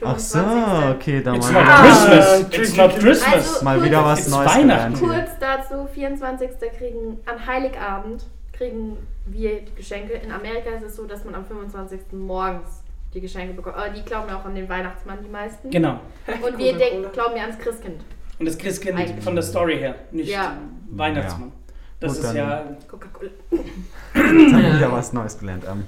so. 0.00 0.06
Ach 0.06 0.18
so, 0.18 0.38
25.. 0.38 0.94
okay, 0.94 1.22
da 1.22 1.34
It's 1.34 1.50
mal, 1.50 1.64
not 1.64 1.74
Christmas. 1.80 2.58
It's 2.58 2.76
not 2.76 2.98
Christmas. 2.98 3.34
Also- 3.34 3.64
mal 3.64 3.82
wieder 3.82 4.04
was 4.04 4.28
Neues 4.28 4.54
Weihnachten. 4.54 4.94
Kurz 4.94 5.30
dazu, 5.40 5.88
24. 5.92 6.50
kriegen 6.78 7.18
an 7.26 7.46
Heiligabend 7.46 8.24
kriegen 8.52 8.96
wir 9.26 9.60
die 9.62 9.74
Geschenke. 9.74 10.14
In 10.14 10.30
Amerika 10.30 10.70
ist 10.70 10.84
es 10.84 10.96
so, 10.96 11.04
dass 11.06 11.24
man 11.24 11.34
am 11.34 11.44
25. 11.44 12.00
morgens 12.12 12.82
die 13.14 13.20
Geschenke 13.20 13.54
bekommen. 13.54 13.76
Aber 13.76 13.88
die 13.90 14.02
glauben 14.02 14.30
auch 14.30 14.44
an 14.44 14.54
den 14.54 14.68
Weihnachtsmann, 14.68 15.18
die 15.24 15.30
meisten. 15.30 15.70
Genau. 15.70 16.00
Und 16.26 16.58
wir 16.58 16.76
denken, 16.76 17.10
glauben 17.12 17.36
ja 17.36 17.42
ans 17.42 17.58
Christkind. 17.58 18.02
Und 18.38 18.46
das 18.46 18.58
Christkind 18.58 18.98
Eigentlich. 18.98 19.24
von 19.24 19.34
der 19.34 19.42
Story 19.44 19.78
her, 19.78 19.94
nicht 20.10 20.28
Ja. 20.30 20.56
Weihnachtsmann. 20.90 21.52
Das 22.00 22.12
Gut, 22.14 22.20
ist 22.24 22.28
dann- 22.28 22.36
ja. 22.36 22.64
Coca-Cola. 22.88 23.30
Jetzt 24.14 24.52
haben 24.52 24.62
wir 24.62 24.76
wieder 24.76 24.92
was 24.92 25.12
Neues 25.12 25.38
gelernt. 25.38 25.64
Ähm, 25.70 25.86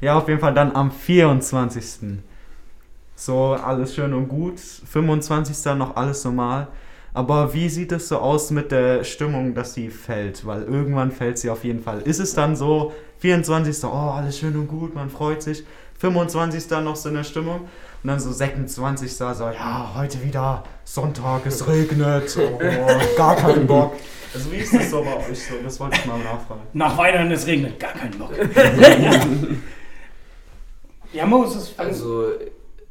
ja, 0.00 0.16
auf 0.16 0.28
jeden 0.28 0.40
Fall 0.40 0.54
dann 0.54 0.74
am 0.74 0.90
24. 0.90 2.20
So, 3.16 3.54
alles 3.54 3.94
schön 3.94 4.14
und 4.14 4.28
gut. 4.28 4.60
25. 4.60 5.74
noch 5.76 5.96
alles 5.96 6.24
normal. 6.24 6.68
Aber 7.14 7.52
wie 7.52 7.68
sieht 7.68 7.90
es 7.90 8.08
so 8.08 8.18
aus 8.18 8.50
mit 8.50 8.70
der 8.70 9.02
Stimmung, 9.02 9.54
dass 9.54 9.74
sie 9.74 9.90
fällt? 9.90 10.46
Weil 10.46 10.62
irgendwann 10.62 11.10
fällt 11.10 11.38
sie 11.38 11.50
auf 11.50 11.64
jeden 11.64 11.82
Fall. 11.82 12.00
Ist 12.02 12.20
es 12.20 12.34
dann 12.34 12.54
so, 12.54 12.92
24. 13.18 13.84
Oh, 13.84 13.88
alles 13.88 14.38
schön 14.38 14.54
und 14.56 14.68
gut, 14.68 14.94
man 14.94 15.10
freut 15.10 15.42
sich. 15.42 15.64
25. 15.98 16.70
noch 16.82 16.94
so 16.94 17.08
eine 17.08 17.24
Stimmung. 17.24 17.62
Und 18.02 18.08
dann 18.08 18.20
so 18.20 18.30
26. 18.30 19.16
so, 19.16 19.24
ja, 19.24 19.92
heute 19.96 20.22
wieder 20.22 20.62
Sonntag, 20.84 21.44
es 21.46 21.66
regnet. 21.66 22.38
Oh, 22.38 22.58
gar 23.16 23.34
keinen 23.34 23.66
Bock. 23.66 23.94
Also 24.32 24.52
wie 24.52 24.58
ist 24.58 24.72
das 24.72 24.90
so 24.90 25.02
bei 25.02 25.16
euch 25.16 25.44
so? 25.44 25.54
Das 25.64 25.80
wollte 25.80 25.98
ich 25.98 26.06
mal 26.06 26.18
nachfragen. 26.18 26.60
Nach 26.74 26.96
Weihnachten 26.96 27.32
es 27.32 27.46
regnet, 27.46 27.80
gar 27.80 27.94
keinen 27.94 28.16
Bock. 28.16 28.30
ja, 31.12 31.26
Moses. 31.26 31.74
Also, 31.76 32.32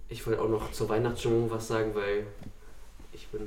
ich 0.10 0.26
wollte 0.26 0.42
auch 0.42 0.50
noch 0.50 0.72
zur 0.72 0.90
Weihnachtsstimmung 0.90 1.50
was 1.52 1.68
sagen, 1.68 1.92
weil 1.94 2.26
ich 3.14 3.28
bin. 3.28 3.42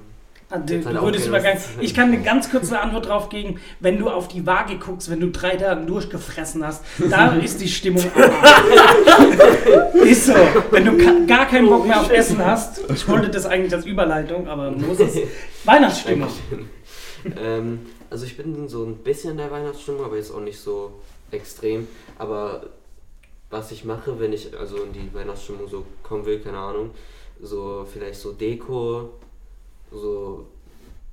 Ah, 0.52 0.58
Du, 0.58 0.80
du 0.80 1.02
würdest 1.02 1.28
übergangen. 1.28 1.60
Ich 1.80 1.94
kann 1.94 2.12
eine 2.12 2.22
ganz 2.22 2.50
kurze 2.50 2.80
Antwort 2.80 3.06
drauf 3.06 3.28
geben. 3.28 3.60
Wenn 3.78 3.98
du 3.98 4.10
auf 4.10 4.26
die 4.26 4.44
Waage 4.46 4.78
guckst, 4.78 5.08
wenn 5.08 5.20
du 5.20 5.30
drei 5.30 5.56
Tage 5.56 5.86
durchgefressen 5.86 6.66
hast, 6.66 6.84
da 7.08 7.36
ist 7.36 7.60
die 7.60 7.68
Stimmung. 7.68 8.04
ist 10.04 10.26
so. 10.26 10.34
Wenn 10.72 10.84
du 10.86 11.26
gar 11.26 11.46
keinen 11.46 11.68
Bock 11.68 11.86
mehr 11.86 12.00
auf 12.00 12.10
Essen 12.10 12.44
hast, 12.44 12.80
ich 12.90 13.06
wollte 13.08 13.30
das 13.30 13.46
eigentlich 13.46 13.72
als 13.72 13.86
Überleitung, 13.86 14.48
aber 14.48 14.72
muss 14.72 14.98
es. 14.98 15.18
Weihnachtsstimmung. 15.64 16.28
ähm, 17.40 17.86
also, 18.10 18.26
ich 18.26 18.36
bin 18.36 18.68
so 18.68 18.84
ein 18.84 18.96
bisschen 18.96 19.32
in 19.32 19.36
der 19.36 19.52
Weihnachtsstimmung, 19.52 20.04
aber 20.04 20.16
jetzt 20.16 20.32
auch 20.32 20.40
nicht 20.40 20.58
so 20.58 21.00
extrem. 21.30 21.86
Aber 22.18 22.64
was 23.50 23.72
ich 23.72 23.84
mache, 23.84 24.18
wenn 24.18 24.32
ich 24.32 24.56
also 24.56 24.84
in 24.84 24.92
die 24.92 25.12
Weihnachtsstimmung 25.12 25.68
so 25.68 25.84
kommen 26.02 26.24
will, 26.24 26.40
keine 26.40 26.58
Ahnung, 26.58 26.90
so 27.40 27.86
vielleicht 27.90 28.20
so 28.20 28.32
Deko, 28.32 29.10
so 29.90 30.46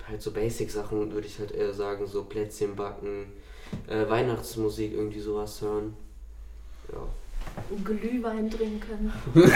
halt 0.08 0.22
so 0.22 0.32
Basic-Sachen 0.32 1.12
würde 1.12 1.28
ich 1.28 1.40
halt 1.40 1.52
eher 1.52 1.74
sagen, 1.74 2.08
so 2.08 2.24
Plätzchen 2.24 2.76
backen, 2.76 3.26
äh, 3.88 4.08
Weihnachtsmusik, 4.10 4.94
irgendwie 4.94 5.20
sowas 5.20 5.62
hören. 5.62 5.96
Ja. 6.92 7.00
Glühwein 7.84 8.50
trinken. 8.50 9.12
Mit. 9.34 9.52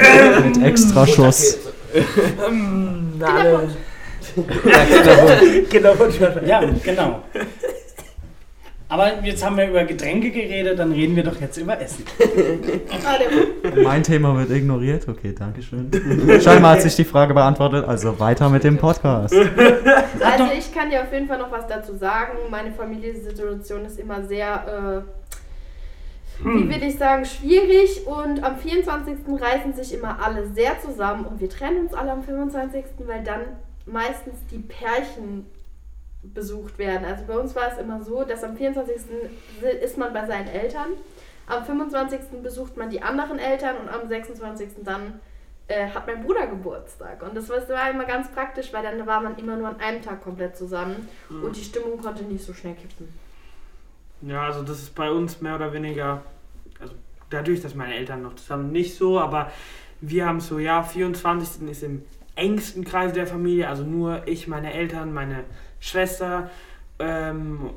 Kinderwunsch. 3.19 3.73
Kinderwunsch. 5.69 6.19
Ja, 6.45 6.61
genau. 6.83 7.23
Aber 8.91 9.23
jetzt 9.23 9.41
haben 9.45 9.55
wir 9.55 9.69
über 9.69 9.85
Getränke 9.85 10.31
geredet, 10.31 10.77
dann 10.77 10.91
reden 10.91 11.15
wir 11.15 11.23
doch 11.23 11.39
jetzt 11.39 11.55
über 11.55 11.79
Essen. 11.79 12.03
Ah, 13.05 13.17
Mein 13.83 14.03
Thema 14.03 14.37
wird 14.37 14.49
ignoriert. 14.51 15.07
Okay, 15.07 15.33
danke 15.37 15.61
schön. 15.61 15.89
Scheinbar 16.41 16.73
hat 16.73 16.81
sich 16.81 16.97
die 16.97 17.05
Frage 17.05 17.33
beantwortet. 17.33 17.87
Also 17.87 18.19
weiter 18.19 18.49
mit 18.49 18.65
dem 18.65 18.77
Podcast. 18.77 19.33
Also 20.21 20.45
ich 20.57 20.73
kann 20.73 20.89
dir 20.89 21.01
auf 21.03 21.13
jeden 21.13 21.27
Fall 21.27 21.39
noch 21.39 21.51
was 21.51 21.67
dazu 21.67 21.95
sagen. 21.95 22.33
Meine 22.49 22.73
Familiensituation 22.73 23.85
ist 23.85 23.97
immer 23.97 24.23
sehr, 24.23 25.05
äh, 26.43 26.45
wie 26.45 26.69
will 26.69 26.83
ich 26.83 26.97
sagen, 26.97 27.23
schwierig 27.23 28.05
und 28.05 28.43
am 28.43 28.57
24. 28.57 29.15
reißen 29.39 29.73
sich 29.73 29.93
immer 29.93 30.19
alle 30.21 30.47
sehr 30.49 30.79
zusammen 30.81 31.25
und 31.25 31.39
wir 31.39 31.49
trennen 31.49 31.85
uns 31.85 31.93
alle 31.93 32.11
am 32.11 32.23
25., 32.23 32.83
weil 33.07 33.23
dann 33.23 33.41
meistens 33.85 34.35
die 34.51 34.59
Pärchen 34.59 35.45
besucht 36.23 36.77
werden. 36.77 37.05
Also 37.05 37.25
bei 37.25 37.37
uns 37.37 37.55
war 37.55 37.71
es 37.71 37.77
immer 37.77 38.03
so, 38.03 38.23
dass 38.23 38.43
am 38.43 38.55
24. 38.55 39.01
ist 39.81 39.97
man 39.97 40.13
bei 40.13 40.25
seinen 40.25 40.47
Eltern, 40.47 40.89
am 41.47 41.65
25. 41.65 42.41
besucht 42.41 42.77
man 42.77 42.89
die 42.89 43.01
anderen 43.01 43.39
Eltern 43.39 43.77
und 43.77 43.89
am 43.89 44.07
26. 44.07 44.83
dann 44.83 45.19
äh, 45.67 45.87
hat 45.89 46.07
mein 46.07 46.23
Bruder 46.23 46.47
Geburtstag. 46.47 47.21
Und 47.23 47.35
das 47.35 47.49
war, 47.49 47.57
das 47.57 47.69
war 47.69 47.89
immer 47.89 48.05
ganz 48.05 48.31
praktisch, 48.31 48.71
weil 48.71 48.83
dann 48.83 49.05
war 49.05 49.21
man 49.21 49.37
immer 49.37 49.57
nur 49.57 49.67
an 49.67 49.79
einem 49.79 50.01
Tag 50.01 50.23
komplett 50.23 50.55
zusammen 50.55 51.07
und 51.29 51.55
die 51.55 51.63
Stimmung 51.63 51.99
konnte 52.01 52.23
nicht 52.23 52.43
so 52.43 52.53
schnell 52.53 52.75
kippen. 52.75 53.07
Ja, 54.21 54.43
also 54.43 54.61
das 54.61 54.79
ist 54.79 54.93
bei 54.95 55.09
uns 55.09 55.41
mehr 55.41 55.55
oder 55.55 55.73
weniger, 55.73 56.21
also 56.79 56.93
dadurch, 57.29 57.61
dass 57.61 57.73
meine 57.73 57.95
Eltern 57.95 58.21
noch 58.21 58.35
zusammen 58.35 58.71
nicht 58.71 58.95
so, 58.95 59.19
aber 59.19 59.51
wir 59.99 60.27
haben 60.27 60.39
so, 60.39 60.59
ja, 60.59 60.83
24. 60.83 61.67
ist 61.69 61.83
im 61.83 62.03
engsten 62.35 62.83
Kreis 62.83 63.13
der 63.13 63.27
Familie, 63.27 63.67
also 63.67 63.83
nur 63.83 64.27
ich, 64.27 64.47
meine 64.47 64.73
Eltern, 64.73 65.13
meine 65.13 65.43
Schwester 65.81 66.49
ähm, 66.99 67.71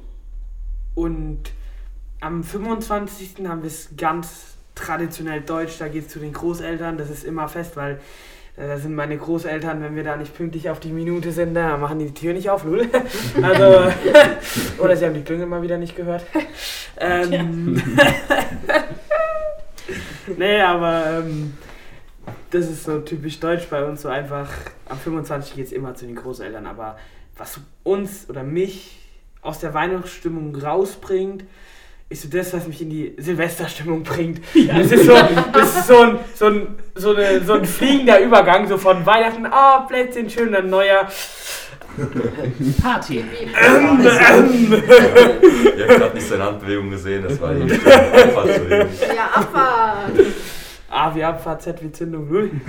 und 0.94 1.40
am 2.20 2.44
25. 2.44 3.34
haben 3.48 3.62
wir 3.62 3.68
es 3.68 3.88
ganz 3.96 4.54
traditionell 4.76 5.40
deutsch, 5.40 5.78
da 5.78 5.88
geht 5.88 6.06
es 6.06 6.12
zu 6.12 6.20
den 6.20 6.32
Großeltern, 6.32 6.96
das 6.96 7.10
ist 7.10 7.24
immer 7.24 7.48
fest, 7.48 7.76
weil 7.76 8.00
äh, 8.56 8.68
da 8.68 8.78
sind 8.78 8.94
meine 8.94 9.16
Großeltern, 9.16 9.82
wenn 9.82 9.96
wir 9.96 10.04
da 10.04 10.16
nicht 10.16 10.36
pünktlich 10.36 10.70
auf 10.70 10.80
die 10.80 10.90
Minute 10.90 11.32
sind, 11.32 11.54
da 11.54 11.76
machen 11.76 11.98
die 11.98 12.06
die 12.06 12.14
Tür 12.14 12.34
nicht 12.34 12.50
auf, 12.50 12.64
Lul. 12.64 12.88
Also, 13.42 13.92
oder 14.78 14.96
sie 14.96 15.06
haben 15.06 15.14
die 15.14 15.22
Klingel 15.22 15.46
mal 15.46 15.62
wieder 15.62 15.78
nicht 15.78 15.96
gehört. 15.96 16.24
ähm, 16.98 17.82
nee, 20.36 20.60
aber 20.60 21.18
ähm, 21.18 21.54
das 22.50 22.68
ist 22.68 22.84
so 22.84 23.00
typisch 23.00 23.40
deutsch 23.40 23.66
bei 23.68 23.84
uns, 23.84 24.02
so 24.02 24.08
einfach, 24.08 24.48
am 24.88 24.98
25 24.98 25.56
geht 25.56 25.66
es 25.66 25.72
immer 25.72 25.94
zu 25.94 26.06
den 26.06 26.16
Großeltern, 26.16 26.66
aber 26.66 26.96
was 27.36 27.60
uns 27.82 28.28
oder 28.28 28.42
mich 28.42 28.98
aus 29.42 29.60
der 29.60 29.74
Weihnachtsstimmung 29.74 30.56
rausbringt, 30.56 31.44
ist 32.08 32.22
so 32.22 32.28
das, 32.28 32.52
was 32.52 32.66
mich 32.66 32.82
in 32.82 32.90
die 32.90 33.14
Silvesterstimmung 33.18 34.02
bringt. 34.02 34.40
Das 34.68 34.90
ist 34.92 35.06
so, 35.06 35.14
das 35.52 35.76
ist 35.76 35.86
so 35.86 35.98
ein, 35.98 36.18
so 36.34 36.46
ein, 36.46 36.66
so 36.94 37.14
eine, 37.14 37.44
so 37.44 37.54
ein 37.54 37.64
fliegender 37.64 38.20
Übergang, 38.20 38.68
so 38.68 38.78
von 38.78 39.04
Weihnachten, 39.04 39.46
ah, 39.46 39.80
Plätzchen, 39.88 40.30
schön, 40.30 40.52
dann 40.52 40.70
neuer. 40.70 41.08
Party. 42.82 43.24
Wie, 43.24 43.44
Ihr 45.78 45.88
habt 45.88 45.98
gerade 45.98 46.14
nicht 46.14 46.28
seine 46.28 46.44
Handbewegung 46.44 46.90
gesehen, 46.90 47.22
das 47.22 47.40
war 47.40 47.54
zu 47.54 47.60
wenig. 47.60 47.80
ja, 49.14 49.26
Abfahrt. 49.32 50.12
A 50.90 51.14
wie 51.14 51.24
Abfahrt, 51.24 51.62
Z 51.62 51.82
wie 51.82 51.92
Zündung, 51.92 52.28
null. 52.28 52.50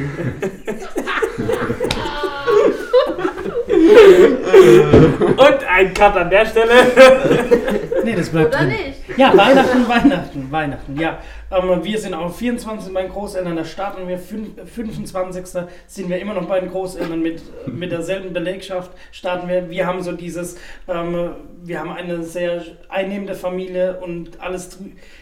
Und 5.38 5.64
ein 5.70 5.94
Cut 5.94 6.16
an 6.18 6.30
der 6.30 6.46
Stelle. 6.46 6.72
Nee, 8.06 8.14
das 8.14 8.30
bleibt 8.30 8.50
Oder 8.54 8.58
drin. 8.60 8.68
nicht? 8.70 9.18
Ja, 9.18 9.36
Weihnachten, 9.36 9.88
Weihnachten, 9.88 10.52
Weihnachten. 10.52 11.00
Ja, 11.00 11.18
ähm, 11.50 11.84
wir 11.84 11.98
sind 11.98 12.14
auch 12.14 12.32
24 12.32 12.94
bei 12.94 13.02
den 13.02 13.12
Großeltern, 13.12 13.56
da 13.56 13.66
starten 13.66 14.08
wir 14.08 14.20
fünf- 14.20 14.50
25. 14.64 15.44
sind 15.88 16.10
wir 16.10 16.20
immer 16.20 16.36
noch 16.36 16.46
bei 16.46 16.60
den 16.60 16.70
Großeltern 16.70 17.20
mit, 17.20 17.42
mit 17.66 17.92
derselben 17.92 18.32
Belegschaft. 18.32 18.92
Starten 19.12 19.48
wir. 19.48 19.72
Wir 19.72 19.88
haben 19.88 20.04
so 20.04 20.12
dieses, 20.12 20.58
ähm, 20.88 21.32
wir 21.64 21.80
haben 21.80 21.90
eine 21.94 22.22
sehr 22.22 22.62
einnehmende 22.90 23.34
Familie 23.34 23.98
und 24.02 24.40
alles 24.40 24.78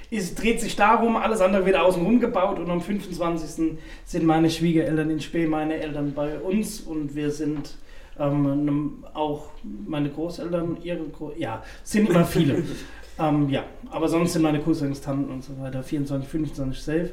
ist, 0.09 0.43
dreht 0.43 0.59
sich 0.59 0.76
darum, 0.76 1.16
alles 1.16 1.39
andere 1.39 1.66
wird 1.66 1.78
außenrum 1.78 2.20
gebaut 2.20 2.59
und 2.59 2.70
am 2.70 2.82
25. 2.82 3.78
sind 4.03 4.26
meine 4.26 4.49
Schwiegereltern 4.49 5.09
in 5.09 5.22
Spee, 5.22 5.47
meine 5.47 5.76
Eltern 5.80 6.11
bei 6.14 6.38
uns 6.38 6.82
und 6.82 7.16
wir 7.16 7.32
sind 7.32 7.76
ähm, 8.20 9.03
auch 9.14 9.47
meine 9.88 10.09
Großeltern, 10.09 10.78
ihre, 10.84 11.05
Gro 11.09 11.34
ja, 11.38 11.64
sind 11.84 12.09
immer 12.09 12.26
viele. 12.26 12.64
Ähm, 13.20 13.47
ja, 13.47 13.64
aber 13.91 14.07
sonst 14.07 14.34
sind 14.34 14.41
meine 14.41 14.59
Cousins, 14.59 14.99
Tanten 14.99 15.32
und 15.32 15.43
so 15.43 15.59
weiter 15.59 15.84
24, 15.84 16.28
25 16.28 16.82
safe. 16.82 17.09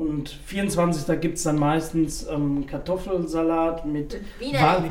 Und 0.00 0.30
24. 0.46 1.20
gibt 1.20 1.36
es 1.36 1.42
dann 1.42 1.58
meistens 1.58 2.26
ähm, 2.26 2.66
Kartoffelsalat 2.66 3.84
mit. 3.84 4.18
Wiener. 4.38 4.82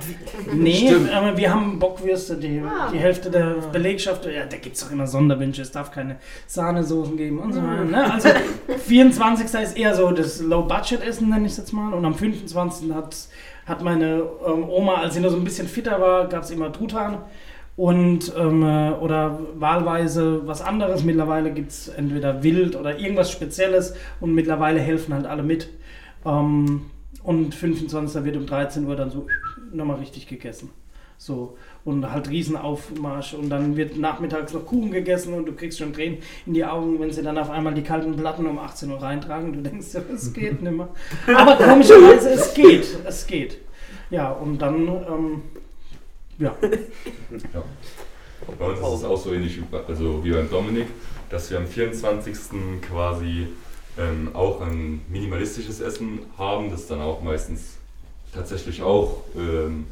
Nee, 0.53 0.93
aber 1.11 1.35
wir 1.35 1.51
haben 1.51 1.79
Bockwürste, 1.79 2.35
die, 2.37 2.59
Ah. 2.63 2.91
die 2.93 2.99
Hälfte 2.99 3.31
der 3.31 3.55
Belegschaft. 3.71 4.27
Ja, 4.27 4.45
da 4.45 4.57
gibt 4.57 4.75
es 4.75 4.83
doch 4.83 4.91
immer 4.91 5.07
Sonderwünsche, 5.07 5.63
es 5.63 5.71
darf 5.71 5.89
keine 5.91 6.17
Sahnesoßen 6.45 7.17
geben 7.17 7.39
und 7.39 7.53
so 7.53 7.59
weiter. 7.63 7.85
Ne? 7.85 8.13
Also 8.13 8.29
24. 8.85 9.45
ist 9.61 9.75
eher 9.75 9.95
so 9.95 10.11
das 10.11 10.41
Low-Budget-Essen, 10.41 11.27
nenne 11.27 11.47
ich 11.47 11.53
es 11.53 11.57
jetzt 11.57 11.73
mal. 11.73 11.91
Und 11.91 12.05
am 12.05 12.13
25. 12.13 12.93
hat, 12.93 13.15
hat 13.65 13.81
meine 13.81 14.21
ähm, 14.45 14.69
Oma, 14.69 14.95
als 15.01 15.15
sie 15.15 15.21
noch 15.21 15.31
so 15.31 15.37
ein 15.37 15.43
bisschen 15.43 15.67
fitter 15.67 15.99
war, 15.99 16.27
gab 16.27 16.43
es 16.43 16.51
immer 16.51 16.71
Truthahn. 16.71 17.17
Und, 17.79 18.33
ähm, 18.37 18.61
äh, 18.61 18.91
oder 18.91 19.39
wahlweise 19.55 20.45
was 20.45 20.61
anderes. 20.61 21.05
Mittlerweile 21.05 21.49
gibt 21.53 21.71
es 21.71 21.87
entweder 21.87 22.43
wild 22.43 22.75
oder 22.75 22.99
irgendwas 22.99 23.31
Spezielles 23.31 23.93
und 24.19 24.35
mittlerweile 24.35 24.81
helfen 24.81 25.13
halt 25.13 25.25
alle 25.25 25.43
mit. 25.43 25.69
Ähm, 26.25 26.81
und 27.23 27.55
25. 27.55 28.25
wird 28.25 28.35
um 28.35 28.45
13 28.45 28.85
Uhr 28.85 28.97
dann 28.97 29.11
so 29.11 29.27
nochmal 29.71 29.95
richtig 29.95 30.27
gegessen. 30.27 30.71
So. 31.17 31.55
Und 31.85 32.11
halt 32.11 32.29
Riesenaufmarsch. 32.29 33.35
Und 33.35 33.49
dann 33.49 33.77
wird 33.77 33.97
nachmittags 33.97 34.53
noch 34.53 34.65
Kuchen 34.65 34.91
gegessen 34.91 35.33
und 35.33 35.45
du 35.45 35.53
kriegst 35.53 35.79
schon 35.79 35.93
Tränen 35.93 36.17
in 36.45 36.55
die 36.55 36.65
Augen, 36.65 36.99
wenn 36.99 37.13
sie 37.13 37.23
dann 37.23 37.37
auf 37.37 37.49
einmal 37.49 37.75
die 37.75 37.83
kalten 37.83 38.13
Platten 38.17 38.45
um 38.45 38.59
18 38.59 38.91
Uhr 38.91 39.01
reintragen. 39.01 39.53
Du 39.53 39.61
denkst, 39.61 39.95
es 40.13 40.33
geht 40.33 40.61
nicht 40.61 40.75
mehr. 40.75 40.89
Aber 41.33 41.55
komischerweise, 41.55 42.31
es 42.31 42.53
geht. 42.53 42.97
Es 43.05 43.25
geht. 43.25 43.59
Ja, 44.09 44.31
und 44.31 44.61
dann, 44.61 44.85
ähm, 44.85 45.41
ja. 46.39 46.55
Ja. 47.53 47.63
Bei 48.57 48.65
uns 48.65 48.79
ist 48.79 48.85
es 48.85 49.03
auch 49.03 49.21
so 49.21 49.33
ähnlich 49.33 49.57
wie, 49.57 49.63
also 49.87 50.23
wie 50.23 50.31
beim 50.31 50.49
Dominik, 50.49 50.87
dass 51.29 51.51
wir 51.51 51.57
am 51.57 51.67
24. 51.67 52.33
quasi 52.81 53.47
ähm, 53.97 54.29
auch 54.33 54.61
ein 54.61 55.01
minimalistisches 55.09 55.81
Essen 55.81 56.19
haben, 56.37 56.71
das 56.71 56.87
dann 56.87 57.01
auch 57.01 57.21
meistens 57.21 57.75
tatsächlich 58.33 58.81
auch, 58.81 59.23
ähm, 59.35 59.85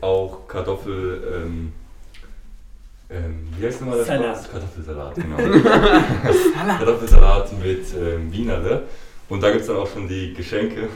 auch 0.00 0.48
Kartoffel, 0.48 1.22
ähm, 1.34 1.72
ähm, 3.10 3.48
wie 3.58 3.66
heißt 3.66 3.80
nochmal 3.80 3.98
das? 3.98 4.06
Salat. 4.06 4.50
Kartoffelsalat, 4.50 5.14
genau. 5.14 5.36
Kartoffelsalat 6.78 7.52
mit 7.62 7.84
ähm, 7.96 8.32
Wienerle. 8.32 8.84
Und 9.28 9.42
da 9.42 9.50
gibt 9.50 9.62
es 9.62 9.66
dann 9.68 9.76
auch 9.76 9.90
schon 9.90 10.08
die 10.08 10.34
Geschenke. 10.34 10.88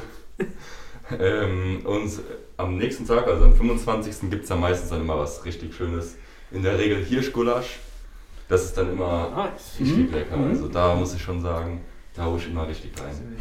Ähm, 1.19 1.81
und 1.85 2.11
am 2.57 2.77
nächsten 2.77 3.07
Tag, 3.07 3.27
also 3.27 3.45
am 3.45 3.55
25. 3.55 4.31
gibt 4.31 4.45
es 4.45 4.49
dann 4.49 4.61
meistens 4.61 4.91
dann 4.91 5.01
immer 5.01 5.19
was 5.19 5.45
richtig 5.45 5.75
Schönes. 5.75 6.17
In 6.51 6.63
der 6.63 6.79
Regel 6.79 7.05
Hirschgulasch. 7.05 7.79
Das 8.49 8.65
ist 8.65 8.77
dann 8.77 8.93
immer 8.93 9.31
Nice. 9.31 9.77
richtig 9.81 9.97
Mhm. 10.09 10.13
lecker. 10.13 10.37
Also 10.51 10.69
da 10.69 10.95
muss 10.95 11.15
ich 11.15 11.23
schon 11.23 11.41
sagen, 11.41 11.81
da 12.15 12.27
hole 12.27 12.37
ich 12.39 12.47
immer 12.49 12.69
richtig 12.69 12.93
rein. 13.01 13.37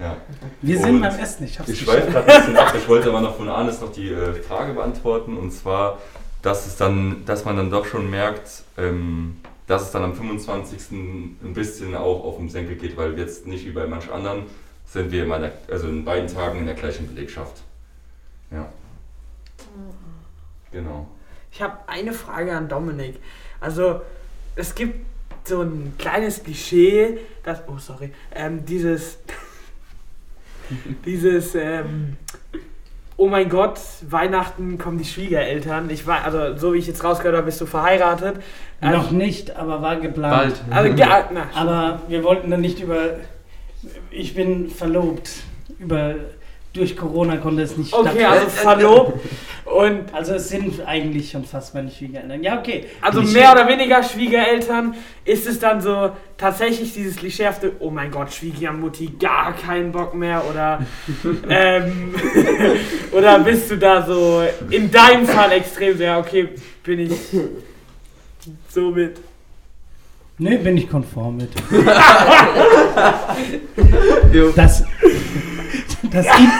Ja. 0.00 0.16
Wir 0.62 0.78
sind 0.78 0.90
Und 0.96 1.00
beim 1.02 1.18
Essen. 1.18 1.44
Ich 1.44 1.58
hab's 1.58 1.68
Ich 1.68 1.80
schweife 1.80 2.10
gerade 2.10 2.28
ein 2.32 2.40
bisschen 2.40 2.56
ab. 2.56 2.72
Ich 2.76 2.88
wollte 2.88 3.08
aber 3.10 3.20
noch 3.20 3.36
von 3.36 3.48
Arnes 3.48 3.80
noch 3.80 3.92
die 3.92 4.10
äh, 4.10 4.32
Frage 4.34 4.72
beantworten. 4.72 5.36
Und 5.36 5.50
zwar, 5.50 5.98
dass, 6.42 6.66
es 6.66 6.76
dann, 6.76 7.24
dass 7.26 7.44
man 7.44 7.56
dann 7.56 7.70
doch 7.70 7.84
schon 7.86 8.08
merkt, 8.08 8.62
ähm, 8.78 9.36
dass 9.66 9.82
es 9.82 9.90
dann 9.90 10.04
am 10.04 10.14
25. 10.14 10.92
ein 10.92 11.52
bisschen 11.52 11.94
auch 11.96 12.24
auf 12.24 12.36
den 12.36 12.48
Senkel 12.48 12.76
geht, 12.76 12.96
weil 12.96 13.18
jetzt 13.18 13.46
nicht 13.48 13.66
wie 13.66 13.72
bei 13.72 13.86
manch 13.88 14.10
anderen 14.12 14.44
sind 14.86 15.10
wir 15.10 15.24
in, 15.24 15.28
meiner, 15.28 15.50
also 15.70 15.88
in 15.88 16.04
beiden 16.04 16.32
Tagen 16.32 16.60
in 16.60 16.66
der 16.66 16.74
gleichen 16.74 17.06
Belegschaft. 17.08 17.62
Ja. 18.50 18.66
Genau. 20.72 21.08
Ich 21.50 21.62
habe 21.62 21.76
eine 21.86 22.12
Frage 22.12 22.54
an 22.54 22.68
Dominik. 22.68 23.16
Also, 23.60 24.02
es 24.54 24.74
gibt 24.74 25.06
so 25.44 25.62
ein 25.62 25.94
kleines 25.98 26.42
Klischee, 26.42 27.18
das. 27.42 27.62
Oh, 27.66 27.78
sorry. 27.78 28.12
Ähm, 28.34 28.64
dieses. 28.64 29.18
dieses. 31.04 31.54
Ähm, 31.54 32.16
oh 33.16 33.28
mein 33.28 33.48
Gott, 33.48 33.78
Weihnachten 34.02 34.78
kommen 34.78 34.98
die 34.98 35.04
Schwiegereltern. 35.04 35.88
Ich 35.90 36.06
war, 36.06 36.24
also, 36.24 36.56
so 36.56 36.74
wie 36.74 36.78
ich 36.78 36.86
jetzt 36.86 37.02
rausgehört 37.02 37.36
habe, 37.36 37.46
bist 37.46 37.60
du 37.60 37.66
verheiratet. 37.66 38.36
Also, 38.80 38.98
Noch 38.98 39.10
nicht, 39.10 39.56
aber 39.56 39.80
war 39.80 39.96
geplant. 39.96 40.62
Bald. 40.68 40.76
Also, 40.76 40.94
ja, 40.94 41.28
na, 41.32 41.48
Aber 41.54 42.02
wir 42.08 42.22
wollten 42.22 42.50
dann 42.50 42.60
nicht 42.60 42.80
über. 42.80 43.14
Ich 44.16 44.34
bin 44.34 44.70
verlobt. 44.70 45.30
Über. 45.78 46.14
Durch 46.72 46.94
Corona 46.94 47.38
konnte 47.38 47.62
es 47.62 47.74
nicht 47.78 47.94
okay, 47.94 48.02
stattfinden. 48.02 48.26
also 48.26 48.48
verlobt. 48.48 49.20
Und 49.64 50.12
Also 50.12 50.34
es 50.34 50.50
sind 50.50 50.86
eigentlich 50.86 51.30
schon 51.30 51.44
fast 51.44 51.74
meine 51.74 51.90
Schwiegereltern. 51.90 52.42
Ja, 52.42 52.58
okay. 52.58 52.84
Also 53.00 53.20
Klischee. 53.20 53.38
mehr 53.38 53.52
oder 53.52 53.66
weniger 53.66 54.02
Schwiegereltern 54.02 54.94
ist 55.24 55.46
es 55.46 55.58
dann 55.58 55.80
so 55.80 56.10
tatsächlich 56.36 56.92
dieses 56.92 57.16
klischeehafte, 57.16 57.72
oh 57.78 57.88
mein 57.90 58.10
Gott, 58.10 58.30
Schwiegermutti, 58.32 59.12
gar 59.18 59.54
keinen 59.56 59.90
Bock 59.90 60.14
mehr 60.14 60.42
oder 60.50 60.84
ähm, 61.48 62.14
oder 63.12 63.38
bist 63.38 63.70
du 63.70 63.78
da 63.78 64.06
so 64.06 64.42
in 64.68 64.90
deinem 64.90 65.26
Fall 65.26 65.52
extrem 65.52 65.96
so, 65.96 66.04
ja 66.04 66.18
okay, 66.18 66.50
bin 66.84 67.00
ich 67.00 67.12
so 68.68 68.90
mit. 68.90 69.16
Nee, 70.38 70.58
bin 70.58 70.76
ich 70.76 70.88
konform 70.88 71.38
mit. 71.38 71.50
Das, 74.54 74.84
das, 76.16 76.26
In 76.38 76.50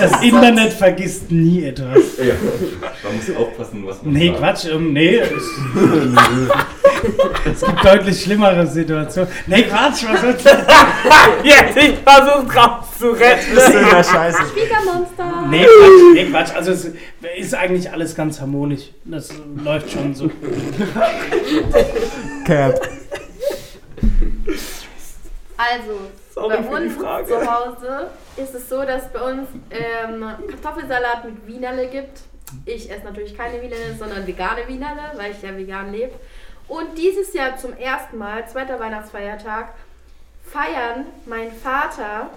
das 0.00 0.22
Internet 0.22 0.72
vergisst 0.72 1.30
nie 1.30 1.64
etwas. 1.64 1.98
Ja, 2.18 2.34
man 3.04 3.16
muss 3.16 3.36
aufpassen, 3.36 3.86
was 3.86 4.02
man 4.02 4.12
Nee, 4.12 4.28
sagt. 4.28 4.38
Quatsch, 4.38 4.64
ähm, 4.72 4.92
nee. 4.92 5.20
Es, 7.44 7.60
es 7.60 7.60
gibt 7.66 7.84
deutlich 7.84 8.22
schlimmere 8.22 8.66
Situationen. 8.66 9.30
Nee, 9.46 9.64
Quatsch, 9.64 10.04
was 10.08 10.20
soll's? 10.22 10.44
Jetzt, 11.44 11.76
ich 11.76 11.98
versuche 11.98 12.56
rauszuretten. 12.58 13.54
Das 13.54 13.68
ist 13.68 13.74
in 13.74 13.90
der 13.90 14.02
Scheiße. 14.04 14.38
Schwiegermonster! 14.54 15.46
Nee, 15.50 15.64
Quatsch, 15.64 16.14
nee, 16.14 16.24
Quatsch. 16.24 16.54
Also 16.54 16.72
es 16.72 16.90
ist 17.38 17.54
eigentlich 17.54 17.90
alles 17.92 18.14
ganz 18.14 18.40
harmonisch. 18.40 18.84
Das 19.04 19.28
läuft 19.62 19.90
schon 19.90 20.14
so. 20.14 20.30
Cap. 22.46 22.80
Also, 25.58 26.00
Sorry 26.34 26.62
bei 26.62 26.84
uns 26.84 26.96
zu 26.96 27.54
Hause 27.54 28.10
ist 28.36 28.54
es 28.56 28.68
so, 28.68 28.82
dass 28.82 29.12
bei 29.12 29.20
uns 29.20 29.48
ähm, 29.70 30.24
Kartoffelsalat 30.50 31.24
mit 31.26 31.46
Wienerle 31.46 31.86
gibt. 31.86 32.22
Ich 32.64 32.90
esse 32.90 33.04
natürlich 33.04 33.36
keine 33.36 33.62
Wienerle, 33.62 33.94
sondern 33.96 34.26
vegane 34.26 34.66
Wienerle, 34.66 35.12
weil 35.14 35.30
ich 35.30 35.42
ja 35.42 35.56
vegan 35.56 35.92
lebe. 35.92 36.12
Und 36.66 36.98
dieses 36.98 37.32
Jahr 37.34 37.56
zum 37.56 37.72
ersten 37.74 38.18
Mal, 38.18 38.48
zweiter 38.48 38.80
Weihnachtsfeiertag, 38.80 39.74
feiern 40.44 41.06
mein 41.24 41.52
Vater, 41.52 42.30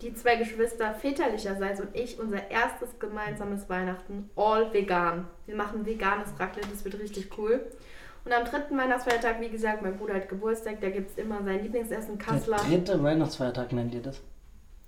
die 0.00 0.14
zwei 0.14 0.36
Geschwister 0.36 0.94
väterlicherseits 0.94 1.80
und 1.80 1.96
ich 1.96 2.20
unser 2.20 2.48
erstes 2.52 3.00
gemeinsames 3.00 3.68
Weihnachten 3.68 4.30
all 4.36 4.72
vegan. 4.72 5.26
Wir 5.46 5.56
machen 5.56 5.84
veganes 5.84 6.28
Raclette, 6.38 6.68
das 6.68 6.84
wird 6.84 7.00
richtig 7.00 7.36
cool. 7.36 7.66
Und 8.28 8.34
am 8.34 8.44
dritten 8.44 8.76
Weihnachtsfeiertag, 8.76 9.40
wie 9.40 9.48
gesagt, 9.48 9.80
mein 9.80 9.96
Bruder 9.96 10.16
hat 10.16 10.28
Geburtstag, 10.28 10.82
da 10.82 10.90
gibt 10.90 11.10
es 11.10 11.16
immer 11.16 11.42
sein 11.42 11.62
Lieblingsessen, 11.62 12.18
Kassler. 12.18 12.58
Der 12.70 12.78
dritte 12.78 13.02
Weihnachtsfeiertag 13.02 13.72
nennt 13.72 13.94
ihr 13.94 14.02
das? 14.02 14.20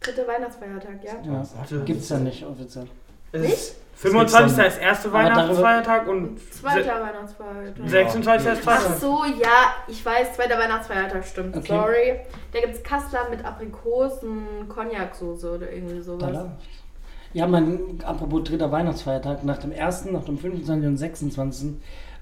Dritte 0.01 0.28
Weihnachtsfeiertag, 0.28 1.03
ja? 1.03 1.12
Ja. 1.24 1.78
Gibt's 1.86 2.11
ja 2.11 2.18
nicht 2.18 2.45
offiziell. 2.45 2.86
Nicht? 3.32 3.76
25. 3.95 4.66
ist 4.66 4.78
erste 4.78 5.11
Weihnachtsfeiertag 5.11 6.07
und 6.09 6.38
Zweiter 6.53 7.01
Weihnachtsfeiertag. 7.01 7.88
26. 7.88 8.53
ist 8.53 8.61
Ach 8.66 8.78
zweiter. 8.78 8.99
so, 8.99 9.24
ja, 9.24 9.74
ich 9.88 10.05
weiß, 10.05 10.34
zweiter 10.34 10.59
Weihnachtsfeiertag 10.59 11.24
stimmt. 11.24 11.57
Okay. 11.57 11.66
Sorry. 11.66 12.20
Da 12.53 12.61
gibt 12.61 12.74
es 12.74 12.82
Kassler 12.82 13.30
mit 13.30 13.43
Aprikosen, 13.43 14.68
Cognac-Soße 14.68 15.55
oder 15.55 15.72
irgendwie 15.72 16.01
sowas. 16.03 16.30
Da. 16.30 16.57
Ja, 17.32 17.47
mein, 17.47 18.01
apropos 18.05 18.43
dritter 18.45 18.70
Weihnachtsfeiertag, 18.70 19.45
nach 19.45 19.59
dem 19.59 19.72
ersten, 19.72 20.12
nach 20.12 20.24
dem 20.24 20.36
25. 20.36 20.86
und 20.86 20.97
26. 20.99 21.70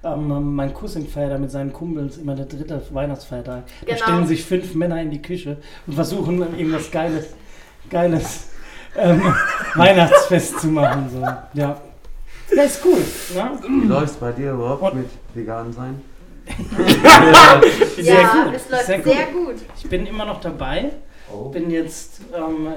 Ähm, 0.03 0.55
mein 0.55 0.73
Cousin 0.73 1.07
feiert 1.07 1.31
da 1.33 1.37
mit 1.37 1.51
seinen 1.51 1.73
Kumpels 1.73 2.17
immer 2.17 2.33
der 2.35 2.45
dritte 2.45 2.81
Weihnachtsfeiertag. 2.91 3.63
Da 3.85 3.85
Genau. 3.93 3.97
stellen 4.05 4.27
sich 4.27 4.43
fünf 4.45 4.73
Männer 4.75 5.01
in 5.01 5.11
die 5.11 5.21
Küche 5.21 5.57
und 5.87 5.93
versuchen 5.93 6.39
dann 6.39 6.57
irgendwas 6.57 6.89
Geiles, 6.89 7.33
Geiles 7.89 8.47
ähm, 8.97 9.21
Weihnachtsfest 9.75 10.59
zu 10.61 10.67
machen. 10.67 11.09
So. 11.11 11.19
Ja. 11.21 11.81
Ja, 12.55 12.63
ist 12.63 12.83
cool. 12.85 12.97
Ne? 13.35 13.59
Wie 13.83 13.87
läuft's 13.87 14.15
bei 14.15 14.31
dir 14.31 14.53
überhaupt 14.53 14.81
Und- 14.93 14.95
mit 15.01 15.09
vegan 15.33 15.71
sein? 15.73 16.01
Sehr 17.97 18.21
ja, 18.21 18.43
gut. 18.45 18.53
es 18.55 18.69
läuft 18.69 18.85
Sehr 18.85 19.03
sehr, 19.03 19.25
gut. 19.27 19.45
gut. 19.47 19.55
Ich 19.77 19.89
bin 19.89 20.05
immer 20.07 20.25
noch 20.25 20.39
dabei. 20.41 20.91
Bin 21.51 21.69
jetzt 21.69 22.21
ähm, 22.35 22.69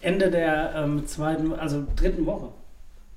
Ende 0.00 0.30
der 0.30 0.72
ähm, 0.76 1.06
zweiten, 1.06 1.52
also 1.54 1.84
dritten 1.94 2.26
Woche. 2.26 2.48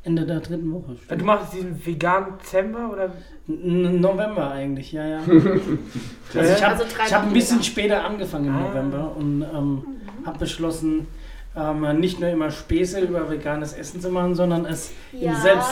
Ende 0.06 0.26
der 0.26 0.42
dritten 0.42 0.72
Woche. 0.74 0.96
Du 1.18 1.24
machst 1.26 1.54
diesen 1.54 1.86
veganen 1.86 2.38
Dezember 2.40 2.92
oder? 2.92 3.14
N- 3.48 4.02
November 4.02 4.52
eigentlich, 4.52 4.92
ja, 4.92 5.06
ja. 5.06 5.20
Also 6.36 6.54
ich 6.54 6.64
habe 6.64 6.84
Also 7.00 7.16
hab 7.16 7.24
ein 7.24 7.34
bisschen 7.34 7.64
später 7.64 8.04
angefangen 8.04 8.48
im 8.48 8.56
Ah. 8.56 8.68
November 8.68 9.16
und 9.16 9.42
ähm, 9.44 9.84
habe 10.26 10.40
beschlossen, 10.40 11.08
ähm, 11.56 12.00
nicht 12.00 12.20
nur 12.20 12.30
immer 12.30 12.52
Späße 12.52 13.00
über 13.02 13.30
veganes 13.30 13.74
Essen 13.74 14.02
zu 14.02 14.10
machen, 14.10 14.36
sondern 14.36 14.66
es 14.66 14.92
Ja. 15.14 15.32
im 15.32 15.42
Selbst, 15.42 15.72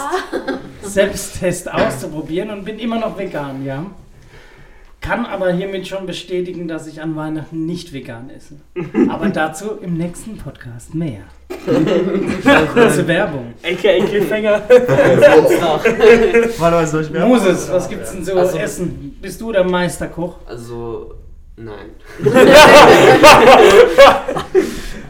Selbsttest 0.83 1.71
auszuprobieren 1.71 2.49
und 2.51 2.63
bin 2.65 2.79
immer 2.79 2.99
noch 2.99 3.17
vegan, 3.17 3.65
ja. 3.65 3.85
Kann 5.01 5.25
aber 5.25 5.51
hiermit 5.51 5.87
schon 5.87 6.05
bestätigen, 6.05 6.67
dass 6.67 6.85
ich 6.85 7.01
an 7.01 7.15
Weihnachten 7.15 7.65
nicht 7.65 7.91
vegan 7.91 8.29
esse. 8.29 8.55
Aber 9.09 9.29
dazu 9.29 9.71
im 9.81 9.95
nächsten 9.97 10.37
Podcast 10.37 10.93
mehr. 10.93 11.21
Kurze 12.73 13.07
Werbung. 13.07 13.53
AKA 13.63 14.05
Cliffhanger. 14.05 14.61
Warte 16.59 16.75
mal, 16.75 16.85
soll 16.87 17.01
ich 17.01 17.09
mehr? 17.09 17.25
Moses, 17.25 17.71
was 17.71 17.89
gibt's 17.89 18.11
denn 18.11 18.23
so 18.23 18.35
Also- 18.35 18.57
Essen? 18.59 19.17
Bist 19.19 19.41
du 19.41 19.51
der 19.51 19.63
Meisterkoch? 19.63 20.37
Also, 20.45 21.15
nein. 21.57 21.89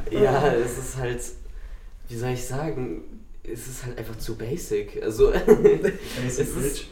ja, 0.09 0.53
es 0.53 0.77
ist 0.77 0.97
halt, 0.99 1.19
wie 2.07 2.15
soll 2.15 2.29
ich 2.31 2.45
sagen, 2.45 3.01
es 3.43 3.67
ist 3.67 3.85
halt 3.85 3.97
einfach 3.97 4.17
zu 4.17 4.37
basic. 4.37 5.01
Also, 5.03 5.31
es 6.25 6.39
ist, 6.39 6.85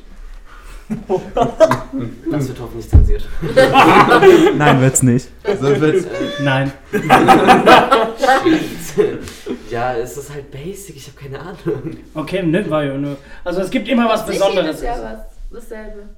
das 2.31 2.47
wird 2.47 2.59
hoffentlich 2.59 2.89
zensiert. 2.89 3.27
Nein, 4.57 4.81
wird's 4.81 5.03
nicht. 5.03 5.29
Sonst 5.45 5.81
wird's 5.81 6.05
Äh, 6.05 6.09
Nein. 6.43 6.71
Ja, 9.69 9.93
es 9.95 10.17
ist 10.17 10.33
halt 10.33 10.49
basic, 10.51 10.95
ich 10.95 11.07
habe 11.07 11.17
keine 11.17 11.39
Ahnung. 11.39 11.97
Okay, 12.15 12.41
ne, 12.43 12.67
war 12.69 12.83
ja 12.83 12.97
nur. 12.97 13.17
Also 13.43 13.61
es 13.61 13.69
gibt 13.69 13.87
immer 13.87 14.09
was 14.09 14.25
Nicht 14.27 14.39
Besonderes. 14.39 14.81
jedes 14.81 14.81
Jahr 14.81 15.25
was. 15.51 15.61
Dasselbe. 15.69 16.09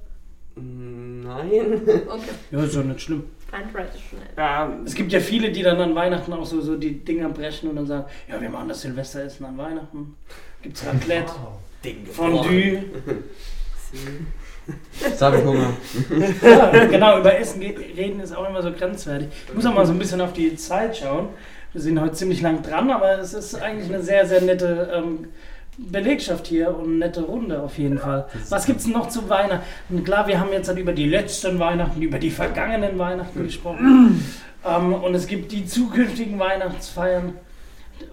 Nein. 0.56 1.80
Okay, 2.08 2.30
Ja, 2.50 2.62
ist 2.64 2.76
doch 2.76 2.84
nicht 2.84 3.00
schlimm. 3.02 3.24
Ja, 4.36 4.72
Es 4.86 4.94
gibt 4.94 5.12
ja 5.12 5.20
viele, 5.20 5.50
die 5.52 5.62
dann 5.62 5.78
an 5.80 5.94
Weihnachten 5.94 6.32
auch 6.32 6.46
so, 6.46 6.60
so 6.62 6.76
die 6.76 7.04
Dinger 7.04 7.28
brechen 7.28 7.68
und 7.68 7.76
dann 7.76 7.86
sagen, 7.86 8.06
ja, 8.28 8.40
wir 8.40 8.48
machen 8.48 8.68
das 8.68 8.80
Silvesteressen 8.80 9.44
an 9.44 9.58
Weihnachten. 9.58 10.16
Gibt's 10.62 10.84
Raclette, 10.86 11.32
Fondue. 12.12 12.84
Jetzt 15.00 15.22
habe 15.22 15.38
ich 15.38 15.44
Hunger. 15.44 15.72
Ja, 16.42 16.86
genau, 16.90 17.18
über 17.18 17.38
Essen 17.38 17.60
geht, 17.60 17.78
reden 17.96 18.20
ist 18.20 18.36
auch 18.36 18.48
immer 18.48 18.62
so 18.62 18.72
grenzwertig. 18.72 19.28
Ich 19.48 19.54
muss 19.54 19.66
auch 19.66 19.74
mal 19.74 19.86
so 19.86 19.92
ein 19.92 19.98
bisschen 19.98 20.20
auf 20.20 20.32
die 20.32 20.54
Zeit 20.56 20.96
schauen. 20.96 21.28
Wir 21.72 21.80
sind 21.80 22.00
heute 22.00 22.12
ziemlich 22.12 22.42
lang 22.42 22.62
dran, 22.62 22.90
aber 22.90 23.18
es 23.18 23.34
ist 23.34 23.54
eigentlich 23.54 23.88
eine 23.92 24.02
sehr, 24.02 24.26
sehr 24.26 24.42
nette 24.42 24.90
ähm, 24.94 25.28
Belegschaft 25.78 26.46
hier 26.46 26.76
und 26.76 26.84
eine 26.84 26.94
nette 26.96 27.22
Runde 27.22 27.62
auf 27.62 27.78
jeden 27.78 27.98
Fall. 27.98 28.26
Was 28.50 28.66
gibt's 28.66 28.84
denn 28.84 28.92
noch 28.92 29.08
zu 29.08 29.28
Weihnachten? 29.28 30.04
Klar, 30.04 30.26
wir 30.26 30.38
haben 30.38 30.52
jetzt 30.52 30.68
halt 30.68 30.78
über 30.78 30.92
die 30.92 31.06
letzten 31.06 31.58
Weihnachten, 31.58 32.02
über 32.02 32.18
die 32.18 32.30
vergangenen 32.30 32.98
Weihnachten 32.98 33.42
gesprochen. 33.42 34.22
ähm, 34.66 34.92
und 34.92 35.14
es 35.14 35.26
gibt 35.26 35.50
die 35.50 35.64
zukünftigen 35.64 36.38
Weihnachtsfeiern. 36.38 37.34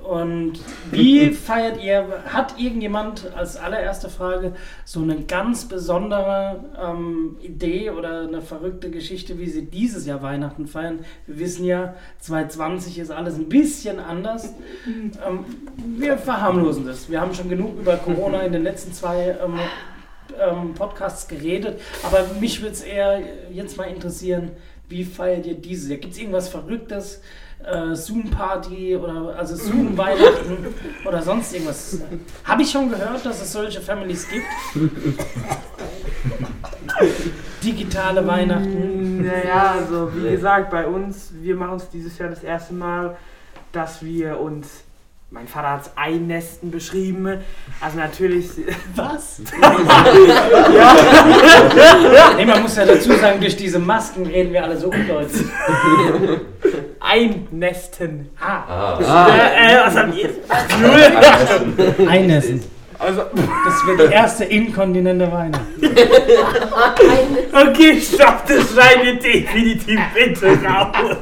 Und 0.03 0.59
wie 0.91 1.31
feiert 1.31 1.83
ihr, 1.83 2.23
hat 2.25 2.59
irgendjemand 2.59 3.31
als 3.35 3.57
allererste 3.57 4.09
Frage 4.09 4.53
so 4.85 5.01
eine 5.01 5.21
ganz 5.21 5.65
besondere 5.65 6.63
ähm, 6.81 7.37
Idee 7.41 7.91
oder 7.91 8.21
eine 8.21 8.41
verrückte 8.41 8.89
Geschichte, 8.89 9.37
wie 9.39 9.49
sie 9.49 9.65
dieses 9.65 10.05
Jahr 10.05 10.21
Weihnachten 10.21 10.67
feiern? 10.67 11.05
Wir 11.27 11.39
wissen 11.39 11.65
ja, 11.65 11.95
2020 12.19 12.99
ist 12.99 13.11
alles 13.11 13.35
ein 13.35 13.49
bisschen 13.49 13.99
anders. 13.99 14.53
Ähm, 14.85 15.45
wir 15.97 16.17
verharmlosen 16.17 16.85
das. 16.85 17.09
Wir 17.09 17.21
haben 17.21 17.33
schon 17.33 17.49
genug 17.49 17.79
über 17.79 17.97
Corona 17.97 18.41
in 18.41 18.53
den 18.53 18.63
letzten 18.63 18.93
zwei 18.93 19.37
ähm, 19.43 19.59
ähm, 20.39 20.73
Podcasts 20.73 21.27
geredet, 21.27 21.79
aber 22.03 22.25
mich 22.39 22.61
würde 22.61 22.73
es 22.73 22.81
eher 22.81 23.21
jetzt 23.51 23.77
mal 23.77 23.85
interessieren, 23.85 24.51
wie 24.87 25.03
feiert 25.03 25.45
ihr 25.45 25.55
dieses 25.55 25.89
Jahr? 25.89 25.99
Gibt 25.99 26.13
es 26.13 26.19
irgendwas 26.19 26.49
Verrücktes? 26.49 27.21
Äh, 27.71 27.95
Zoom-Party 27.95 28.95
oder 28.95 29.35
also 29.37 29.55
Zoom-Weihnachten 29.55 30.73
oder 31.05 31.21
sonst 31.21 31.53
irgendwas. 31.53 31.99
Habe 32.43 32.63
ich 32.63 32.71
schon 32.71 32.89
gehört, 32.89 33.23
dass 33.25 33.41
es 33.41 33.51
solche 33.51 33.79
Families 33.81 34.27
gibt. 34.27 34.45
Digitale 37.63 38.25
Weihnachten. 38.25 39.23
Naja, 39.25 39.75
also 39.77 40.09
wie 40.15 40.31
gesagt, 40.31 40.71
bei 40.71 40.87
uns, 40.87 41.31
wir 41.41 41.55
machen 41.55 41.77
es 41.77 41.89
dieses 41.89 42.17
Jahr 42.17 42.29
das 42.29 42.43
erste 42.43 42.73
Mal, 42.73 43.15
dass 43.71 44.03
wir 44.03 44.39
uns, 44.39 44.67
mein 45.29 45.47
Vater 45.47 45.69
hat 45.71 45.81
es 45.83 45.91
Einnästen 45.95 46.71
beschrieben, 46.71 47.41
also 47.79 47.97
natürlich, 47.97 48.49
Was? 48.95 49.41
ja, 49.61 49.75
Nee, 52.35 52.45
man 52.45 52.63
muss 52.63 52.75
ja 52.77 52.85
dazu 52.85 53.11
sagen, 53.13 53.39
durch 53.39 53.55
diese 53.55 53.77
Masken 53.77 54.25
reden 54.25 54.51
wir 54.53 54.63
alle 54.63 54.77
so 54.77 54.89
undeutlich. 54.89 55.45
Einnästen. 57.09 58.29
Ah, 58.39 58.97
Ah, 59.01 59.27
Äh, 59.29 59.73
äh, 59.73 59.85
was 59.85 59.95
habt 59.97 60.15
ihr? 60.15 62.07
Einnässen. 62.09 62.63
Also, 62.99 63.21
Das 63.65 63.85
wird 63.87 63.99
die 64.09 64.13
erste 64.13 64.43
inkontinente 64.45 65.31
Weihnachten. 65.31 65.81
Eine 67.53 67.69
okay, 67.71 67.99
stopp, 68.01 68.45
das 68.45 68.71
schneiden 68.73 69.03
wir 69.03 69.19
definitiv 69.19 69.99
bitte 70.13 70.47
raus. 70.63 71.17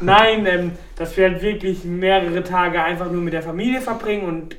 Nein, 0.00 0.46
ähm, 0.46 0.72
dass 0.96 1.16
wir 1.16 1.30
halt 1.30 1.42
wirklich 1.42 1.84
mehrere 1.84 2.42
Tage 2.44 2.82
einfach 2.82 3.10
nur 3.10 3.22
mit 3.22 3.32
der 3.32 3.42
Familie 3.42 3.80
verbringen 3.80 4.26
und 4.26 4.56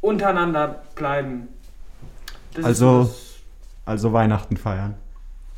untereinander 0.00 0.82
bleiben. 0.94 1.48
Das 2.54 2.64
Also- 2.64 3.10
Also 3.86 4.12
Weihnachten 4.12 4.56
feiern. 4.56 4.94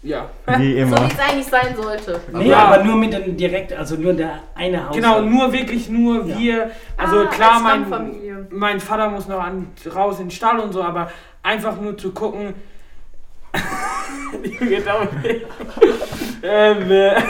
Ja. 0.02 0.30
Wie 0.58 0.72
so 0.74 0.78
immer. 0.80 1.00
wie 1.08 1.12
es 1.12 1.18
eigentlich 1.18 1.46
sein 1.46 1.76
sollte. 1.80 2.20
Nee, 2.32 2.48
Ja. 2.50 2.58
aber 2.66 2.84
nur 2.84 2.96
mit 2.96 3.12
den 3.12 3.36
direkt, 3.36 3.72
also 3.72 3.96
nur 3.96 4.12
der 4.14 4.40
eine 4.54 4.78
Haushalt. 4.88 4.96
Genau, 4.96 5.20
nur 5.22 5.52
wirklich 5.52 5.88
nur 5.88 6.24
Ja. 6.26 6.38
wir. 6.38 6.70
Also 6.96 7.20
Ah, 7.20 7.26
klar, 7.26 7.64
als 7.64 7.88
mein, 7.88 8.46
mein 8.50 8.80
Vater 8.80 9.08
muss 9.10 9.28
noch 9.28 9.40
an, 9.42 9.68
raus 9.94 10.18
in 10.18 10.26
den 10.26 10.30
Stall 10.32 10.58
und 10.60 10.72
so, 10.72 10.82
aber 10.82 11.10
einfach 11.42 11.80
nur 11.80 11.96
zu 11.96 12.12
gucken. 12.12 12.54
genau. 14.60 15.00
ähm, 16.42 16.90
äh, 16.90 17.12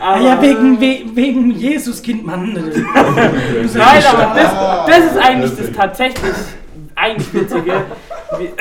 Ah 0.00 0.18
ja, 0.20 0.40
wegen, 0.40 0.80
we, 0.80 1.02
wegen 1.14 1.50
Jesuskind, 1.50 2.24
Mann. 2.24 2.52
Nein, 3.74 4.02
aber 4.06 4.32
das, 4.34 4.86
das 4.86 5.12
ist 5.12 5.18
eigentlich 5.18 5.56
das 5.56 5.72
tatsächlich 5.72 6.34
eigentlich 6.98 7.32
Witzige. 7.34 7.84
Wir- 8.38 8.52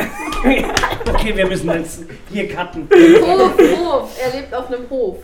Okay, 1.10 1.36
wir 1.36 1.48
müssen 1.48 1.70
jetzt 1.72 2.04
hier 2.32 2.48
cutten. 2.54 2.88
Hof, 3.22 3.52
Hof. 3.58 4.10
Er 4.22 4.40
lebt 4.40 4.54
auf 4.54 4.68
einem 4.68 4.90
Hof. 4.90 5.18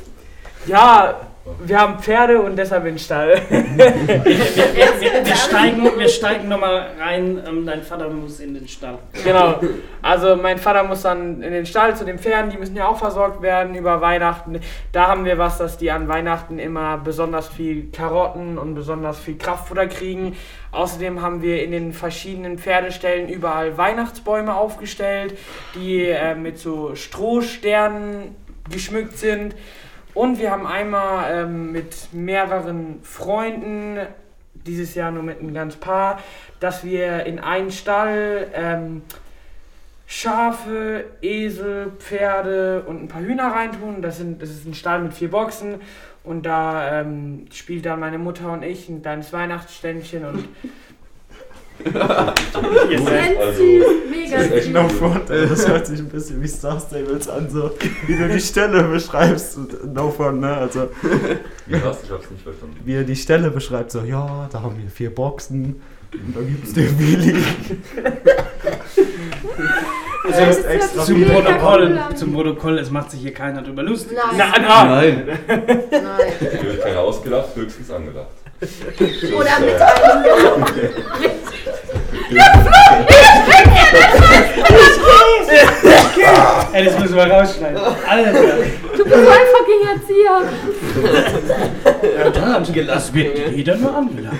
ja, 0.65 1.15
wir 1.65 1.77
haben 1.77 1.99
Pferde 1.99 2.41
und 2.41 2.55
deshalb 2.55 2.85
in 2.85 2.93
den 2.93 2.99
Stall. 2.99 3.41
Wir, 3.49 3.57
wir, 3.75 5.01
wir, 5.01 5.25
wir 5.25 5.35
steigen, 5.35 5.99
wir 5.99 6.07
steigen 6.07 6.47
nochmal 6.47 6.91
rein. 6.99 7.41
Ähm, 7.45 7.65
dein 7.65 7.81
Vater 7.83 8.09
muss 8.09 8.39
in 8.39 8.53
den 8.53 8.67
Stall. 8.67 8.99
Genau. 9.23 9.59
Also 10.01 10.37
mein 10.37 10.57
Vater 10.57 10.83
muss 10.83 11.01
dann 11.01 11.41
in 11.41 11.51
den 11.51 11.65
Stall 11.65 11.97
zu 11.97 12.05
den 12.05 12.17
Pferden, 12.17 12.49
die 12.49 12.57
müssen 12.57 12.75
ja 12.75 12.87
auch 12.87 12.97
versorgt 12.97 13.41
werden 13.41 13.75
über 13.75 13.99
Weihnachten. 13.99 14.59
Da 14.93 15.07
haben 15.07 15.25
wir 15.25 15.37
was, 15.37 15.57
dass 15.57 15.77
die 15.77 15.91
an 15.91 16.07
Weihnachten 16.07 16.59
immer 16.59 16.97
besonders 16.97 17.49
viel 17.49 17.91
Karotten 17.91 18.57
und 18.57 18.75
besonders 18.75 19.19
viel 19.19 19.37
Kraftfutter 19.37 19.87
kriegen. 19.87 20.37
Außerdem 20.71 21.21
haben 21.21 21.41
wir 21.41 21.61
in 21.61 21.71
den 21.71 21.91
verschiedenen 21.91 22.57
Pferdeställen 22.57 23.27
überall 23.27 23.77
Weihnachtsbäume 23.77 24.55
aufgestellt, 24.55 25.37
die 25.75 26.05
äh, 26.05 26.35
mit 26.35 26.57
so 26.57 26.95
Strohsternen 26.95 28.35
geschmückt 28.69 29.17
sind. 29.17 29.55
Und 30.13 30.39
wir 30.39 30.51
haben 30.51 30.67
einmal 30.67 31.43
ähm, 31.43 31.71
mit 31.71 32.13
mehreren 32.13 32.99
Freunden, 33.03 33.97
dieses 34.53 34.95
Jahr 34.95 35.11
nur 35.11 35.23
mit 35.23 35.41
ein 35.41 35.53
ganz 35.53 35.75
paar, 35.75 36.19
dass 36.59 36.83
wir 36.83 37.25
in 37.25 37.39
einen 37.39 37.71
Stall 37.71 38.47
ähm, 38.53 39.01
Schafe, 40.05 41.05
Esel, 41.21 41.91
Pferde 41.97 42.83
und 42.83 43.01
ein 43.01 43.07
paar 43.07 43.21
Hühner 43.21 43.47
reintun. 43.47 44.01
Das, 44.01 44.17
sind, 44.17 44.41
das 44.41 44.49
ist 44.49 44.65
ein 44.67 44.75
Stall 44.75 45.01
mit 45.01 45.13
vier 45.13 45.31
Boxen. 45.31 45.81
Und 46.23 46.45
da 46.45 47.01
ähm, 47.01 47.47
spielt 47.51 47.85
dann 47.85 47.99
meine 47.99 48.17
Mutter 48.17 48.51
und 48.51 48.63
ich 48.63 48.87
ein 48.89 49.01
kleines 49.01 49.33
Weihnachtsständchen 49.33 50.25
und 50.25 50.47
Ganz 51.83 51.97
Also, 51.97 53.63
mega 54.09 54.37
das 54.37 54.45
ist 54.47 54.51
echt. 54.53 54.73
No 54.73 54.87
front, 54.89 55.29
ey, 55.29 55.47
das 55.49 55.67
hört 55.67 55.85
sich 55.87 55.99
ein 55.99 56.07
bisschen 56.09 56.41
wie 56.41 56.47
Star 56.47 56.79
Stables 56.79 57.27
an, 57.27 57.49
so 57.49 57.71
wie 58.07 58.15
du 58.15 58.27
die 58.29 58.39
Stelle 58.39 58.83
beschreibst. 58.83 59.57
No 59.93 60.09
front, 60.11 60.41
ne? 60.41 60.55
Also, 60.57 60.89
Wie 61.65 61.73
war's? 61.83 61.97
Ich 62.03 62.11
hab's 62.11 62.29
nicht 62.31 62.43
verstanden. 62.43 62.77
wie 62.85 62.95
er 62.95 63.03
die 63.03 63.15
Stelle 63.15 63.49
beschreibt, 63.51 63.91
so, 63.91 64.01
ja, 64.01 64.47
da 64.51 64.61
haben 64.61 64.77
wir 64.81 64.89
vier 64.89 65.13
Boxen 65.13 65.81
und 66.13 66.35
da 66.35 66.41
gibt's 66.41 66.73
den 66.73 66.97
Willi. 66.99 67.35
Das 70.25 70.39
ist 70.39 70.59
ist 70.59 70.65
extra 70.65 71.03
Zum 71.03 71.25
Protokoll, 71.25 71.99
zum 72.15 72.33
Protokoll, 72.33 72.79
es 72.79 72.89
macht 72.89 73.11
sich 73.11 73.19
hier 73.21 73.33
keiner 73.33 73.61
drüber 73.61 73.83
lustig. 73.83 74.17
Nein, 74.37 74.51
na, 74.61 74.85
Nein. 74.85 75.27
nein. 75.47 75.59
Hier 76.39 76.63
wird 76.63 76.81
keiner 76.81 76.99
ausgelacht, 77.01 77.53
höchstens 77.55 77.91
angelacht. 77.91 78.27
Oder 79.35 79.59
mit 79.59 79.81
einem 79.81 80.65
Ey, 86.73 86.85
das 86.85 86.99
müssen 86.99 87.15
wir 87.15 87.27
rausschneiden. 87.31 87.77
Alter. 87.77 88.31
Du 88.97 89.03
bist 89.03 89.15
ein 89.15 89.47
fucking 89.53 89.81
Erzieher. 89.93 90.41
Das 92.87 93.13
wird 93.13 93.37
jeder 93.55 93.75
nur 93.75 93.95
angelacht. 93.95 94.37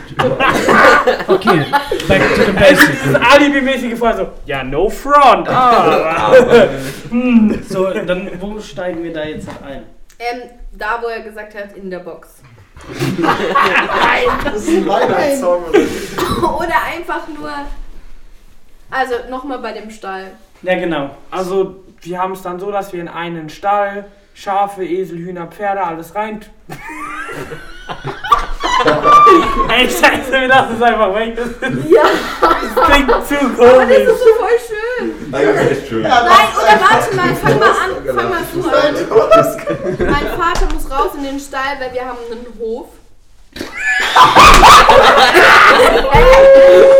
Okay, 1.28 1.66
back 2.08 2.22
to 2.36 2.44
the 2.46 2.52
basics. 2.52 3.00
das 3.12 3.22
Alibi-mäßige 3.22 3.98
Frage 3.98 4.18
so, 4.18 4.28
ja, 4.46 4.64
no 4.64 4.90
front. 4.90 5.48
Ah. 5.50 6.34
Hm, 7.10 7.62
So, 7.70 7.92
dann 7.92 8.30
wo 8.40 8.60
steigen 8.60 9.04
wir 9.04 9.14
da 9.14 9.24
jetzt 9.26 9.48
ein? 9.66 9.84
Ähm, 10.20 10.50
da 10.72 11.00
wo 11.02 11.08
er 11.08 11.22
gesagt 11.22 11.56
hat, 11.56 11.74
in 11.76 11.90
der 11.92 12.00
Box. 12.00 12.42
Das 14.44 14.56
ist 14.56 14.70
ein 14.70 14.88
Weihnachtssong. 14.88 15.64
Oder 16.42 16.76
einfach 16.96 17.28
nur. 17.28 17.50
Also 18.92 19.16
nochmal 19.30 19.60
bei 19.60 19.72
dem 19.74 19.90
Stall. 19.90 20.32
Ja, 20.62 20.76
genau. 20.76 21.12
Also, 21.32 21.84
wir 22.02 22.20
haben 22.20 22.34
es 22.34 22.42
dann 22.42 22.60
so, 22.60 22.72
dass 22.72 22.92
wir 22.94 23.00
in 23.02 23.08
einen 23.08 23.50
Stall 23.50 24.06
Schafe, 24.36 24.84
Esel, 24.84 25.18
Hühner, 25.20 25.48
Pferde, 25.48 25.84
alles 25.84 26.14
rein. 26.16 26.42
Ey, 29.70 29.88
scheiße, 29.90 30.32
mir 30.32 30.48
das 30.48 30.72
ist 30.72 30.82
einfach 30.84 31.14
weg. 31.16 31.36
Das 31.38 31.50
Ja, 31.90 32.04
klingt 32.86 33.10
zu 33.26 33.36
aber 33.36 33.50
das 33.56 33.58
komisch. 33.58 33.98
ist 33.98 34.20
so 34.20 34.34
voll 34.40 34.60
schön. 34.68 34.83
Nein, 35.34 36.48
oder 36.56 36.80
warte 36.80 37.16
mal, 37.16 37.36
fang 37.36 37.60
mal 37.60 37.70
an, 37.70 38.16
fang 38.16 38.30
mal 38.30 38.44
du 38.54 38.70
an. 38.70 38.96
Mein 40.00 40.28
Vater 40.28 40.74
muss 40.74 40.92
raus 40.92 41.12
in 41.18 41.24
den 41.24 41.40
Stall, 41.40 41.80
weil 41.80 41.94
wir 41.94 42.06
haben 42.06 42.20
einen 42.32 42.46
Hof. 42.60 42.88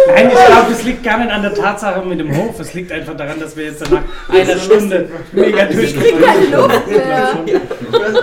Nein, 0.08 0.30
ich 0.30 0.46
glaube, 0.46 0.72
es 0.72 0.84
liegt 0.84 1.04
gar 1.04 1.18
nicht 1.18 1.32
an 1.32 1.42
der 1.42 1.54
Tatsache 1.54 2.06
mit 2.06 2.20
dem 2.20 2.36
Hof. 2.36 2.60
Es 2.60 2.74
liegt 2.74 2.92
einfach 2.92 3.16
daran, 3.16 3.40
dass 3.40 3.56
wir 3.56 3.66
jetzt 3.66 3.90
nach 3.90 4.02
einer 4.30 4.58
Stunde 4.58 5.10
mega 5.32 5.64
Luft 5.64 5.96
mehr. 5.98 7.40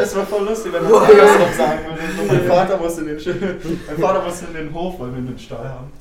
Es 0.00 0.16
war 0.16 0.26
voll 0.26 0.44
lustig, 0.46 0.72
wenn 0.72 0.84
er 0.84 0.90
das 0.90 1.38
noch 1.38 1.52
sagen 1.52 1.80
würde. 1.86 2.00
Mein, 2.28 2.44
Vater 2.46 2.76
muss 2.78 2.98
in 2.98 3.06
den 3.06 3.16
mein 3.86 3.98
Vater 3.98 4.22
muss 4.22 4.42
in 4.42 4.54
den 4.54 4.74
Hof, 4.74 5.00
weil 5.00 5.08
wir 5.12 5.18
einen 5.18 5.38
Stall 5.38 5.68
haben. 5.68 5.92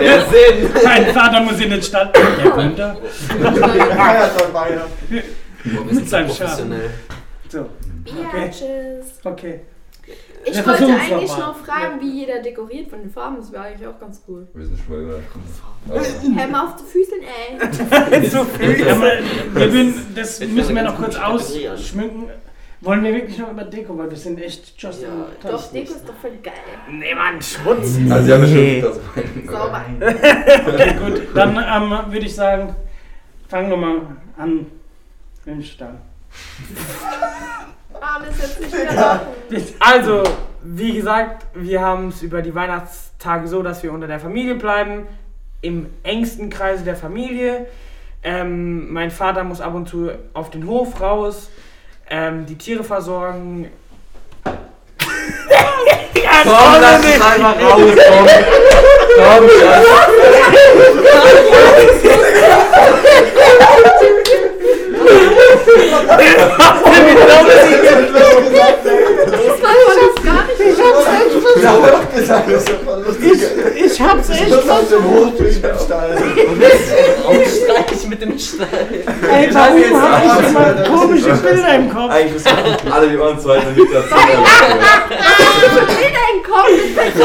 Der 0.00 0.20
Sinn. 0.22 0.70
Mein 0.84 1.06
Vater 1.06 1.40
muss 1.40 1.60
in 1.60 1.70
den 1.70 1.82
Stall. 1.82 2.12
Der. 2.12 2.96
Ja, 3.40 4.30
dabei. 4.38 4.70
ja. 4.74 4.86
Wir 5.08 5.80
Mit 5.84 5.94
sind 5.94 6.08
seinem 6.08 6.28
professionell. 6.28 6.90
So, 7.48 7.66
Bitches. 8.04 9.20
okay. 9.24 9.60
Ich 10.44 10.54
Wir 10.54 10.66
wollte 10.66 10.84
eigentlich 10.86 11.30
noch 11.30 11.38
mal. 11.38 11.54
fragen, 11.54 12.00
wie 12.00 12.20
jeder 12.20 12.40
dekoriert 12.40 12.88
von 12.88 13.00
den 13.00 13.10
Farben. 13.10 13.36
Das 13.38 13.50
wäre 13.50 13.64
eigentlich 13.64 13.88
auch 13.88 13.98
ganz 13.98 14.22
cool. 14.28 14.46
Wir 14.54 14.66
sind 14.66 14.78
schon 14.78 14.94
mal 14.94 15.02
über. 15.02 16.40
Hör 16.40 16.46
mal 16.48 16.66
auf 16.66 16.76
zu 16.76 16.84
füßeln, 16.84 17.22
ey. 17.22 18.26
so 18.30 18.44
viel. 18.44 18.86
Ja, 18.86 18.94
aber 18.94 19.12
wir 19.54 19.72
würden, 19.72 19.94
das 20.14 20.40
müssen 20.40 20.76
wir 20.76 20.82
noch 20.82 20.96
kurz 20.96 21.16
ausschmücken. 21.16 22.30
Wollen 22.82 23.02
wir 23.02 23.14
wirklich 23.14 23.38
noch 23.38 23.50
über 23.50 23.64
Deko, 23.64 23.96
weil 23.98 24.10
wir 24.10 24.16
sind 24.16 24.40
echt 24.40 24.80
just 24.80 25.02
Ja, 25.02 25.08
Doch. 25.42 25.72
Deko 25.72 25.92
ist 25.94 26.06
doch 26.08 26.14
voll 26.14 26.36
geil. 26.42 26.52
Nee, 26.90 27.14
Mann, 27.14 27.40
Schmutz. 27.42 27.96
Also, 28.10 28.30
ja, 28.30 28.38
bestimmt 28.38 28.84
das 28.84 28.96
Sauber. 29.52 29.84
Okay, 30.00 30.94
gut. 31.02 31.22
Dann 31.34 31.56
ähm, 31.56 32.12
würde 32.12 32.26
ich 32.26 32.34
sagen, 32.34 32.76
fang 33.48 33.68
nochmal 33.68 34.02
an. 34.36 34.66
Im 35.46 35.62
Stall. 35.62 35.94
Jetzt 38.38 39.50
nicht. 39.50 39.74
Also, 39.80 40.22
wie 40.62 40.94
gesagt, 40.94 41.46
wir 41.54 41.80
haben 41.80 42.08
es 42.08 42.22
über 42.22 42.42
die 42.42 42.54
Weihnachtstage 42.54 43.48
so, 43.48 43.62
dass 43.62 43.82
wir 43.82 43.92
unter 43.92 44.06
der 44.06 44.20
Familie 44.20 44.54
bleiben, 44.54 45.06
im 45.62 45.86
engsten 46.02 46.50
Kreise 46.50 46.84
der 46.84 46.96
Familie. 46.96 47.66
Ähm, 48.22 48.92
mein 48.92 49.10
Vater 49.10 49.44
muss 49.44 49.60
ab 49.60 49.74
und 49.74 49.88
zu 49.88 50.10
auf 50.32 50.50
den 50.50 50.66
Hof 50.66 51.00
raus, 51.00 51.48
ähm, 52.10 52.46
die 52.46 52.56
Tiere 52.56 52.84
versorgen. 52.84 53.70
Komm, 56.42 56.80
lass 56.80 57.04
es 57.04 57.20
einfach 57.20 57.60
raus, 57.60 57.80
komm. 58.08 58.26
Komm, 59.16 59.48
Schatz. 68.56 68.78
Das 69.26 69.62
war 69.62 69.94
das 69.96 70.14
gar 70.24 70.42
nicht. 70.46 70.60
Ich 70.60 70.78
hab's 70.80 71.06
echt 71.06 71.62
Ja, 71.62 71.72
auch 71.72 72.14
gesagt, 72.14 72.50
das 72.50 72.62
ist 72.62 72.70
voll 72.84 73.02
lustig. 73.04 73.42
Ich 73.76 74.00
hab's 74.00 74.28
dem 74.96 75.10
Hof 75.10 75.36
durch 75.36 75.60
den 75.60 75.78
Stall. 75.78 76.16
Streich 77.46 78.06
mit 78.08 78.22
dem 78.22 78.38
Stall. 78.38 78.68
Ey, 79.32 79.48
warum 79.52 80.02
hab 80.02 80.24
ich 80.24 80.48
immer 80.48 80.72
komische 80.84 81.34
Bilder 81.34 81.74
im 81.74 81.90
Kopf? 81.92 82.10
Eigentlich 82.10 82.32
müssen 82.32 82.92
alle 82.92 83.08
die 83.08 83.14
anderen 83.14 83.40
zwei 83.40 83.60
sind 83.60 83.76
wieder 83.76 84.02
zu. 84.02 84.14
Bilder 85.96 86.26
im 86.34 86.42
Kopf. 86.42 86.68
Ich 86.68 87.14
so. 87.14 87.24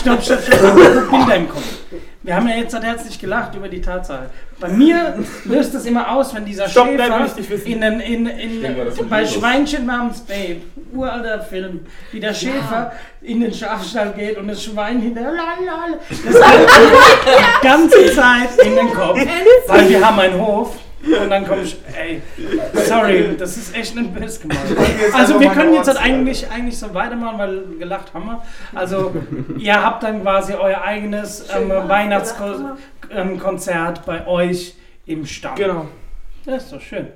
Stopp, 0.00 0.22
stopp, 0.22 0.40
stopp. 0.42 0.74
Bilder 0.74 1.36
im 1.36 1.48
Kopf. 1.48 1.62
Wir 2.28 2.36
haben 2.36 2.46
ja 2.46 2.56
jetzt 2.56 2.74
halt 2.74 2.84
herzlich 2.84 3.18
gelacht 3.18 3.54
über 3.54 3.68
die 3.68 3.80
Tatsache. 3.80 4.28
Bei 4.60 4.68
mir 4.68 5.18
löst 5.44 5.74
es 5.74 5.86
immer 5.86 6.14
aus, 6.14 6.34
wenn 6.34 6.44
dieser 6.44 6.68
Stopp, 6.68 6.88
nein, 6.88 6.98
Schäfer 6.98 7.24
ich 7.26 7.36
nicht 7.36 7.50
wissen. 7.50 7.82
in, 7.82 8.00
in, 8.00 8.26
in, 8.26 8.76
das 8.84 8.98
ist 8.98 9.08
bei. 9.08 9.24
Schweinchen 9.24 9.86
namens 9.86 10.20
Babe, 10.20 10.60
uralter 10.98 11.40
Film, 11.40 11.86
wie 12.12 12.20
der 12.20 12.34
Schäfer 12.34 12.92
in 13.22 13.40
den 13.40 13.52
Schafstall 13.52 14.12
geht 14.12 14.38
und 14.38 14.46
das 14.48 14.62
Schwein 14.62 15.00
hinterher, 15.00 15.32
lalala. 15.32 15.98
Das 16.08 16.22
geht 16.22 16.34
die 17.62 17.66
ganze 17.66 18.06
Zeit 18.14 18.58
in 18.64 18.76
den 18.76 18.92
Kopf, 18.92 19.18
weil 19.66 19.88
wir 19.88 20.06
haben 20.06 20.18
einen 20.18 20.38
Hof. 20.40 20.76
Und 21.00 21.30
dann 21.30 21.46
komme 21.46 21.62
ich, 21.62 21.76
ey, 21.96 22.20
sorry, 22.86 23.36
das 23.38 23.56
ist 23.56 23.72
echt 23.74 23.94
nicht 23.94 24.12
böse 24.12 24.40
gemeint. 24.40 24.60
Also 25.12 25.38
wir 25.38 25.50
können 25.50 25.72
jetzt 25.72 25.86
halt 25.86 25.98
eigentlich, 25.98 26.50
eigentlich 26.50 26.76
so 26.76 26.92
weitermachen, 26.92 27.38
weil 27.38 27.62
gelacht 27.78 28.12
haben 28.14 28.26
wir. 28.26 28.42
Also 28.74 29.14
ihr 29.58 29.80
habt 29.80 30.02
dann 30.02 30.22
quasi 30.22 30.54
euer 30.54 30.82
eigenes 30.82 31.46
ähm, 31.54 31.70
Weihnachtskonzert 31.70 34.04
bei 34.04 34.26
euch 34.26 34.74
im 35.06 35.24
Stamm. 35.24 35.54
Genau. 35.54 35.86
Das 36.44 36.64
ist 36.64 36.72
doch 36.72 36.80
schön. 36.80 37.06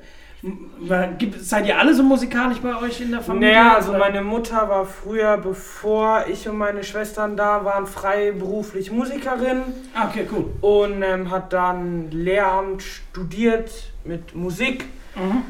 Seid 1.38 1.66
ihr 1.68 1.78
alle 1.78 1.94
so 1.94 2.02
musikalisch 2.02 2.58
bei 2.58 2.74
euch 2.76 3.00
in 3.00 3.12
der 3.12 3.20
Familie? 3.20 3.50
Naja, 3.54 3.74
also 3.76 3.92
meine 3.92 4.22
Mutter 4.22 4.68
war 4.68 4.84
früher, 4.84 5.36
bevor 5.36 6.24
ich 6.26 6.48
und 6.48 6.58
meine 6.58 6.82
Schwestern 6.82 7.36
da 7.36 7.64
waren, 7.64 7.86
freiberuflich 7.86 8.90
Musikerin 8.90 9.62
Ah, 9.94 10.08
Okay, 10.08 10.26
cool. 10.32 10.46
und 10.60 11.02
ähm, 11.02 11.30
hat 11.30 11.52
dann 11.52 12.10
Lehramt 12.10 12.82
studiert 12.82 13.70
mit 14.04 14.34
Musik. 14.34 14.86
Mhm. 15.14 15.42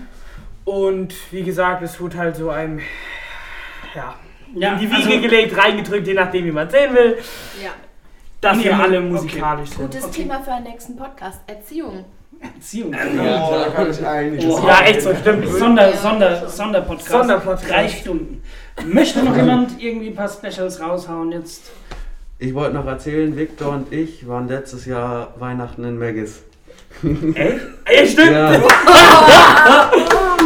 Und 0.64 1.14
wie 1.32 1.42
gesagt, 1.42 1.82
es 1.82 1.98
wurde 1.98 2.18
halt 2.18 2.36
so 2.36 2.50
ein, 2.50 2.80
ja, 3.94 4.14
Ja, 4.54 4.74
in 4.74 4.78
die 4.80 4.90
Wiege 4.90 5.08
also- 5.08 5.20
gelegt, 5.22 5.56
reingedrückt, 5.56 6.06
je 6.06 6.14
nachdem, 6.14 6.44
wie 6.44 6.52
man 6.52 6.68
sehen 6.68 6.94
will, 6.94 7.16
Ja. 7.64 7.70
dass 8.42 8.58
Nee, 8.58 8.64
wir 8.64 8.78
alle 8.78 8.98
okay. 8.98 9.08
musikalisch 9.08 9.70
sind. 9.70 9.90
Gutes 9.90 10.10
Thema 10.10 10.40
für 10.42 10.52
einen 10.52 10.64
nächsten 10.66 10.96
Podcast. 10.96 11.40
Erziehung. 11.46 12.04
Erziehung. 12.42 12.92
Oh, 12.94 13.54
da 13.54 13.68
kann 13.74 13.90
ich 13.90 14.04
einiges 14.06 14.44
Oh. 14.46 14.64
Ja, 14.66 14.80
echt 14.84 15.02
so, 15.02 15.14
stimmt. 15.14 15.48
Sonder, 15.48 15.90
Ja. 15.90 15.96
Sonder, 15.96 16.48
Sonderpodcast. 16.48 17.08
Sonderpodcast. 17.10 17.70
Drei 17.70 17.88
Stunden. 17.88 18.42
Möchte 18.86 19.22
noch 19.22 19.36
jemand 19.36 19.80
irgendwie 19.80 20.08
ein 20.08 20.14
paar 20.14 20.28
Specials 20.28 20.80
raushauen 20.80 21.32
jetzt? 21.32 21.62
Ich 22.38 22.54
wollte 22.54 22.74
noch 22.74 22.86
erzählen, 22.86 23.36
Victor 23.36 23.72
und 23.72 23.92
ich 23.92 24.26
waren 24.26 24.48
letztes 24.48 24.86
Jahr 24.86 25.34
Weihnachten 25.38 25.84
in 25.84 25.98
Maggis. 25.98 26.42
Ey, 27.04 28.06
stimmt! 28.06 28.32
Ja, 28.32 28.52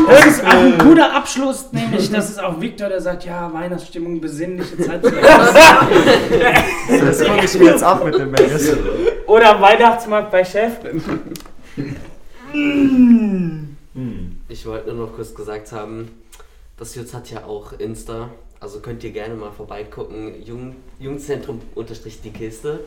Das 0.09 0.27
ist 0.27 0.45
auch 0.45 0.51
ein 0.53 0.79
guter 0.79 1.13
Abschluss, 1.15 1.73
nämlich 1.73 2.11
das 2.11 2.31
ist 2.31 2.43
auch 2.43 2.61
Victor, 2.61 2.89
der 2.89 3.01
sagt, 3.01 3.25
ja, 3.25 3.51
Weihnachtsstimmung, 3.53 4.21
besinnliche 4.21 4.77
Zeit. 4.79 5.01
Das 7.05 7.25
konnte 7.25 7.45
ich 7.45 7.59
mir 7.59 7.71
jetzt 7.71 7.83
ab 7.83 8.05
mit 8.05 8.15
dem 8.19 8.31
Magus. 8.31 8.73
Oder 9.27 9.61
Weihnachtsmarkt 9.61 10.31
bei 10.31 10.45
Chef. 10.45 10.73
Ich 14.49 14.67
wollte 14.67 14.93
nur 14.93 15.07
noch 15.07 15.15
kurz 15.15 15.35
gesagt 15.35 15.73
haben, 15.73 16.11
das 16.77 16.95
Jutz 16.95 17.15
hat 17.15 17.31
ja 17.31 17.45
auch 17.45 17.73
Insta. 17.73 18.31
Also 18.61 18.81
könnt 18.81 19.05
ihr 19.05 19.13
gerne 19.13 19.35
mal 19.35 19.51
vorbeigucken. 19.51 20.43
Jung, 20.43 20.77
Jugendzentrum 20.99 21.61
unterstrich 21.75 22.21
die 22.21 22.31
Kiste. 22.31 22.81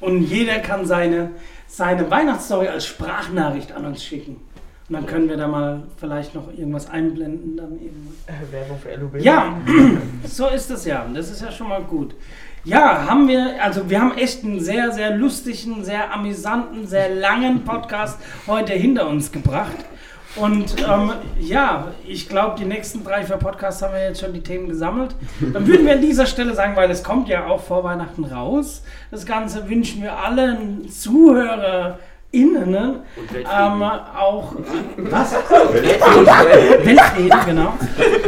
Und 0.00 0.22
jeder 0.22 0.60
kann 0.60 0.86
seine, 0.86 1.32
seine 1.66 2.10
Weihnachtsstory 2.10 2.68
als 2.68 2.86
Sprachnachricht 2.86 3.72
an 3.72 3.86
uns 3.86 4.02
schicken. 4.02 4.40
Und 4.88 4.94
dann 4.94 5.06
können 5.06 5.28
wir 5.28 5.36
da 5.36 5.46
mal 5.46 5.84
vielleicht 5.98 6.34
noch 6.34 6.48
irgendwas 6.52 6.90
einblenden. 6.90 7.56
Dann 7.56 7.72
irgendwann. 7.72 8.14
Äh, 8.26 8.52
Werbung 8.52 8.78
für 8.78 8.94
LUB. 8.94 9.20
Ja, 9.22 9.56
so 10.24 10.48
ist 10.48 10.70
es 10.70 10.84
ja. 10.84 11.08
Das 11.14 11.30
ist 11.30 11.42
ja 11.42 11.52
schon 11.52 11.68
mal 11.68 11.82
gut. 11.82 12.14
Ja, 12.64 13.06
haben 13.08 13.26
wir, 13.26 13.62
also 13.62 13.88
wir 13.88 14.00
haben 14.00 14.18
echt 14.18 14.44
einen 14.44 14.60
sehr, 14.60 14.92
sehr 14.92 15.16
lustigen, 15.16 15.82
sehr 15.82 16.12
amüsanten, 16.12 16.86
sehr 16.86 17.08
langen 17.14 17.64
Podcast 17.64 18.18
heute 18.46 18.74
hinter 18.74 19.08
uns 19.08 19.32
gebracht. 19.32 19.76
Und 20.36 20.76
ähm, 20.86 21.12
ja, 21.40 21.88
ich 22.06 22.28
glaube, 22.28 22.56
die 22.58 22.66
nächsten 22.66 23.02
drei, 23.02 23.24
vier 23.24 23.38
Podcasts 23.38 23.82
haben 23.82 23.94
wir 23.94 24.02
jetzt 24.04 24.20
schon 24.20 24.34
die 24.34 24.42
Themen 24.42 24.68
gesammelt. 24.68 25.16
Dann 25.40 25.66
würden 25.66 25.86
wir 25.86 25.94
an 25.94 26.02
dieser 26.02 26.26
Stelle 26.26 26.54
sagen, 26.54 26.76
weil 26.76 26.90
es 26.90 27.02
kommt 27.02 27.28
ja 27.28 27.46
auch 27.46 27.62
vor 27.62 27.82
Weihnachten 27.82 28.24
raus. 28.24 28.82
Das 29.10 29.24
Ganze 29.24 29.68
wünschen 29.68 30.02
wir 30.02 30.18
allen 30.18 30.88
ZuhörerInnen 30.88 31.94
Und 33.16 33.36
ähm, 33.36 33.82
auch. 33.82 34.54
Was? 34.98 35.32
Weltfrieden, 35.32 37.38
genau. 37.44 37.74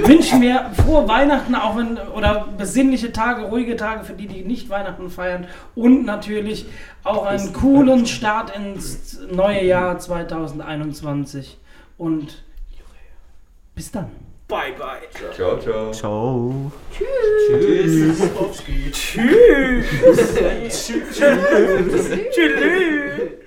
Wünschen 0.04 0.42
wir 0.42 0.70
frohe 0.84 1.06
Weihnachten, 1.06 1.54
auch 1.54 1.76
wenn, 1.76 1.98
oder 1.98 2.48
besinnliche 2.58 3.12
Tage, 3.12 3.44
ruhige 3.44 3.76
Tage 3.76 4.04
für 4.04 4.14
die, 4.14 4.26
die 4.26 4.42
nicht 4.42 4.68
Weihnachten 4.70 5.08
feiern. 5.08 5.46
Und 5.76 6.04
natürlich 6.04 6.66
auch 7.04 7.26
einen 7.26 7.52
coolen 7.52 8.06
Start 8.06 8.56
ins 8.56 9.20
neue 9.30 9.64
Jahr 9.64 9.98
2021. 9.98 11.58
Und 11.96 12.42
bis 13.74 13.92
dann. 13.92 14.10
Bye, 14.48 14.72
bye. 14.76 15.32
Ciao, 15.32 15.58
ciao. 15.58 15.92
Ciao. 15.92 16.72
Tschüss. 16.92 18.20
Tschüss. 18.92 19.86
Tschüss. 21.14 22.10
Tschüss. 22.34 23.42